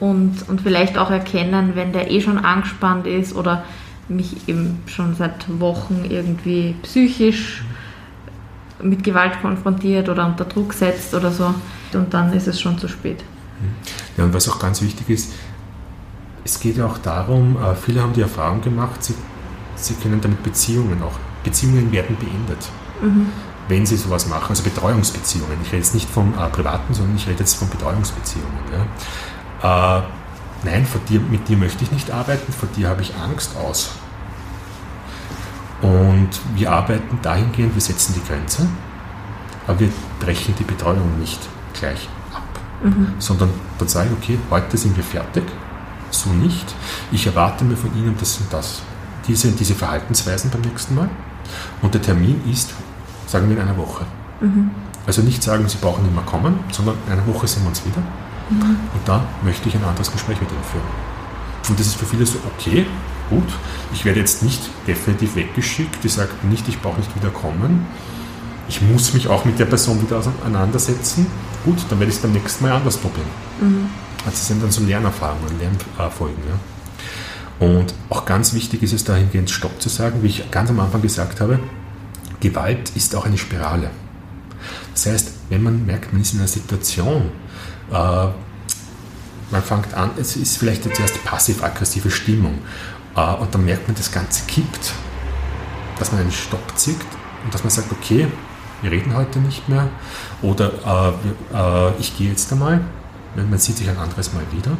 und, 0.00 0.48
und 0.48 0.62
vielleicht 0.62 0.98
auch 0.98 1.10
erkennen, 1.10 1.72
wenn 1.74 1.92
der 1.92 2.10
eh 2.10 2.20
schon 2.20 2.38
angespannt 2.38 3.06
ist 3.06 3.34
oder 3.34 3.64
mich 4.08 4.48
eben 4.48 4.80
schon 4.86 5.14
seit 5.14 5.60
Wochen 5.60 6.04
irgendwie 6.08 6.74
psychisch 6.82 7.62
mit 8.82 9.04
Gewalt 9.04 9.40
konfrontiert 9.40 10.08
oder 10.08 10.26
unter 10.26 10.44
Druck 10.44 10.72
setzt 10.72 11.14
oder 11.14 11.30
so. 11.30 11.54
Und 11.92 12.12
dann 12.12 12.32
ist 12.32 12.48
es 12.48 12.60
schon 12.60 12.78
zu 12.78 12.88
spät. 12.88 13.22
Ja, 14.16 14.24
und 14.24 14.34
was 14.34 14.48
auch 14.48 14.58
ganz 14.58 14.82
wichtig 14.82 15.08
ist, 15.10 15.32
es 16.44 16.60
geht 16.60 16.76
ja 16.76 16.86
auch 16.86 16.98
darum, 16.98 17.56
äh, 17.56 17.74
viele 17.74 18.02
haben 18.02 18.12
die 18.12 18.22
Erfahrung 18.22 18.60
gemacht, 18.60 19.02
sie, 19.02 19.14
sie 19.76 19.94
können 19.94 20.20
damit 20.20 20.42
Beziehungen 20.42 21.02
auch, 21.02 21.18
Beziehungen 21.44 21.90
werden 21.92 22.16
beendet, 22.16 22.68
mhm. 23.00 23.26
wenn 23.68 23.86
sie 23.86 23.96
sowas 23.96 24.26
machen, 24.26 24.50
also 24.50 24.62
Betreuungsbeziehungen. 24.62 25.58
Ich 25.62 25.68
rede 25.68 25.78
jetzt 25.78 25.94
nicht 25.94 26.08
von 26.08 26.34
äh, 26.34 26.48
privaten, 26.48 26.94
sondern 26.94 27.16
ich 27.16 27.26
rede 27.26 27.40
jetzt 27.40 27.54
von 27.54 27.68
Betreuungsbeziehungen. 27.68 28.58
Ja. 29.62 29.98
Äh, 29.98 30.02
nein, 30.64 30.86
dir, 31.08 31.20
mit 31.20 31.48
dir 31.48 31.56
möchte 31.56 31.84
ich 31.84 31.92
nicht 31.92 32.10
arbeiten, 32.10 32.52
vor 32.52 32.68
dir 32.76 32.88
habe 32.88 33.02
ich 33.02 33.14
Angst 33.16 33.56
aus. 33.56 33.90
Und 35.82 36.28
wir 36.54 36.70
arbeiten 36.72 37.18
dahingehend, 37.22 37.74
wir 37.74 37.80
setzen 37.80 38.14
die 38.14 38.26
Grenze, 38.26 38.66
aber 39.66 39.80
wir 39.80 39.88
brechen 40.18 40.54
die 40.58 40.64
Betreuung 40.64 41.18
nicht 41.18 41.40
gleich 41.72 42.08
ab, 42.34 42.42
mhm. 42.82 43.14
sondern 43.18 43.50
dann 43.78 43.88
sage 43.88 44.10
ich, 44.10 44.16
okay, 44.22 44.38
heute 44.50 44.76
sind 44.76 44.94
wir 44.94 45.04
fertig, 45.04 45.44
so 46.10 46.30
nicht. 46.30 46.74
Ich 47.12 47.26
erwarte 47.26 47.64
mir 47.64 47.76
von 47.76 47.94
Ihnen 47.96 48.14
das 48.18 48.38
und 48.38 48.52
das. 48.52 48.82
Diese, 49.26 49.50
diese 49.52 49.74
Verhaltensweisen 49.74 50.50
beim 50.50 50.62
nächsten 50.62 50.94
Mal. 50.94 51.08
Und 51.82 51.94
der 51.94 52.02
Termin 52.02 52.40
ist, 52.50 52.72
sagen 53.26 53.48
wir, 53.48 53.56
in 53.56 53.62
einer 53.62 53.76
Woche. 53.76 54.04
Mhm. 54.40 54.70
Also 55.06 55.22
nicht 55.22 55.42
sagen, 55.42 55.68
Sie 55.68 55.78
brauchen 55.78 56.04
nicht 56.04 56.14
mehr 56.14 56.24
kommen, 56.24 56.60
sondern 56.72 56.96
in 57.06 57.12
einer 57.12 57.26
Woche 57.26 57.46
sehen 57.46 57.62
wir 57.62 57.68
uns 57.68 57.84
wieder. 57.84 58.00
Mhm. 58.50 58.76
Und 58.94 59.06
da 59.06 59.24
möchte 59.42 59.68
ich 59.68 59.74
ein 59.74 59.84
anderes 59.84 60.10
Gespräch 60.10 60.40
mit 60.40 60.50
Ihnen 60.50 60.64
führen. 60.70 60.84
Und 61.68 61.78
das 61.78 61.86
ist 61.86 61.96
für 61.96 62.06
viele 62.06 62.26
so, 62.26 62.38
okay, 62.56 62.86
gut, 63.28 63.46
ich 63.92 64.04
werde 64.04 64.20
jetzt 64.20 64.42
nicht 64.42 64.60
definitiv 64.86 65.36
weggeschickt, 65.36 66.02
die 66.02 66.08
sagt 66.08 66.44
nicht, 66.44 66.66
ich 66.68 66.80
brauche 66.80 66.98
nicht 66.98 67.14
wieder 67.14 67.30
kommen. 67.30 67.86
Ich 68.68 68.80
muss 68.82 69.14
mich 69.14 69.28
auch 69.28 69.44
mit 69.44 69.58
der 69.58 69.64
Person 69.64 70.00
wieder 70.00 70.18
auseinandersetzen. 70.18 71.26
Gut, 71.64 71.78
dann 71.88 71.98
werde 71.98 72.10
ich 72.10 72.16
es 72.16 72.22
beim 72.22 72.32
nächsten 72.32 72.64
Mal 72.64 72.72
anders 72.72 72.96
probieren. 72.96 73.26
Mhm. 73.60 73.88
Also 74.24 74.30
das 74.30 74.48
sind 74.48 74.62
dann 74.62 74.70
so 74.70 74.82
Lernerfahrungen, 74.82 75.58
Lernfolgen. 75.58 76.42
Ja. 76.46 77.66
Und 77.66 77.94
auch 78.08 78.24
ganz 78.24 78.54
wichtig 78.54 78.82
ist 78.82 78.92
es 78.92 79.04
dahingehend, 79.04 79.50
Stopp 79.50 79.80
zu 79.80 79.88
sagen, 79.88 80.22
wie 80.22 80.28
ich 80.28 80.50
ganz 80.50 80.70
am 80.70 80.80
Anfang 80.80 81.02
gesagt 81.02 81.40
habe, 81.40 81.58
Gewalt 82.40 82.90
ist 82.96 83.14
auch 83.14 83.26
eine 83.26 83.36
Spirale. 83.36 83.90
Das 84.94 85.06
heißt, 85.06 85.32
wenn 85.50 85.62
man 85.62 85.84
merkt, 85.84 86.12
man 86.12 86.22
ist 86.22 86.32
in 86.32 86.40
einer 86.40 86.48
Situation, 86.48 87.30
äh, 87.90 87.94
man 89.50 89.62
fängt 89.62 89.92
an, 89.94 90.12
es 90.16 90.36
ist 90.36 90.56
vielleicht 90.56 90.84
zuerst 90.84 91.22
passiv-aggressive 91.24 92.10
Stimmung 92.10 92.58
äh, 93.16 93.34
und 93.34 93.54
dann 93.54 93.64
merkt 93.64 93.88
man, 93.88 93.96
das 93.96 94.10
Ganze 94.10 94.44
kippt, 94.46 94.92
dass 95.98 96.12
man 96.12 96.22
einen 96.22 96.32
Stopp 96.32 96.76
zieht 96.76 97.00
und 97.44 97.52
dass 97.52 97.62
man 97.62 97.70
sagt, 97.70 97.92
okay, 97.92 98.26
wir 98.82 98.90
reden 98.90 99.14
heute 99.14 99.38
nicht 99.40 99.68
mehr 99.68 99.88
oder 100.40 101.14
äh, 101.52 101.88
äh, 101.90 101.92
ich 101.98 102.16
gehe 102.16 102.30
jetzt 102.30 102.50
einmal, 102.52 102.80
man 103.36 103.58
sieht 103.58 103.76
sich 103.76 103.88
ein 103.88 103.98
anderes 103.98 104.32
Mal 104.32 104.42
wieder. 104.52 104.76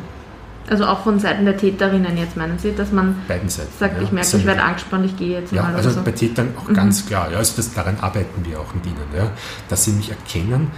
Also 0.68 0.86
auch 0.86 1.02
von 1.02 1.18
Seiten 1.18 1.44
der 1.44 1.56
Täterinnen 1.56 2.16
jetzt 2.16 2.36
meinen 2.36 2.58
Sie, 2.58 2.72
dass 2.74 2.92
man 2.92 3.16
Beiden 3.26 3.48
Seiten, 3.48 3.72
sagt, 3.76 3.96
ja, 3.96 4.02
ich 4.02 4.12
merke, 4.12 4.36
ich 4.36 4.46
werde 4.46 4.62
angespannt, 4.62 5.04
ich 5.04 5.16
gehe 5.16 5.40
jetzt 5.40 5.52
ja, 5.52 5.62
mal. 5.62 5.74
Also 5.74 5.90
so. 5.90 6.02
bei 6.02 6.12
Tätern 6.12 6.54
auch 6.56 6.68
mhm. 6.68 6.74
ganz 6.74 7.06
klar, 7.06 7.30
ja, 7.30 7.38
also 7.38 7.54
das, 7.56 7.74
daran 7.74 7.98
arbeiten 8.00 8.44
wir 8.44 8.60
auch 8.60 8.72
mit 8.72 8.86
ihnen, 8.86 8.96
ja, 9.16 9.30
dass 9.68 9.84
sie 9.84 9.92
mich 9.92 10.10
erkennen, 10.10 10.70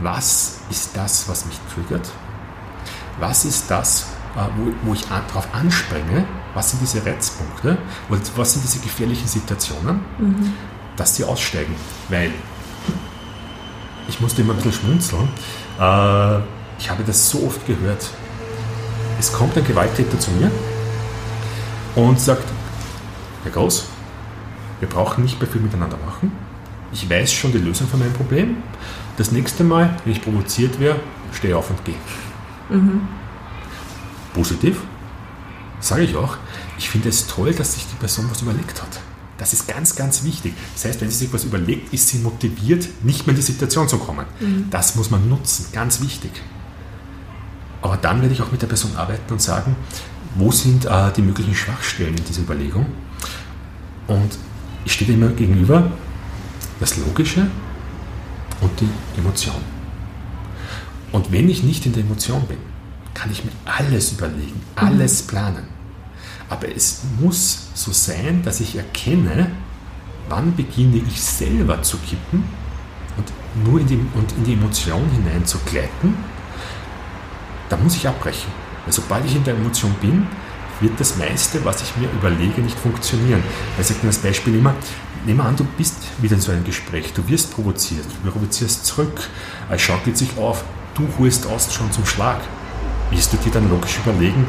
was 0.00 0.60
ist 0.70 0.96
das, 0.96 1.28
was 1.28 1.44
mich 1.46 1.58
triggert, 1.74 2.08
was 3.18 3.44
ist 3.44 3.68
das, 3.70 4.06
äh, 4.36 4.40
wo, 4.56 4.88
wo 4.88 4.94
ich 4.94 5.04
darauf 5.06 5.48
anspringe, 5.54 6.24
was 6.54 6.70
sind 6.70 6.80
diese 6.80 7.04
Reizpunkte, 7.04 7.78
was 8.08 8.52
sind 8.52 8.64
diese 8.64 8.78
gefährlichen 8.78 9.26
Situationen, 9.26 10.00
mhm. 10.18 10.52
dass 10.96 11.16
sie 11.16 11.24
aussteigen. 11.24 11.74
Weil 12.08 12.30
ich 14.08 14.20
musste 14.20 14.42
immer 14.42 14.52
ein 14.52 14.56
bisschen 14.56 14.72
schmunzeln. 14.72 15.28
Äh, 15.80 16.40
ich 16.80 16.90
habe 16.90 17.04
das 17.04 17.30
so 17.30 17.46
oft 17.46 17.64
gehört. 17.66 18.10
Es 19.20 19.32
kommt 19.32 19.56
ein 19.56 19.64
Gewalttäter 19.64 20.18
zu 20.18 20.32
mir 20.32 20.50
und 21.94 22.18
sagt, 22.18 22.44
Herr 23.44 23.52
Groß, 23.52 23.84
wir 24.80 24.88
brauchen 24.88 25.22
nicht 25.22 25.40
mehr 25.40 25.48
viel 25.48 25.60
miteinander 25.60 25.98
machen. 26.04 26.32
Ich 26.92 27.08
weiß 27.08 27.32
schon 27.32 27.52
die 27.52 27.58
Lösung 27.58 27.86
von 27.86 28.00
meinem 28.00 28.14
Problem. 28.14 28.56
Das 29.16 29.30
nächste 29.30 29.62
Mal, 29.62 29.96
wenn 30.04 30.12
ich 30.12 30.22
provoziert 30.22 30.80
werde, 30.80 31.00
stehe 31.32 31.56
auf 31.56 31.70
und 31.70 31.84
gehe. 31.84 31.94
Mhm 32.70 33.02
positiv, 34.32 34.80
sage 35.80 36.02
ich 36.02 36.16
auch, 36.16 36.36
ich 36.78 36.88
finde 36.90 37.08
es 37.08 37.26
toll, 37.26 37.52
dass 37.54 37.74
sich 37.74 37.86
die 37.86 37.96
Person 37.96 38.26
was 38.30 38.42
überlegt 38.42 38.80
hat. 38.82 39.00
Das 39.38 39.52
ist 39.54 39.66
ganz, 39.66 39.96
ganz 39.96 40.24
wichtig. 40.24 40.52
Das 40.74 40.84
heißt, 40.84 41.00
wenn 41.00 41.10
sie 41.10 41.16
sich 41.16 41.32
was 41.32 41.44
überlegt, 41.44 41.94
ist 41.94 42.08
sie 42.08 42.18
motiviert, 42.18 42.86
nicht 43.02 43.26
mehr 43.26 43.34
in 43.34 43.36
die 43.36 43.46
Situation 43.46 43.88
zu 43.88 43.98
kommen. 43.98 44.26
Mhm. 44.38 44.66
Das 44.70 44.96
muss 44.96 45.10
man 45.10 45.28
nutzen, 45.28 45.66
ganz 45.72 46.02
wichtig. 46.02 46.30
Aber 47.82 47.96
dann 47.96 48.20
werde 48.20 48.34
ich 48.34 48.42
auch 48.42 48.52
mit 48.52 48.62
der 48.62 48.66
Person 48.66 48.94
arbeiten 48.96 49.32
und 49.32 49.40
sagen, 49.40 49.76
wo 50.34 50.50
sind 50.50 50.84
äh, 50.84 51.12
die 51.16 51.22
möglichen 51.22 51.54
Schwachstellen 51.54 52.16
in 52.16 52.24
dieser 52.24 52.42
Überlegung? 52.42 52.86
Und 54.06 54.38
ich 54.84 54.92
stehe 54.92 55.12
immer 55.12 55.28
gegenüber 55.28 55.90
das 56.78 56.96
Logische 56.96 57.46
und 58.60 58.70
die 58.80 58.88
Emotion. 59.18 59.62
Und 61.12 61.32
wenn 61.32 61.48
ich 61.48 61.62
nicht 61.62 61.86
in 61.86 61.92
der 61.92 62.02
Emotion 62.02 62.42
bin, 62.46 62.58
kann 63.14 63.30
ich 63.30 63.44
mir 63.44 63.52
alles 63.64 64.12
überlegen, 64.12 64.60
alles 64.76 65.22
mhm. 65.22 65.26
planen. 65.26 65.64
Aber 66.48 66.68
es 66.74 67.02
muss 67.20 67.68
so 67.74 67.92
sein, 67.92 68.42
dass 68.42 68.60
ich 68.60 68.76
erkenne, 68.76 69.50
wann 70.28 70.54
beginne 70.54 71.00
ich 71.06 71.20
selber 71.20 71.82
zu 71.82 71.96
kippen 71.98 72.44
und 73.16 73.66
nur 73.66 73.80
in 73.80 73.86
die, 73.86 74.00
und 74.14 74.32
in 74.32 74.44
die 74.44 74.54
Emotion 74.54 75.08
hinein 75.10 75.44
zu 75.44 75.58
gleiten, 75.58 76.14
da 77.70 77.76
muss 77.78 77.96
ich 77.96 78.06
abbrechen. 78.06 78.52
Weil 78.84 78.92
sobald 78.92 79.24
ich 79.24 79.36
in 79.36 79.44
der 79.44 79.54
Emotion 79.54 79.94
bin, 80.00 80.26
wird 80.80 80.98
das 80.98 81.16
meiste, 81.16 81.64
was 81.64 81.82
ich 81.82 81.96
mir 81.96 82.08
überlege, 82.10 82.60
nicht 82.60 82.78
funktionieren. 82.78 83.42
Weil 83.76 83.80
ich 83.80 83.86
sage 83.86 84.00
das 84.02 84.18
Beispiel 84.18 84.56
immer, 84.56 84.74
nehmen 85.24 85.38
wir 85.38 85.44
an, 85.44 85.56
du 85.56 85.64
bist 85.64 85.96
wieder 86.20 86.34
in 86.34 86.40
so 86.40 86.52
einem 86.52 86.64
Gespräch, 86.64 87.12
du 87.12 87.26
wirst 87.28 87.54
provoziert, 87.54 88.04
du 88.24 88.30
provozierst 88.30 88.84
zurück, 88.84 89.28
es 89.70 89.80
schaukelt 89.80 90.16
sich 90.16 90.36
auf, 90.38 90.64
du 90.94 91.06
holst 91.18 91.46
aus 91.46 91.72
schon 91.72 91.90
zum 91.92 92.04
Schlag. 92.06 92.40
Wirst 93.10 93.32
du 93.32 93.36
dir 93.38 93.50
dann 93.52 93.68
logisch 93.68 93.98
überlegen, 94.04 94.46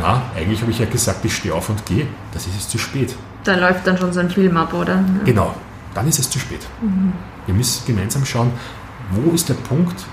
na, 0.00 0.22
eigentlich 0.34 0.60
habe 0.60 0.70
ich 0.70 0.78
ja 0.78 0.86
gesagt, 0.86 1.24
ich 1.24 1.36
stehe 1.36 1.54
auf 1.54 1.68
und 1.68 1.84
gehe, 1.86 2.06
das 2.32 2.46
ist 2.46 2.56
es 2.56 2.68
zu 2.68 2.78
spät. 2.78 3.14
Da 3.44 3.54
läuft 3.56 3.86
dann 3.86 3.98
schon 3.98 4.12
so 4.12 4.20
ein 4.20 4.30
Film 4.30 4.56
ab, 4.56 4.72
oder? 4.72 5.02
Genau, 5.24 5.54
dann 5.94 6.08
ist 6.08 6.18
es 6.18 6.30
zu 6.30 6.38
spät. 6.38 6.60
Mhm. 6.80 7.12
Wir 7.46 7.54
müssen 7.54 7.84
gemeinsam 7.86 8.24
schauen, 8.24 8.52
wo 9.10 9.32
ist 9.32 9.48
der 9.48 9.54
Punkt, 9.54 10.04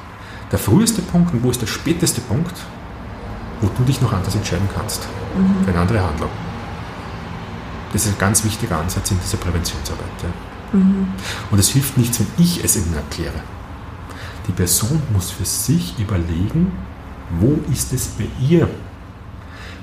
der 0.51 0.59
früheste 0.59 1.01
Punkt 1.01 1.33
und 1.33 1.43
wo 1.43 1.51
ist 1.51 1.61
der 1.61 1.67
späteste 1.67 2.21
Punkt, 2.21 2.55
wo 3.61 3.69
du 3.77 3.83
dich 3.83 4.01
noch 4.01 4.13
anders 4.13 4.35
entscheiden 4.35 4.67
kannst 4.75 5.07
mhm. 5.35 5.63
für 5.63 5.71
eine 5.71 5.79
andere 5.79 6.01
Handlung. 6.01 6.29
Das 7.93 8.05
ist 8.05 8.13
ein 8.13 8.19
ganz 8.19 8.43
wichtiger 8.43 8.77
Ansatz 8.77 9.11
in 9.11 9.19
dieser 9.19 9.37
Präventionsarbeit. 9.37 10.05
Ja. 10.23 10.77
Mhm. 10.77 11.07
Und 11.51 11.59
es 11.59 11.69
hilft 11.69 11.97
nichts, 11.97 12.19
wenn 12.19 12.27
ich 12.37 12.63
es 12.63 12.75
ihnen 12.75 12.93
erkläre. 12.93 13.41
Die 14.47 14.51
Person 14.51 15.01
muss 15.13 15.31
für 15.31 15.45
sich 15.45 15.97
überlegen, 15.99 16.71
wo 17.39 17.59
ist 17.71 17.93
es 17.93 18.07
bei 18.07 18.27
ihr? 18.39 18.67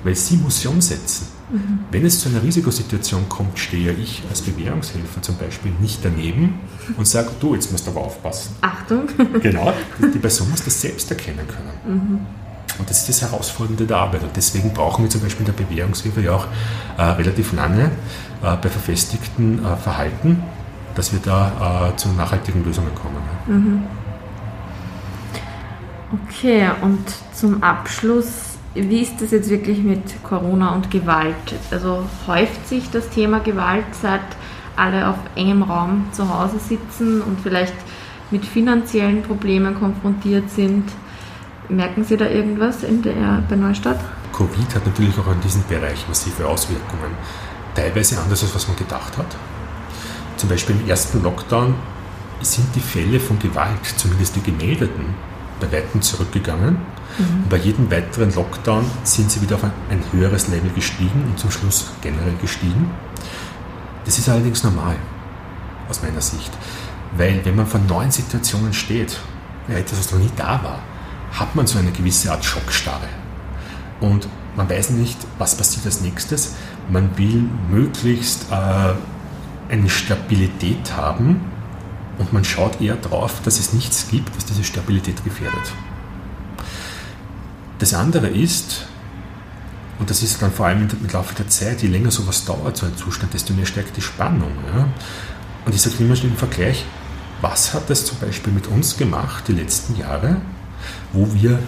Weil 0.06 0.14
sie 0.14 0.36
muss 0.36 0.60
sie 0.60 0.68
umsetzen. 0.68 1.26
Mhm. 1.50 1.80
Wenn 1.90 2.06
es 2.06 2.20
zu 2.20 2.28
einer 2.28 2.40
Risikosituation 2.40 3.28
kommt, 3.28 3.58
stehe 3.58 3.92
ich 3.92 4.22
als 4.30 4.40
Bewährungshelfer 4.40 5.20
zum 5.20 5.36
Beispiel 5.36 5.72
nicht 5.80 5.98
daneben 6.04 6.60
und 6.96 7.08
sage, 7.08 7.30
du, 7.40 7.54
jetzt 7.54 7.72
musst 7.72 7.88
du 7.88 7.90
aber 7.90 8.02
aufpassen. 8.02 8.54
Achtung. 8.60 9.08
Genau, 9.42 9.72
die 9.98 10.18
Person 10.20 10.48
muss 10.50 10.62
das 10.62 10.80
selbst 10.80 11.10
erkennen 11.10 11.44
können. 11.48 11.72
Mhm. 11.98 12.20
Und 12.78 12.88
das 12.88 13.00
ist 13.00 13.08
das 13.08 13.22
Herausfordernde 13.22 13.84
der 13.84 13.96
Arbeit. 13.96 14.22
Und 14.22 14.36
deswegen 14.36 14.72
brauchen 14.72 15.02
wir 15.02 15.10
zum 15.10 15.22
Beispiel 15.22 15.44
in 15.44 15.52
der 15.52 15.64
Bewährungshilfe 15.64 16.20
ja 16.20 16.36
auch 16.36 16.46
äh, 16.98 17.02
relativ 17.02 17.52
lange 17.52 17.86
äh, 17.86 18.56
bei 18.62 18.68
verfestigten 18.68 19.64
äh, 19.64 19.76
Verhalten, 19.76 20.40
dass 20.94 21.12
wir 21.12 21.18
da 21.18 21.90
äh, 21.90 21.96
zu 21.96 22.10
nachhaltigen 22.10 22.64
Lösungen 22.64 22.94
kommen. 22.94 23.16
Mhm. 23.48 23.82
Okay, 26.28 26.70
und 26.82 27.02
zum 27.34 27.60
Abschluss, 27.64 28.55
wie 28.76 29.00
ist 29.00 29.20
das 29.20 29.30
jetzt 29.30 29.48
wirklich 29.48 29.78
mit 29.78 30.22
Corona 30.22 30.74
und 30.74 30.90
Gewalt? 30.90 31.34
Also 31.70 32.04
häuft 32.26 32.68
sich 32.68 32.90
das 32.90 33.08
Thema 33.08 33.40
Gewalt, 33.40 33.86
seit 34.00 34.20
alle 34.76 35.08
auf 35.08 35.16
engem 35.34 35.62
Raum 35.62 36.06
zu 36.12 36.28
Hause 36.28 36.58
sitzen 36.58 37.22
und 37.22 37.40
vielleicht 37.40 37.74
mit 38.30 38.44
finanziellen 38.44 39.22
Problemen 39.22 39.74
konfrontiert 39.74 40.50
sind? 40.50 40.84
Merken 41.68 42.04
Sie 42.04 42.16
da 42.16 42.26
irgendwas 42.26 42.82
in 42.82 43.02
der, 43.02 43.42
bei 43.48 43.56
Neustadt? 43.56 43.98
Covid 44.32 44.74
hat 44.74 44.86
natürlich 44.86 45.18
auch 45.18 45.32
in 45.32 45.40
diesem 45.40 45.64
Bereich 45.64 46.06
massive 46.06 46.46
Auswirkungen. 46.46 47.10
Teilweise 47.74 48.20
anders, 48.20 48.42
als 48.42 48.54
was 48.54 48.68
man 48.68 48.76
gedacht 48.76 49.16
hat. 49.16 49.36
Zum 50.36 50.48
Beispiel 50.48 50.76
im 50.76 50.88
ersten 50.88 51.22
Lockdown 51.22 51.74
sind 52.42 52.66
die 52.74 52.80
Fälle 52.80 53.18
von 53.18 53.38
Gewalt, 53.38 53.84
zumindest 53.96 54.36
die 54.36 54.42
gemeldeten, 54.42 55.14
bei 55.60 55.70
weitem 55.72 56.02
zurückgegangen. 56.02 56.76
Mhm. 57.18 57.48
Bei 57.48 57.56
jedem 57.56 57.90
weiteren 57.90 58.34
Lockdown 58.34 58.84
sind 59.04 59.30
sie 59.30 59.40
wieder 59.42 59.56
auf 59.56 59.64
ein, 59.64 59.72
ein 59.90 60.02
höheres 60.12 60.48
Level 60.48 60.70
gestiegen 60.74 61.24
und 61.26 61.38
zum 61.38 61.50
Schluss 61.50 61.92
generell 62.02 62.34
gestiegen. 62.40 62.90
Das 64.04 64.18
ist 64.18 64.28
allerdings 64.28 64.62
normal, 64.62 64.96
aus 65.88 66.02
meiner 66.02 66.20
Sicht. 66.20 66.52
Weil 67.16 67.44
wenn 67.44 67.56
man 67.56 67.66
vor 67.66 67.80
neuen 67.80 68.10
Situationen 68.10 68.72
steht, 68.72 69.18
etwas, 69.68 69.98
was 69.98 70.12
noch 70.12 70.18
nie 70.18 70.30
da 70.36 70.60
war, 70.62 70.80
hat 71.32 71.54
man 71.56 71.66
so 71.66 71.78
eine 71.78 71.90
gewisse 71.90 72.30
Art 72.30 72.44
Schockstarre. 72.44 73.08
Und 74.00 74.28
man 74.56 74.68
weiß 74.68 74.90
nicht, 74.90 75.18
was 75.38 75.56
passiert 75.56 75.86
als 75.86 76.00
nächstes. 76.00 76.54
Man 76.88 77.16
will 77.16 77.48
möglichst 77.70 78.46
äh, 78.50 78.94
eine 79.72 79.88
Stabilität 79.88 80.92
haben 80.96 81.40
und 82.18 82.32
man 82.32 82.44
schaut 82.44 82.80
eher 82.80 82.96
darauf, 82.96 83.42
dass 83.42 83.58
es 83.58 83.72
nichts 83.72 84.08
gibt, 84.10 84.34
was 84.36 84.46
diese 84.46 84.64
Stabilität 84.64 85.22
gefährdet. 85.24 85.72
Das 87.78 87.92
andere 87.92 88.28
ist, 88.28 88.86
und 89.98 90.10
das 90.10 90.22
ist 90.22 90.40
dann 90.40 90.52
vor 90.52 90.66
allem 90.66 90.88
im 90.88 91.10
Laufe 91.12 91.34
der 91.34 91.48
Zeit, 91.48 91.82
je 91.82 91.88
länger 91.88 92.10
sowas 92.10 92.44
dauert, 92.44 92.76
so 92.76 92.86
ein 92.86 92.96
Zustand, 92.96 93.34
desto 93.34 93.52
mehr 93.52 93.66
steigt 93.66 93.96
die 93.96 94.02
Spannung. 94.02 94.52
Ja? 94.74 94.88
Und 95.64 95.74
ich 95.74 95.82
sage 95.82 95.96
immer 95.98 96.16
schon 96.16 96.30
im 96.30 96.36
Vergleich, 96.36 96.84
was 97.40 97.74
hat 97.74 97.90
das 97.90 98.04
zum 98.04 98.18
Beispiel 98.18 98.52
mit 98.52 98.66
uns 98.68 98.96
gemacht 98.96 99.44
die 99.48 99.52
letzten 99.52 99.96
Jahre, 99.96 100.40
wo 101.12 101.32
wir 101.34 101.58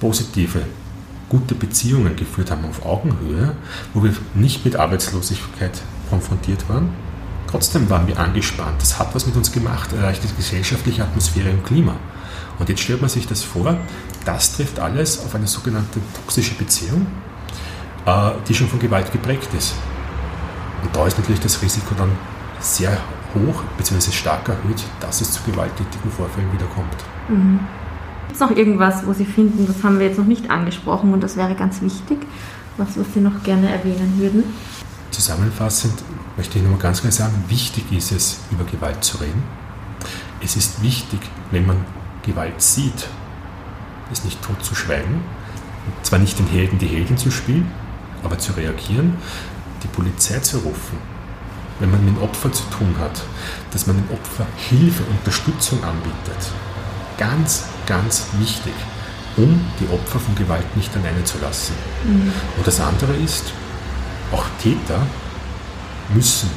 positive, 0.00 0.62
gute 1.28 1.54
Beziehungen 1.54 2.16
geführt 2.16 2.50
haben 2.50 2.64
auf 2.64 2.84
Augenhöhe, 2.84 3.56
wo 3.94 4.02
wir 4.02 4.12
nicht 4.34 4.64
mit 4.64 4.76
Arbeitslosigkeit 4.76 5.80
konfrontiert 6.10 6.68
waren. 6.68 6.90
Trotzdem 7.52 7.90
waren 7.90 8.06
wir 8.06 8.18
angespannt. 8.18 8.80
Das 8.80 8.98
hat 8.98 9.14
was 9.14 9.26
mit 9.26 9.36
uns 9.36 9.52
gemacht, 9.52 9.92
erreicht 9.92 10.22
die 10.24 10.34
gesellschaftliche 10.34 11.02
Atmosphäre 11.02 11.50
und 11.50 11.62
Klima. 11.66 11.94
Und 12.58 12.70
jetzt 12.70 12.80
stellt 12.80 13.02
man 13.02 13.10
sich 13.10 13.26
das 13.26 13.42
vor, 13.42 13.76
das 14.24 14.56
trifft 14.56 14.80
alles 14.80 15.22
auf 15.22 15.34
eine 15.34 15.46
sogenannte 15.46 16.00
toxische 16.14 16.54
Beziehung, 16.54 17.06
äh, 18.06 18.30
die 18.48 18.54
schon 18.54 18.68
von 18.68 18.78
Gewalt 18.78 19.12
geprägt 19.12 19.50
ist. 19.52 19.74
Und 20.82 20.96
da 20.96 21.06
ist 21.06 21.18
natürlich 21.18 21.42
das 21.42 21.60
Risiko 21.60 21.94
dann 21.94 22.10
sehr 22.58 22.96
hoch 23.34 23.62
bzw. 23.76 24.12
stark 24.12 24.48
erhöht, 24.48 24.82
dass 25.00 25.20
es 25.20 25.32
zu 25.32 25.42
gewalttätigen 25.42 26.10
Vorfällen 26.10 26.50
wiederkommt. 26.54 26.96
Mhm. 27.28 27.60
Gibt 28.28 28.34
es 28.34 28.40
noch 28.40 28.56
irgendwas, 28.56 29.06
wo 29.06 29.12
Sie 29.12 29.26
finden, 29.26 29.66
das 29.66 29.84
haben 29.84 29.98
wir 29.98 30.06
jetzt 30.06 30.18
noch 30.18 30.24
nicht 30.24 30.50
angesprochen 30.50 31.12
und 31.12 31.22
das 31.22 31.36
wäre 31.36 31.54
ganz 31.54 31.82
wichtig, 31.82 32.18
was, 32.78 32.98
was 32.98 33.12
Sie 33.12 33.20
noch 33.20 33.42
gerne 33.42 33.70
erwähnen 33.70 34.14
würden? 34.16 34.44
Zusammenfassend 35.10 36.02
möchte 36.36 36.58
ich 36.58 36.64
nur 36.64 36.78
ganz 36.78 37.00
klar 37.00 37.12
sagen, 37.12 37.44
wichtig 37.48 37.90
ist 37.92 38.12
es, 38.12 38.40
über 38.50 38.64
Gewalt 38.64 39.04
zu 39.04 39.18
reden. 39.18 39.42
Es 40.42 40.56
ist 40.56 40.82
wichtig, 40.82 41.20
wenn 41.50 41.66
man 41.66 41.84
Gewalt 42.24 42.60
sieht, 42.60 43.08
es 44.10 44.24
nicht 44.24 44.42
tot 44.42 44.64
zu 44.64 44.74
schweigen, 44.74 45.22
und 45.86 46.06
zwar 46.06 46.18
nicht 46.18 46.38
den 46.38 46.46
Helden 46.46 46.78
die 46.78 46.86
Heldin 46.86 47.16
zu 47.16 47.30
spielen, 47.30 47.70
aber 48.22 48.38
zu 48.38 48.52
reagieren, 48.52 49.16
die 49.82 49.88
Polizei 49.88 50.38
zu 50.38 50.58
rufen, 50.58 50.98
wenn 51.80 51.90
man 51.90 52.04
mit 52.04 52.16
dem 52.16 52.22
Opfer 52.22 52.52
zu 52.52 52.62
tun 52.70 52.94
hat, 53.00 53.22
dass 53.72 53.86
man 53.86 53.96
dem 53.96 54.10
Opfer 54.10 54.46
Hilfe, 54.56 55.02
Unterstützung 55.04 55.82
anbietet. 55.82 56.52
Ganz, 57.18 57.64
ganz 57.86 58.26
wichtig, 58.38 58.74
um 59.36 59.60
die 59.80 59.92
Opfer 59.92 60.20
von 60.20 60.34
Gewalt 60.34 60.76
nicht 60.76 60.94
alleine 60.96 61.24
zu 61.24 61.38
lassen. 61.38 61.74
Mhm. 62.04 62.32
Und 62.56 62.66
das 62.66 62.80
andere 62.80 63.14
ist, 63.14 63.52
auch 64.32 64.44
Täter 64.62 65.04
müssen 66.14 66.50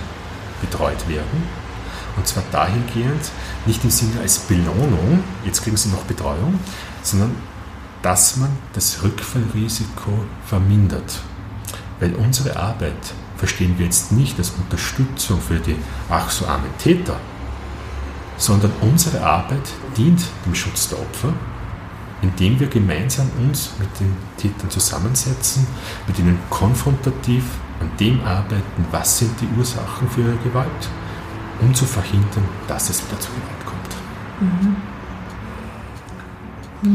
betreut 0.62 1.08
werden. 1.08 1.44
Und 2.18 2.28
zwar 2.28 2.44
dahingehend, 2.52 3.32
nicht 3.66 3.84
im 3.84 3.90
Sinne 3.90 4.22
als 4.22 4.40
Belohnung, 4.40 5.24
jetzt 5.44 5.64
kriegen 5.64 5.76
sie 5.76 5.90
noch 5.90 6.04
Betreuung, 6.04 6.60
sondern 7.04 7.36
dass 8.02 8.38
man 8.38 8.50
das 8.74 9.04
Rückfallrisiko 9.04 10.12
vermindert. 10.46 11.20
Weil 12.00 12.14
unsere 12.16 12.56
Arbeit 12.56 13.14
verstehen 13.38 13.78
wir 13.78 13.86
jetzt 13.86 14.12
nicht 14.12 14.38
als 14.38 14.52
Unterstützung 14.52 15.42
für 15.42 15.60
die 15.60 15.76
ach 16.10 16.30
so 16.30 16.46
armen 16.46 16.70
Täter, 16.78 17.18
sondern 18.38 18.72
unsere 18.82 19.22
Arbeit 19.24 19.68
dient 19.98 20.22
dem 20.46 20.56
Schutz 20.56 20.90
der 20.90 21.00
Opfer, 21.00 21.34
indem 22.22 22.60
wir 22.60 22.68
gemeinsam 22.68 23.30
uns 23.40 23.72
mit 23.80 23.90
den 24.00 24.16
Tätern 24.38 24.70
zusammensetzen, 24.70 25.68
mit 26.08 26.18
ihnen 26.20 26.40
konfrontativ 26.50 27.44
an 27.80 27.90
dem 28.00 28.20
arbeiten, 28.26 28.86
was 28.92 29.20
sind 29.20 29.32
die 29.42 29.48
Ursachen 29.58 30.10
für 30.10 30.22
ihre 30.22 30.38
Gewalt, 30.38 30.90
um 31.62 31.74
zu 31.74 31.86
verhindern, 31.86 32.46
dass 32.68 32.90
es 32.90 33.06
wieder 33.06 33.20
zu 33.20 33.30
Gewalt 33.32 33.66
kommt. 33.66 33.96
Mhm. 34.42 34.76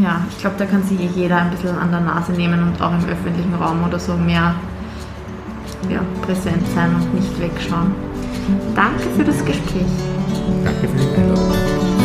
Ja, 0.02 0.20
ich 0.30 0.38
glaube, 0.38 0.56
da 0.58 0.66
kann 0.66 0.82
sich 0.84 1.00
jeder 1.16 1.36
ein 1.36 1.50
bisschen 1.50 1.76
an 1.76 1.90
der 1.90 2.00
Nase 2.00 2.32
nehmen 2.32 2.62
und 2.62 2.80
auch 2.80 2.92
im 2.92 3.04
öffentlichen 3.08 3.54
Raum 3.54 3.82
oder 3.84 3.98
so 3.98 4.16
mehr 4.16 4.54
ja, 5.88 6.00
präsent 6.22 6.64
sein 6.74 6.94
und 6.94 7.14
nicht 7.14 7.40
wegschauen. 7.40 7.92
Danke 8.74 9.04
für 9.16 9.24
das 9.24 9.44
Gespräch. 9.44 9.86
Danke 10.64 10.88
für 10.88 10.96
die 10.96 11.20
Einladung. 11.20 11.99